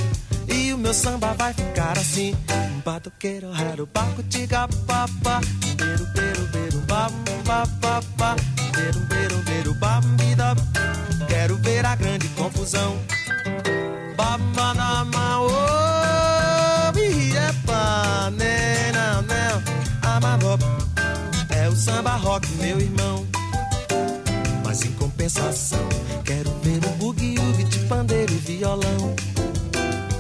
E 0.48 0.74
o 0.74 0.78
meu 0.78 0.94
samba 0.94 1.34
vai 1.34 1.54
ficar 1.54 1.98
assim. 1.98 2.36
Batuqueiro, 2.86 3.52
raro, 3.52 3.90
baco, 3.92 4.22
tiga, 4.24 4.68
papá. 4.86 5.42
Beiro, 5.76 6.06
beiro, 6.14 6.48
beiro, 6.52 6.80
bam, 6.82 7.10
bam. 8.16 8.36
Beiro, 8.76 9.00
beiro, 9.08 9.38
beiro, 9.38 9.74
bam, 9.76 10.02
bida. 10.18 10.95
Quero 11.46 11.58
ver 11.58 11.86
a 11.86 11.96
grande 11.96 12.28
confusão. 12.30 12.98
Babanama, 14.18 15.42
oh, 15.42 15.52
não, 18.32 19.22
não, 19.22 19.64
amarop. 20.02 20.60
É 21.52 21.70
o 21.70 21.76
samba 21.76 22.16
rock, 22.16 22.48
meu 22.54 22.80
irmão. 22.80 23.28
Mas 24.66 24.82
em 24.86 24.92
compensação, 24.94 25.88
quero 26.24 26.50
ver 26.64 26.84
o 26.84 26.90
bugue-ugue 26.94 27.64
de 27.66 27.78
pandeiro 27.82 28.34
e 28.34 28.38
violão. 28.38 29.16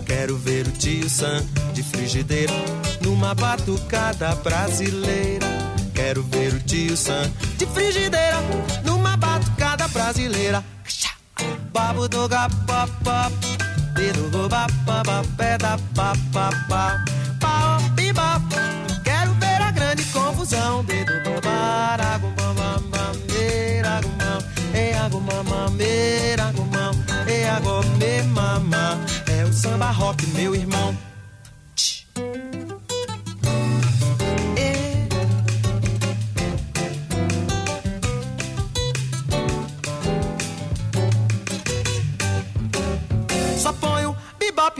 Quero 0.05 0.37
ver 0.37 0.67
o 0.67 0.71
tio 0.73 1.09
Sam 1.09 1.43
de 1.73 1.81
frigideira 1.81 2.53
numa 3.01 3.33
batucada 3.33 4.35
brasileira. 4.35 5.47
Quero 5.91 6.21
ver 6.21 6.53
o 6.53 6.59
tio 6.59 6.95
Sam 6.95 7.31
de 7.57 7.65
frigideira 7.65 8.37
numa 8.83 9.17
batucada 9.17 9.87
brasileira 9.87 10.63
babu 11.73 12.07
do 12.07 12.27
ga 12.27 12.47
pa 12.67 12.87
pa 13.03 13.31
dedo 13.95 14.29
go 14.31 14.47
ba 14.49 14.67
pa 14.85 15.03
ba 15.03 15.21
pé 15.37 15.57
da 15.57 15.77
pa 15.95 16.13
pa 16.33 16.49
pa 16.69 16.85
pa 17.39 17.53
pi 17.95 18.11
ba 18.11 18.41
quero 19.03 19.33
ver 19.41 19.61
a 19.61 19.71
grande 19.71 20.03
confusão 20.13 20.83
dedo 20.83 21.13
go 21.23 21.41
para 21.41 22.17
go 22.21 22.29
bam 22.37 22.53
bam 22.55 22.81
bam 22.91 23.13
meira 23.29 23.99
go 24.01 24.11
e 24.77 24.85
e 28.11 28.23
me 28.67 28.75
é 29.37 29.43
o 29.45 29.53
samba 29.53 29.91
rock 29.91 30.25
meu 30.27 30.55
irmão 30.55 31.04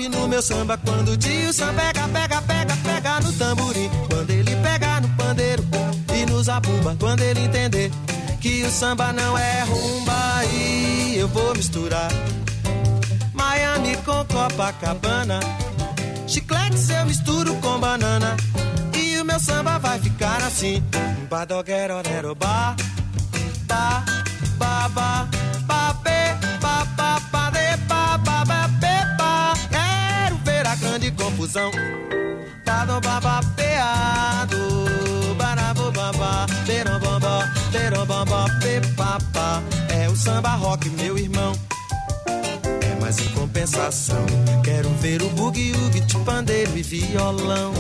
bebop 0.05 0.09
no 0.09 0.27
meu 0.27 0.41
samba 0.41 0.77
quando 0.77 1.09
o 1.09 1.17
tio 1.17 1.53
Sam 1.53 1.73
pega, 1.73 2.07
pega, 2.07 2.41
pega, 2.41 2.75
pega 2.77 3.19
no 3.21 3.31
tamborim. 3.33 3.89
Quando 4.09 4.29
ele 4.29 4.55
pega 4.57 5.01
no 5.01 5.09
pandeiro 5.09 5.63
e 6.13 6.25
nos 6.25 6.49
abumba. 6.49 6.95
Quando 6.99 7.21
ele 7.21 7.41
entender 7.41 7.91
que 8.41 8.63
o 8.63 8.71
samba 8.71 9.11
não 9.13 9.37
é 9.37 9.63
rumba 9.63 10.45
e 10.53 11.15
eu 11.17 11.27
vou 11.27 11.55
misturar 11.55 12.09
Miami 13.33 13.95
com 13.97 14.25
Copacabana. 14.25 15.39
Chiclete 16.27 16.91
eu 16.91 17.05
misturo 17.05 17.55
com 17.55 17.79
banana 17.79 18.35
e 18.95 19.19
o 19.19 19.25
meu 19.25 19.39
samba 19.39 19.77
vai 19.79 19.99
ficar 19.99 20.41
assim. 20.41 20.83
Badoguerorero 21.29 22.35
ba, 22.35 22.75
ba, 23.67 24.03
ba, 24.57 24.89
ba, 24.89 25.27
ba, 25.65 25.93
confusão. 31.45 31.71
Bado, 32.65 32.99
ba, 33.01 33.21
ba, 33.21 33.41
beado, 33.55 34.57
barabo, 35.37 35.91
baba, 35.91 36.45
berom, 36.65 36.99
bamba, 36.99 37.53
berom, 37.71 38.05
bamba, 38.05 38.45
be, 38.61 38.79
ba, 38.95 39.19
ba. 39.31 39.63
É 39.89 40.09
o 40.09 40.15
samba 40.15 40.55
rock, 40.55 40.89
meu 40.89 41.17
irmão. 41.17 41.53
É, 42.27 42.97
mas 42.99 43.19
em 43.19 43.29
compensação, 43.29 44.25
quero 44.63 44.89
ver 44.95 45.21
o 45.21 45.29
bugue-ugue 45.29 45.99
de 46.01 46.17
pandeiro 46.19 46.75
e 46.75 46.81
violão. 46.81 47.73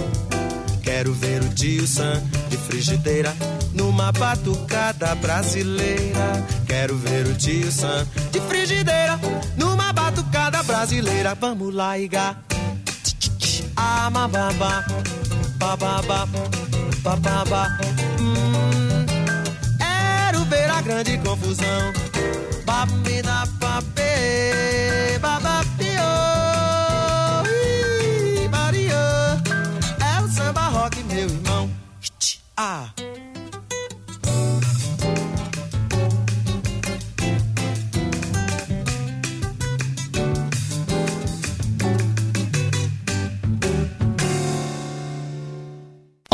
Quero 0.83 1.13
ver 1.13 1.41
o 1.41 1.49
tio 1.49 1.87
Sam 1.87 2.21
de 2.47 2.57
frigideira 2.57 3.35
numa 3.73 4.11
batucada 4.11 5.15
brasileira. 5.15 6.45
Quero 6.67 6.95
ver 6.97 7.25
o 7.25 7.33
tio 7.33 7.71
Sam 7.71 8.05
de 8.31 8.39
frigideira 8.41 9.19
numa 9.57 9.91
batucada 9.91 10.61
brasileira. 10.61 11.33
Vamos 11.33 11.73
lá, 11.73 11.97
Iga. 11.97 12.37
Ah, 13.75 14.09
mababa, 14.09 14.85
bababa, 15.57 16.27
bababa. 17.03 17.67
Hum, 18.19 19.05
quero 19.77 20.45
ver 20.45 20.69
a 20.69 20.81
grande 20.81 21.17
confusão. 21.19 21.93
Babida, 22.65 23.45
babê, 23.59 25.19
babapio. 25.19 26.11
Ih, 27.47 28.47
Maria, 28.49 29.41
é 29.99 30.21
o 30.23 30.27
samba 30.29 30.67
rock, 30.69 31.03
meu 31.03 31.27
irmão. 31.29 31.69
Ah. 32.57 32.89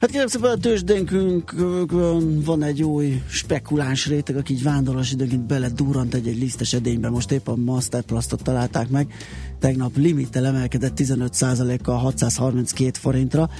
Hát 0.00 0.10
kérem 0.10 0.26
szépen 0.26 0.50
a 0.50 0.56
tőzsdénkünkön 0.56 2.42
van 2.44 2.62
egy 2.62 2.82
új 2.82 3.22
spekuláns 3.28 4.06
réteg, 4.06 4.36
aki 4.36 4.52
így 4.52 4.62
vándorlas 4.62 5.12
időnként 5.12 5.46
bele 5.46 5.68
durrant 5.68 6.14
egy-egy 6.14 6.38
lisztes 6.38 6.72
edénybe. 6.72 7.08
Most 7.08 7.30
épp 7.30 7.48
a 7.48 7.56
Masterplastot 7.56 8.42
találták 8.42 8.88
meg. 8.88 9.12
Tegnap 9.58 9.96
limittel 9.96 10.46
emelkedett 10.46 10.92
15%-kal 10.96 11.96
632 11.96 12.90
forintra. 12.98 13.50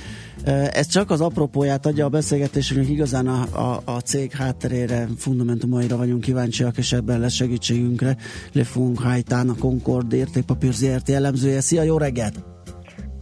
Ez 0.73 0.87
csak 0.87 1.11
az 1.11 1.21
apropóját 1.21 1.87
adja 1.87 2.05
a 2.05 2.09
beszélgetésünknek, 2.09 2.91
igazán 2.91 3.27
a, 3.27 3.73
a, 3.73 3.83
a 3.85 4.01
cég 4.01 4.33
hátterére, 4.33 5.09
fundamentumaira 5.17 5.97
vagyunk 5.97 6.21
kíváncsiak, 6.21 6.79
és 6.79 6.93
ebben 6.93 7.21
lesz 7.21 7.33
segítségünkre. 7.33 8.17
Le 8.53 8.65
Fung 8.65 8.99
Hajtán, 8.99 9.49
a 9.49 9.55
Concord 9.55 10.13
értékpapír 10.13 10.73
ZRT 10.73 11.09
elemzője. 11.09 11.61
Szia, 11.61 11.83
jó 11.83 11.99
reggelt! 11.99 12.58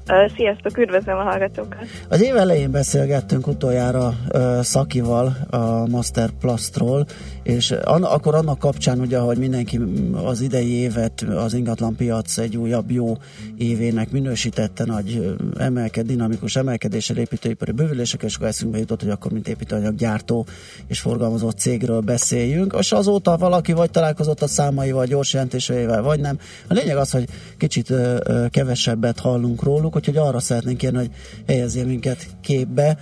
Sziasztok, 0.06 0.78
üdvözlöm 0.78 1.18
a 1.18 1.22
hallgatókat! 1.22 1.84
Az 2.08 2.22
év 2.22 2.36
elején 2.36 2.70
beszélgettünk 2.70 3.46
utoljára 3.46 4.14
uh, 4.28 4.60
Szakival 4.60 5.36
a 5.50 5.86
Master 5.86 6.30
Plastról, 6.40 7.06
és 7.42 7.70
an, 7.70 8.04
akkor 8.04 8.34
annak 8.34 8.58
kapcsán 8.58 9.00
ugye, 9.00 9.18
hogy 9.18 9.38
mindenki 9.38 9.80
az 10.24 10.40
idei 10.40 10.70
évet 10.70 11.20
az 11.20 11.54
ingatlan 11.54 11.96
piac 11.96 12.38
egy 12.38 12.56
újabb 12.56 12.90
jó 12.90 13.16
évének 13.58 14.10
minősítette, 14.10 14.84
nagy 14.84 15.36
emelked, 15.58 16.06
dinamikus 16.06 16.56
emelkedéssel, 16.56 17.16
építőipari 17.16 17.72
bővülésekkel, 17.72 18.28
és 18.28 18.36
akkor 18.36 18.48
eszünkbe 18.48 18.78
jutott, 18.78 19.00
hogy 19.00 19.10
akkor 19.10 19.32
mint 19.32 19.48
építőanyaggyártó 19.48 20.46
és 20.86 21.00
forgalmazó 21.00 21.50
cégről 21.50 22.00
beszéljünk. 22.00 22.76
És 22.78 22.92
azóta 22.92 23.36
valaki 23.36 23.72
vagy 23.72 23.90
találkozott 23.90 24.42
a 24.42 24.46
számaival, 24.46 25.06
gyors 25.06 25.32
jelentéseivel, 25.32 26.02
vagy 26.02 26.20
nem. 26.20 26.38
A 26.68 26.74
lényeg 26.74 26.96
az, 26.96 27.10
hogy 27.10 27.24
kicsit 27.58 27.90
uh, 27.90 28.48
kevesebbet 28.50 29.18
hallunk 29.18 29.62
róluk, 29.62 29.95
úgyhogy 29.96 30.16
arra 30.16 30.40
szeretnénk 30.40 30.78
kérni, 30.78 30.98
hogy 30.98 31.10
helyezzél 31.46 31.86
minket 31.86 32.26
képbe, 32.40 32.96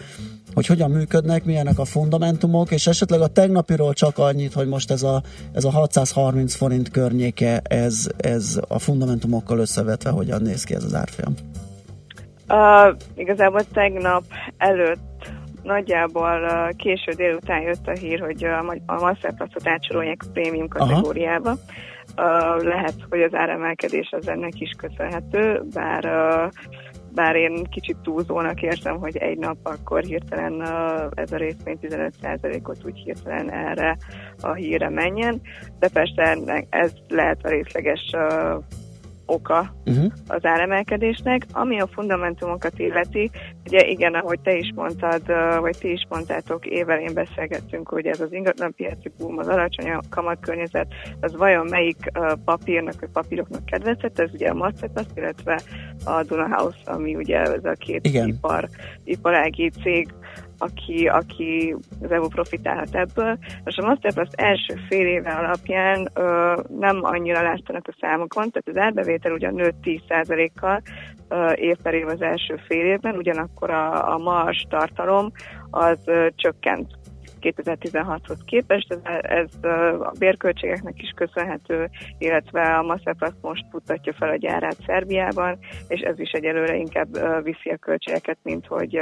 hogy 0.55 0.66
hogyan 0.66 0.91
működnek, 0.91 1.45
milyenek 1.45 1.79
a 1.79 1.85
fundamentumok, 1.85 2.71
és 2.71 2.87
esetleg 2.87 3.21
a 3.21 3.27
tegnapiról 3.27 3.93
csak 3.93 4.19
annyit, 4.19 4.53
hogy 4.53 4.69
most 4.69 4.91
ez 4.91 5.03
a, 5.03 5.23
ez 5.53 5.65
a 5.65 5.71
630 5.71 6.55
forint 6.55 6.91
környéke, 6.91 7.61
ez, 7.62 8.09
ez 8.16 8.61
a 8.69 8.79
fundamentumokkal 8.79 9.59
összevetve 9.59 10.11
hogyan 10.11 10.43
néz 10.43 10.65
ki 10.65 10.75
ez 10.75 10.85
az 10.85 10.95
árfolyam? 10.95 11.35
Uh, 12.49 12.97
igazából 13.15 13.62
tegnap 13.73 14.23
előtt 14.57 15.33
nagyjából 15.62 16.41
uh, 16.43 16.77
késő 16.77 17.12
délután 17.12 17.61
jött 17.61 17.87
a 17.87 17.93
hír, 17.93 18.21
hogy 18.21 18.45
uh, 18.45 18.75
a 18.87 19.01
Masterplastot 19.01 19.69
átsorolják 19.69 20.23
a 20.27 20.31
prémium 20.33 20.69
kategóriába. 20.69 21.59
Lehet, 22.59 22.95
hogy 23.11 23.23
az 23.23 23.35
áremelkedés 23.35 24.09
az 24.11 24.28
ennek 24.28 24.61
is 24.61 24.70
köszönhető, 24.78 25.62
bár 25.74 26.05
bár 27.15 27.36
én 27.36 27.65
kicsit 27.65 27.97
túlzónak 28.03 28.62
érzem, 28.62 28.99
hogy 28.99 29.16
egy 29.16 29.39
nap 29.39 29.57
akkor 29.62 30.03
hirtelen 30.03 30.62
ez 31.15 31.32
a 31.32 31.36
részvény 31.36 31.78
15%-ot 31.82 32.85
úgy 32.85 32.99
hirtelen 32.99 33.51
erre 33.51 33.97
a 34.41 34.53
hírre 34.53 34.91
menjen, 34.91 35.41
de 35.78 35.89
persze 35.89 36.39
ez 36.70 36.93
lehet 37.09 37.39
a 37.43 37.49
részleges 37.49 38.15
oka 39.27 39.75
uh-huh. 39.87 40.13
az 40.27 40.45
áremelkedésnek. 40.45 41.47
Ami 41.53 41.81
a 41.81 41.87
fundamentumokat 41.87 42.79
illeti, 42.79 43.31
ugye 43.67 43.87
igen, 43.87 44.15
ahogy 44.15 44.41
te 44.41 44.57
is 44.57 44.73
mondtad, 44.75 45.23
vagy 45.61 45.79
ti 45.79 45.93
is 45.93 46.07
mondtátok, 46.09 46.67
évelén 46.67 47.15
beszélgettünk, 47.15 47.89
hogy 47.89 48.07
ez 48.07 48.21
az 48.21 48.33
ingatlanpiaci 48.33 49.13
boom, 49.19 49.39
az 49.39 49.49
alacsony 49.49 49.99
kamatkörnyezet, 50.11 50.87
az 51.21 51.37
vajon 51.37 51.67
melyik 51.71 52.13
papírnak, 52.45 53.01
vagy 53.01 53.11
papíroknak 53.13 53.65
kedvezett, 53.65 54.19
ez 54.19 54.31
ugye 54.33 54.49
a 54.49 54.55
Masterpass, 54.55 55.07
illetve 55.15 55.61
a 56.05 56.23
Duna 56.23 56.57
House, 56.57 56.79
ami 56.85 57.15
ugye 57.15 57.39
ez 57.39 57.65
a 57.65 57.73
két 57.73 58.07
Igen. 58.07 58.29
ipar, 58.29 58.69
iparági 59.05 59.71
cég, 59.83 60.09
aki, 60.65 61.07
aki 61.07 61.77
az 62.03 62.11
EU 62.11 62.28
profitálhat 62.28 62.95
ebből. 62.95 63.39
Most 63.65 63.78
a 63.78 63.86
Masterpass 63.86 64.28
első 64.36 64.74
fél 64.89 65.07
éve 65.07 65.31
alapján 65.31 66.09
ö, 66.15 66.55
nem 66.78 66.99
annyira 67.03 67.43
látszanak 67.43 67.89
a 67.89 67.97
számokon, 68.01 68.51
tehát 68.51 68.69
az 68.69 68.77
árbevétel 68.77 69.32
ugyan 69.32 69.55
nőtt 69.55 69.77
10%-kal 69.82 70.82
ö, 71.28 71.53
év 71.53 72.07
az 72.07 72.23
első 72.23 72.57
fél 72.66 72.85
évben, 72.85 73.16
ugyanakkor 73.16 73.70
a, 73.70 74.12
a 74.15 74.19
mars 74.19 74.66
tartalom 74.69 75.31
az 75.70 75.99
ö, 76.05 76.27
csökkent 76.35 77.04
2016-hoz 77.45 78.39
képest, 78.45 78.93
ez, 78.93 78.99
ez 79.21 79.71
a 80.01 80.12
bérköltségeknek 80.19 81.03
is 81.03 81.12
köszönhető, 81.16 81.89
illetve 82.19 82.77
a 82.77 82.83
Masterplast 82.83 83.37
most 83.41 83.65
futtatja 83.71 84.12
fel 84.12 84.29
a 84.29 84.37
gyárát 84.37 84.77
Szerbiában, 84.87 85.59
és 85.89 86.01
ez 86.01 86.19
is 86.19 86.31
egyelőre 86.31 86.77
inkább 86.77 87.09
viszi 87.43 87.71
a 87.71 87.77
költségeket, 87.77 88.39
mint 88.43 88.66
hogy 88.66 88.97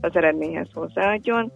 az 0.00 0.16
eredményhez 0.16 0.68
hozzáadjon. 0.72 1.52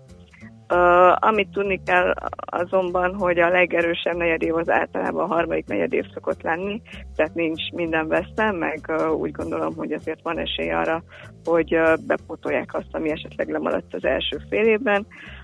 Uh, 0.74 1.26
amit 1.26 1.48
tudni 1.48 1.80
kell 1.84 2.14
azonban, 2.36 3.14
hogy 3.14 3.38
a 3.38 3.48
legerősebb 3.48 4.16
negyedév 4.16 4.54
az 4.54 4.70
általában 4.70 5.22
a 5.22 5.34
harmadik 5.34 5.66
negyedév 5.66 6.04
szokott 6.14 6.42
lenni, 6.42 6.82
tehát 7.16 7.34
nincs 7.34 7.70
minden 7.74 8.08
vesztem, 8.08 8.56
meg 8.56 8.80
uh, 8.88 9.12
úgy 9.14 9.30
gondolom, 9.30 9.74
hogy 9.76 9.92
azért 9.92 10.22
van 10.22 10.38
esély 10.38 10.70
arra, 10.70 11.02
hogy 11.44 11.74
uh, 11.74 11.94
bepótolják 12.06 12.74
azt, 12.74 12.88
ami 12.90 13.10
esetleg 13.10 13.48
lemaradt 13.48 13.94
az 13.94 14.04
első 14.04 14.36
fél 14.48 14.66
évben. 14.66 15.06
Uh, 15.08 15.41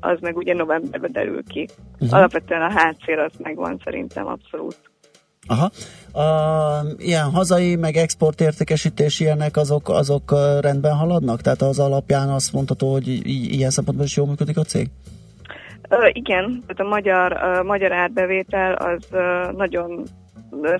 az 0.00 0.18
meg 0.20 0.36
ugye 0.36 0.54
novemberben 0.54 1.12
derül 1.12 1.42
ki. 1.48 1.68
Mhm. 1.98 2.14
Alapvetően 2.14 2.62
a 2.62 2.70
hátszél 2.70 3.18
az 3.18 3.32
megvan 3.38 3.80
szerintem 3.84 4.26
abszolút. 4.26 4.76
Aha. 5.46 5.70
A, 6.24 6.86
ilyen 6.98 7.30
hazai, 7.30 7.76
meg 7.76 7.96
export 7.96 8.40
értékesítés 8.40 9.20
ilyenek, 9.20 9.56
azok, 9.56 9.88
azok 9.88 10.34
rendben 10.60 10.94
haladnak? 10.94 11.40
Tehát 11.40 11.62
az 11.62 11.78
alapján 11.78 12.28
azt 12.28 12.52
mondható, 12.52 12.92
hogy 12.92 13.08
i- 13.08 13.54
ilyen 13.54 13.70
szempontból 13.70 14.06
is 14.06 14.16
jól 14.16 14.26
működik 14.26 14.56
a 14.56 14.62
cég? 14.62 14.90
Ö, 15.88 16.08
igen, 16.12 16.62
tehát 16.66 16.80
a 16.80 16.94
magyar, 16.94 17.32
a 17.32 17.62
magyar 17.62 17.92
árbevétel 17.92 18.74
az 18.74 19.06
ö, 19.10 19.52
nagyon 19.56 20.04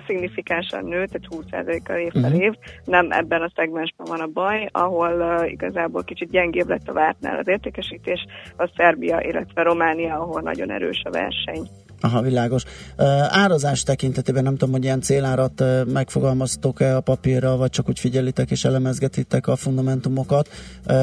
szignifikánsan 0.07 0.83
nő, 0.85 1.05
tehát 1.05 1.27
20%-kal 1.29 1.97
év 1.97 2.11
per 2.11 2.31
Mhm. 2.31 2.41
év. 2.41 2.53
Nem 2.85 3.11
ebben 3.11 3.41
a 3.41 3.51
szegmensben 3.55 4.07
van 4.09 4.19
a 4.19 4.27
baj, 4.27 4.69
ahol 4.71 5.11
uh, 5.41 5.51
igazából 5.51 6.03
kicsit 6.03 6.29
gyengébb 6.29 6.69
lett 6.69 6.87
a 6.87 6.93
vártnál 6.93 7.39
az 7.39 7.47
értékesítés, 7.47 8.25
a 8.57 8.71
Szerbia, 8.75 9.21
illetve 9.21 9.61
Románia, 9.61 10.15
ahol 10.15 10.41
nagyon 10.41 10.71
erős 10.71 11.01
a 11.03 11.09
verseny. 11.09 11.67
Aha, 12.01 12.21
világos. 12.21 12.63
Ö, 12.97 13.03
árazás 13.29 13.83
tekintetében 13.83 14.43
nem 14.43 14.55
tudom, 14.55 14.73
hogy 14.73 14.83
ilyen 14.83 15.01
célárat 15.01 15.61
ö, 15.61 15.83
megfogalmaztok-e 15.83 16.95
a 16.95 17.01
papírra, 17.01 17.57
vagy 17.57 17.69
csak 17.69 17.89
úgy 17.89 17.99
figyelitek 17.99 18.51
és 18.51 18.65
elemezgetitek 18.65 19.47
a 19.47 19.55
fundamentumokat. 19.55 20.47
Ö, 20.87 20.93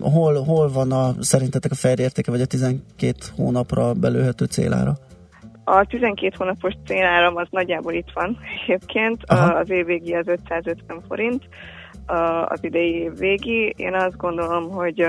hol, 0.00 0.42
hol 0.42 0.70
van 0.72 0.92
a, 0.92 1.14
szerintetek 1.20 1.70
a 1.70 1.74
felértéke, 1.74 2.30
vagy 2.30 2.40
a 2.40 2.46
12 2.46 3.12
hónapra 3.36 3.92
belőhető 3.92 4.44
célára? 4.44 4.98
A 5.72 5.84
12 5.84 6.34
hónapos 6.38 6.74
céláram 6.86 7.36
az 7.36 7.46
nagyjából 7.50 7.92
itt 7.92 8.10
van 8.14 8.38
egyébként, 8.62 9.24
Aha. 9.26 9.54
az 9.54 9.70
év 9.70 9.86
végi 9.86 10.14
az 10.14 10.28
550 10.28 11.02
forint, 11.08 11.48
az 12.46 12.64
idei 12.64 12.94
év 12.94 13.18
végi. 13.18 13.74
Én 13.76 13.94
azt 13.94 14.16
gondolom, 14.16 14.70
hogy 14.70 15.06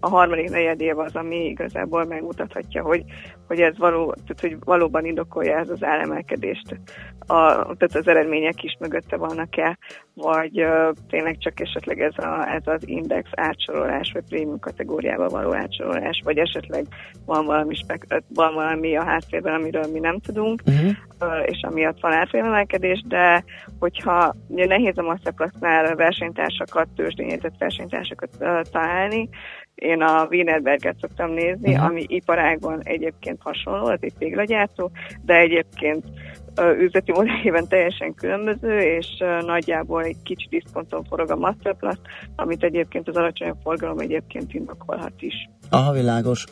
a 0.00 0.08
harmadik 0.08 0.50
negyed 0.50 0.80
év 0.80 0.98
az, 0.98 1.16
ami 1.16 1.44
igazából 1.44 2.04
megmutathatja, 2.04 2.82
hogy, 2.82 3.04
hogy 3.46 3.60
ez 3.60 3.78
való, 3.78 4.12
tehát, 4.12 4.40
hogy 4.40 4.56
valóban 4.64 5.04
indokolja 5.04 5.58
ez 5.58 5.68
az 5.68 5.84
áremelkedést. 5.84 6.80
A, 7.18 7.52
tehát 7.52 7.94
az 7.94 8.08
eredmények 8.08 8.62
is 8.62 8.76
mögötte 8.80 9.16
vannak-e, 9.16 9.78
vagy 10.14 10.62
uh, 10.62 10.90
tényleg 11.08 11.38
csak 11.38 11.60
esetleg 11.60 12.00
ez, 12.00 12.18
a, 12.18 12.54
ez 12.54 12.62
az 12.64 12.88
index 12.88 13.30
átsorolás, 13.34 14.10
vagy 14.12 14.24
prémium 14.28 14.58
kategóriába 14.58 15.28
való 15.28 15.54
átsorolás, 15.54 16.20
vagy 16.24 16.38
esetleg 16.38 16.86
van 17.26 17.44
valami, 17.44 17.74
spek- 17.74 18.22
van 18.34 18.54
valami 18.54 18.96
a 18.96 19.04
háttérben, 19.04 19.54
amiről 19.54 19.86
mi 19.92 19.98
nem 19.98 20.18
tudunk, 20.18 20.62
uh-huh. 20.66 20.90
uh, 21.20 21.42
és 21.46 21.60
amiatt 21.62 22.00
van 22.00 22.12
árfolyamemelkedés, 22.12 23.02
de 23.06 23.44
hogyha 23.78 24.34
ugye 24.48 24.66
nehéz 24.66 24.98
a 24.98 25.02
Masterplastnál 25.02 25.94
versenytársakat, 25.94 26.88
tőzsdényétett 26.96 27.58
versenytársakat 27.58 28.30
uh, 28.40 28.60
találni, 28.60 29.28
én 29.80 30.02
a 30.02 30.26
Wienerberget 30.30 30.96
szoktam 31.00 31.30
nézni, 31.30 31.72
Mhm. 31.74 31.84
ami 31.84 32.04
iparágban 32.08 32.80
egyébként 32.82 33.38
hasonló, 33.42 33.86
az 33.86 33.98
egy 34.00 34.14
téglagyártó, 34.18 34.90
de 35.24 35.34
egyébként 35.34 36.04
üzleti 36.80 37.12
modelljében 37.12 37.68
teljesen 37.68 38.14
különböző, 38.14 38.78
és 38.78 39.06
nagyjából 39.46 40.02
egy 40.02 40.16
kicsi 40.22 40.46
diszponton 40.50 41.04
forog 41.04 41.30
a 41.30 41.36
Masterplast, 41.36 42.00
amit 42.36 42.62
egyébként 42.62 43.08
az 43.08 43.16
alacsonyabb 43.16 43.56
forgalom 43.62 43.98
egyébként 43.98 44.54
indokolhat 44.54 45.12
is. 45.18 45.34
Aha, 45.70 45.92
világos. 45.92 46.44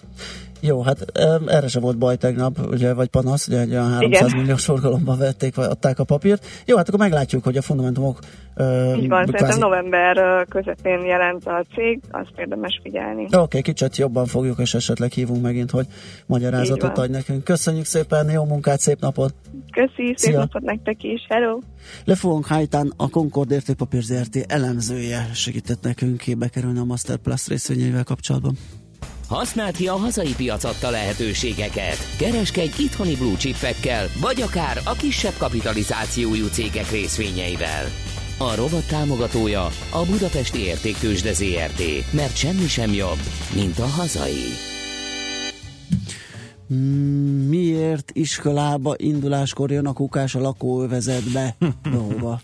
Jó, 0.61 0.83
hát 0.83 1.05
erre 1.47 1.69
sem 1.69 1.83
volt 1.83 1.99
baj 1.99 2.17
tegnap, 2.17 2.59
ugye, 2.71 2.95
vagy 2.95 3.09
panasz, 3.09 3.49
ugye 3.49 3.61
egy 3.61 3.71
olyan 3.71 3.91
300 3.93 4.29
Igen. 4.29 4.41
milliós 4.41 4.65
forgalomban 4.65 5.19
vették, 5.19 5.55
vagy 5.55 5.67
adták 5.67 5.99
a 5.99 6.05
papírt. 6.05 6.47
Jó, 6.67 6.77
hát 6.77 6.89
akkor 6.89 7.01
meglátjuk, 7.01 7.45
hogy 7.45 7.57
a 7.57 7.63
fundamentumok 7.63 8.19
Így 8.61 9.09
van, 9.09 9.19
szerintem 9.19 9.33
kvázi- 9.35 9.61
november 9.61 10.17
ö, 10.17 10.43
közepén 10.49 11.05
jelent 11.05 11.47
a 11.47 11.65
cég, 11.75 12.01
azt 12.11 12.33
érdemes 12.37 12.81
figyelni. 12.83 13.25
Oké, 13.25 13.37
okay, 13.37 13.63
kicsit 13.63 13.97
jobban 13.97 14.27
fogjuk, 14.27 14.59
és 14.59 14.75
esetleg 14.75 15.13
hívunk 15.13 15.43
megint, 15.43 15.71
hogy 15.71 15.87
Így 15.89 16.25
magyarázatot 16.27 16.99
adj 16.99 17.13
nekünk. 17.13 17.45
Köszönjük 17.45 17.85
szépen, 17.85 18.31
jó 18.31 18.45
munkát, 18.45 18.81
szép 18.81 19.01
napot! 19.01 19.35
Köszi, 19.71 20.15
szép 20.17 20.17
Szia. 20.17 20.39
napot 20.39 20.63
nektek 20.63 21.03
is, 21.03 21.27
hello! 21.29 21.59
Lefogunk 22.05 22.47
Hájtán 22.47 22.93
a 22.97 23.09
Concord 23.09 23.51
értékpapír 23.51 24.03
ZRT 24.03 24.45
elemzője 24.49 25.31
segített 25.35 25.83
nekünk 25.83 26.17
képbe 26.17 26.49
kerülni 26.49 26.79
a 26.79 26.85
Master 26.85 27.17
Plus 27.17 27.49
részvényeivel 27.49 28.05
kapcsolatban. 28.05 28.55
Használd 29.29 29.77
ki 29.77 29.87
a 29.89 29.93
hazai 29.93 30.35
piac 30.37 30.65
adta 30.65 30.91
lehetőségeket. 30.91 31.97
Kereskedj 32.19 32.83
itthoni 32.83 33.17
blue 33.17 33.37
chipekkel, 33.37 34.07
vagy 34.21 34.41
akár 34.41 34.77
a 34.85 34.93
kisebb 34.93 35.35
kapitalizációjú 35.39 36.47
cégek 36.47 36.91
részvényeivel. 36.91 37.85
A 38.41 38.55
rovat 38.57 38.89
támogatója 38.89 39.65
a 39.91 40.05
Budapesti 40.11 40.59
Értéktősde 40.59 41.33
ZRT, 41.33 42.13
mert 42.13 42.37
semmi 42.37 42.67
sem 42.67 42.93
jobb, 42.93 43.19
mint 43.55 43.79
a 43.79 43.87
hazai. 43.87 44.45
Miért 47.49 48.11
iskolába 48.13 48.95
induláskor 48.97 49.71
jön 49.71 49.87
a 49.87 49.93
kukás 49.93 50.35
a 50.35 50.41
lakóövezetbe? 50.41 51.57
Dolga. 51.93 52.41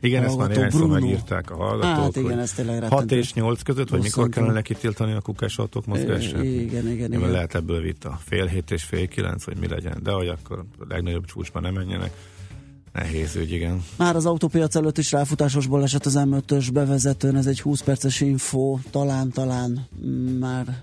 Igen, 0.00 0.24
ezt 0.24 0.36
már 0.36 0.46
Hallgató 0.46 0.54
néhány 0.54 0.70
szó 0.70 0.78
Bruno. 0.78 0.92
megírták 0.92 1.50
a 1.50 1.54
hallgatók. 1.56 2.04
Hát 2.04 2.16
igen, 2.16 2.30
hogy 2.30 2.38
ez 2.38 2.52
tényleg 2.52 2.80
6 2.80 2.90
rettentő. 2.90 3.16
és 3.18 3.32
8 3.32 3.62
között, 3.62 3.88
vagy 3.88 4.02
mikor 4.02 4.28
kellene 4.28 4.62
kitiltani 4.62 5.12
a 5.12 5.20
kukásautók 5.20 5.86
mozgását? 5.86 6.44
I- 6.44 6.60
igen, 6.60 6.88
igen, 6.88 7.12
igen. 7.12 7.30
Lehet 7.30 7.54
ebből 7.54 7.80
vita. 7.80 8.20
Fél 8.24 8.46
hét 8.46 8.70
és 8.70 8.82
fél 8.82 9.08
kilenc, 9.08 9.44
vagy 9.44 9.56
mi 9.56 9.68
legyen. 9.68 9.98
De 10.02 10.10
hogy 10.10 10.28
akkor 10.28 10.58
a 10.78 10.84
legnagyobb 10.88 11.24
csúcsban 11.24 11.62
nem 11.62 11.74
menjenek. 11.74 12.10
Nehéz 12.98 13.36
ügy, 13.36 13.52
igen. 13.52 13.84
Már 13.96 14.16
az 14.16 14.26
autópiac 14.26 14.74
előtt 14.74 14.98
is 14.98 15.12
ráfutásos 15.12 15.66
baleset 15.66 16.06
az 16.06 16.18
M5-ös 16.18 16.68
bevezetőn, 16.72 17.36
ez 17.36 17.46
egy 17.46 17.60
20 17.60 17.80
perces 17.80 18.20
info, 18.20 18.78
talán-talán 18.90 19.86
már 20.38 20.82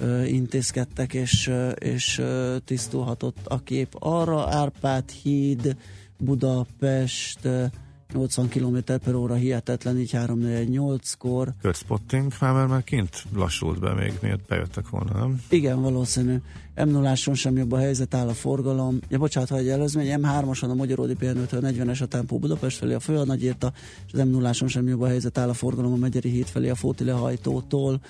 ö, 0.00 0.24
intézkedtek, 0.24 1.14
és, 1.14 1.46
ö, 1.46 1.68
és 1.70 2.18
ö, 2.18 2.56
tisztulhatott 2.64 3.36
a 3.44 3.62
kép 3.62 3.96
arra. 3.98 4.48
Árpád 4.48 5.10
híd, 5.10 5.76
Budapest, 6.18 7.44
ö, 7.44 7.64
80 8.12 8.48
km 8.48 8.76
per 9.04 9.14
óra 9.14 9.34
hihetetlen, 9.34 9.98
így 9.98 10.10
3-4-8-kor. 10.12 11.54
Körspotting 11.60 12.32
már, 12.40 12.52
mert 12.52 12.68
már 12.68 12.84
kint 12.84 13.24
lassult 13.34 13.80
be 13.80 13.94
még, 13.94 14.12
miért 14.22 14.46
bejöttek 14.46 14.88
volna, 14.88 15.18
nem? 15.18 15.42
Igen, 15.48 15.82
valószínű. 15.82 16.36
m 16.74 16.88
0 16.88 17.14
sem 17.14 17.56
jobb 17.56 17.72
a 17.72 17.78
helyzet, 17.78 18.14
áll 18.14 18.28
a 18.28 18.32
forgalom. 18.32 18.98
Ja, 19.08 19.18
bocsánat, 19.18 19.48
ha 19.48 19.56
egy 19.56 19.68
előzmény, 19.68 20.20
M3-oson 20.20 20.70
a 20.70 20.74
Magyaródi 20.74 21.14
Pihenőtől 21.14 21.60
40-es 21.64 22.02
a 22.02 22.06
tempó 22.06 22.38
Budapest 22.38 22.76
felé 22.76 22.94
a 22.94 23.00
fő 23.00 23.16
a 23.16 23.24
Nagyírta, 23.24 23.72
és 24.06 24.12
az 24.12 24.18
m 24.18 24.30
0 24.30 24.52
sem 24.52 24.88
jobb 24.88 25.00
a 25.00 25.06
helyzet, 25.06 25.38
áll 25.38 25.48
a 25.48 25.54
forgalom 25.54 25.92
a 25.92 25.96
Megyeri 25.96 26.30
híd 26.30 26.46
felé 26.46 26.68
a 26.68 26.74
Fóti 26.74 27.04
lehajtótól. 27.04 28.00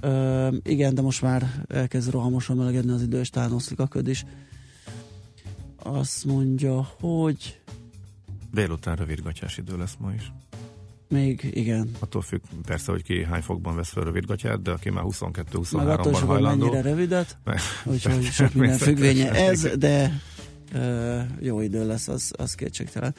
Ö, 0.00 0.48
igen, 0.62 0.94
de 0.94 1.02
most 1.02 1.22
már 1.22 1.64
elkezd 1.68 2.10
rohamosan 2.10 2.56
melegedni 2.56 2.92
az 2.92 3.02
idő, 3.02 3.20
és 3.20 3.30
talán 3.30 3.52
oszlik 3.52 3.78
a 3.78 3.86
köd 3.86 4.08
is. 4.08 4.24
Azt 5.76 6.24
mondja, 6.24 6.88
hogy 7.00 7.60
Délután 8.52 8.96
rövidgatyás 8.96 9.56
idő 9.56 9.76
lesz 9.76 9.96
ma 9.98 10.12
is. 10.12 10.32
még 11.08 11.50
igen. 11.54 11.90
Attól 11.98 12.22
függ 12.22 12.40
persze, 12.66 12.92
hogy 12.92 13.02
ki 13.02 13.24
hány 13.24 13.42
fokban 13.42 13.76
vesz 13.76 13.88
fel 13.88 14.04
rövidgatyát, 14.04 14.62
de 14.62 14.70
aki 14.70 14.90
már 14.90 15.04
Meg 15.04 15.12
22-23-ban 15.12 15.98
attól 15.98 16.12
is, 16.12 16.18
hogy 16.18 16.28
hajlandó. 16.28 16.64
mennyire 16.64 16.88
rövidet, 16.88 17.38
úgyhogy 17.84 18.22
sok 18.40 18.54
minden 18.54 18.78
függvénye 18.78 19.30
ez, 19.30 19.68
de 19.78 20.20
ö, 20.72 21.20
jó 21.40 21.60
idő 21.60 21.86
lesz, 21.86 22.08
az, 22.08 22.32
az 22.36 22.54
kétségtelen. 22.54 23.14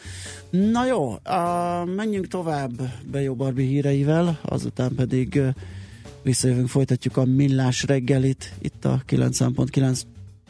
Na 0.50 0.86
jó, 0.86 1.12
a, 1.12 1.86
menjünk 1.96 2.28
tovább 2.28 2.72
Bejó 3.12 3.36
Barbi 3.36 3.66
híreivel, 3.66 4.40
azután 4.42 4.96
pedig 4.96 5.36
ö, 5.36 5.50
visszajövünk, 6.24 6.70
folytatjuk 6.70 7.18
a 7.18 7.26
millás 7.26 7.84
reggelit 7.84 8.54
itt 8.62 8.86
a 8.86 9.02
9.9 9.10 10.02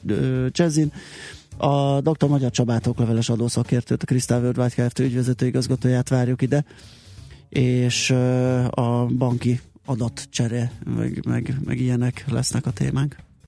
ö, 0.07 0.47
Jazzin. 0.51 0.91
A 1.57 2.01
dr. 2.01 2.27
Magyar 2.27 2.51
Csabát 2.51 2.87
okleveles 2.87 3.29
adószakértőt, 3.29 4.03
a 4.03 4.05
Krisztál 4.05 4.41
Worldwide 4.41 4.87
Kft. 4.87 4.99
ügyvezető 4.99 5.45
igazgatóját 5.45 6.09
várjuk 6.09 6.41
ide, 6.41 6.65
és 7.49 8.09
a 8.69 9.05
banki 9.17 9.59
adatcsere, 9.85 10.71
meg, 10.95 11.25
meg, 11.25 11.55
meg 11.65 11.79
ilyenek 11.79 12.25
lesznek 12.29 12.65
a 12.65 12.71
témánk. 12.71 13.15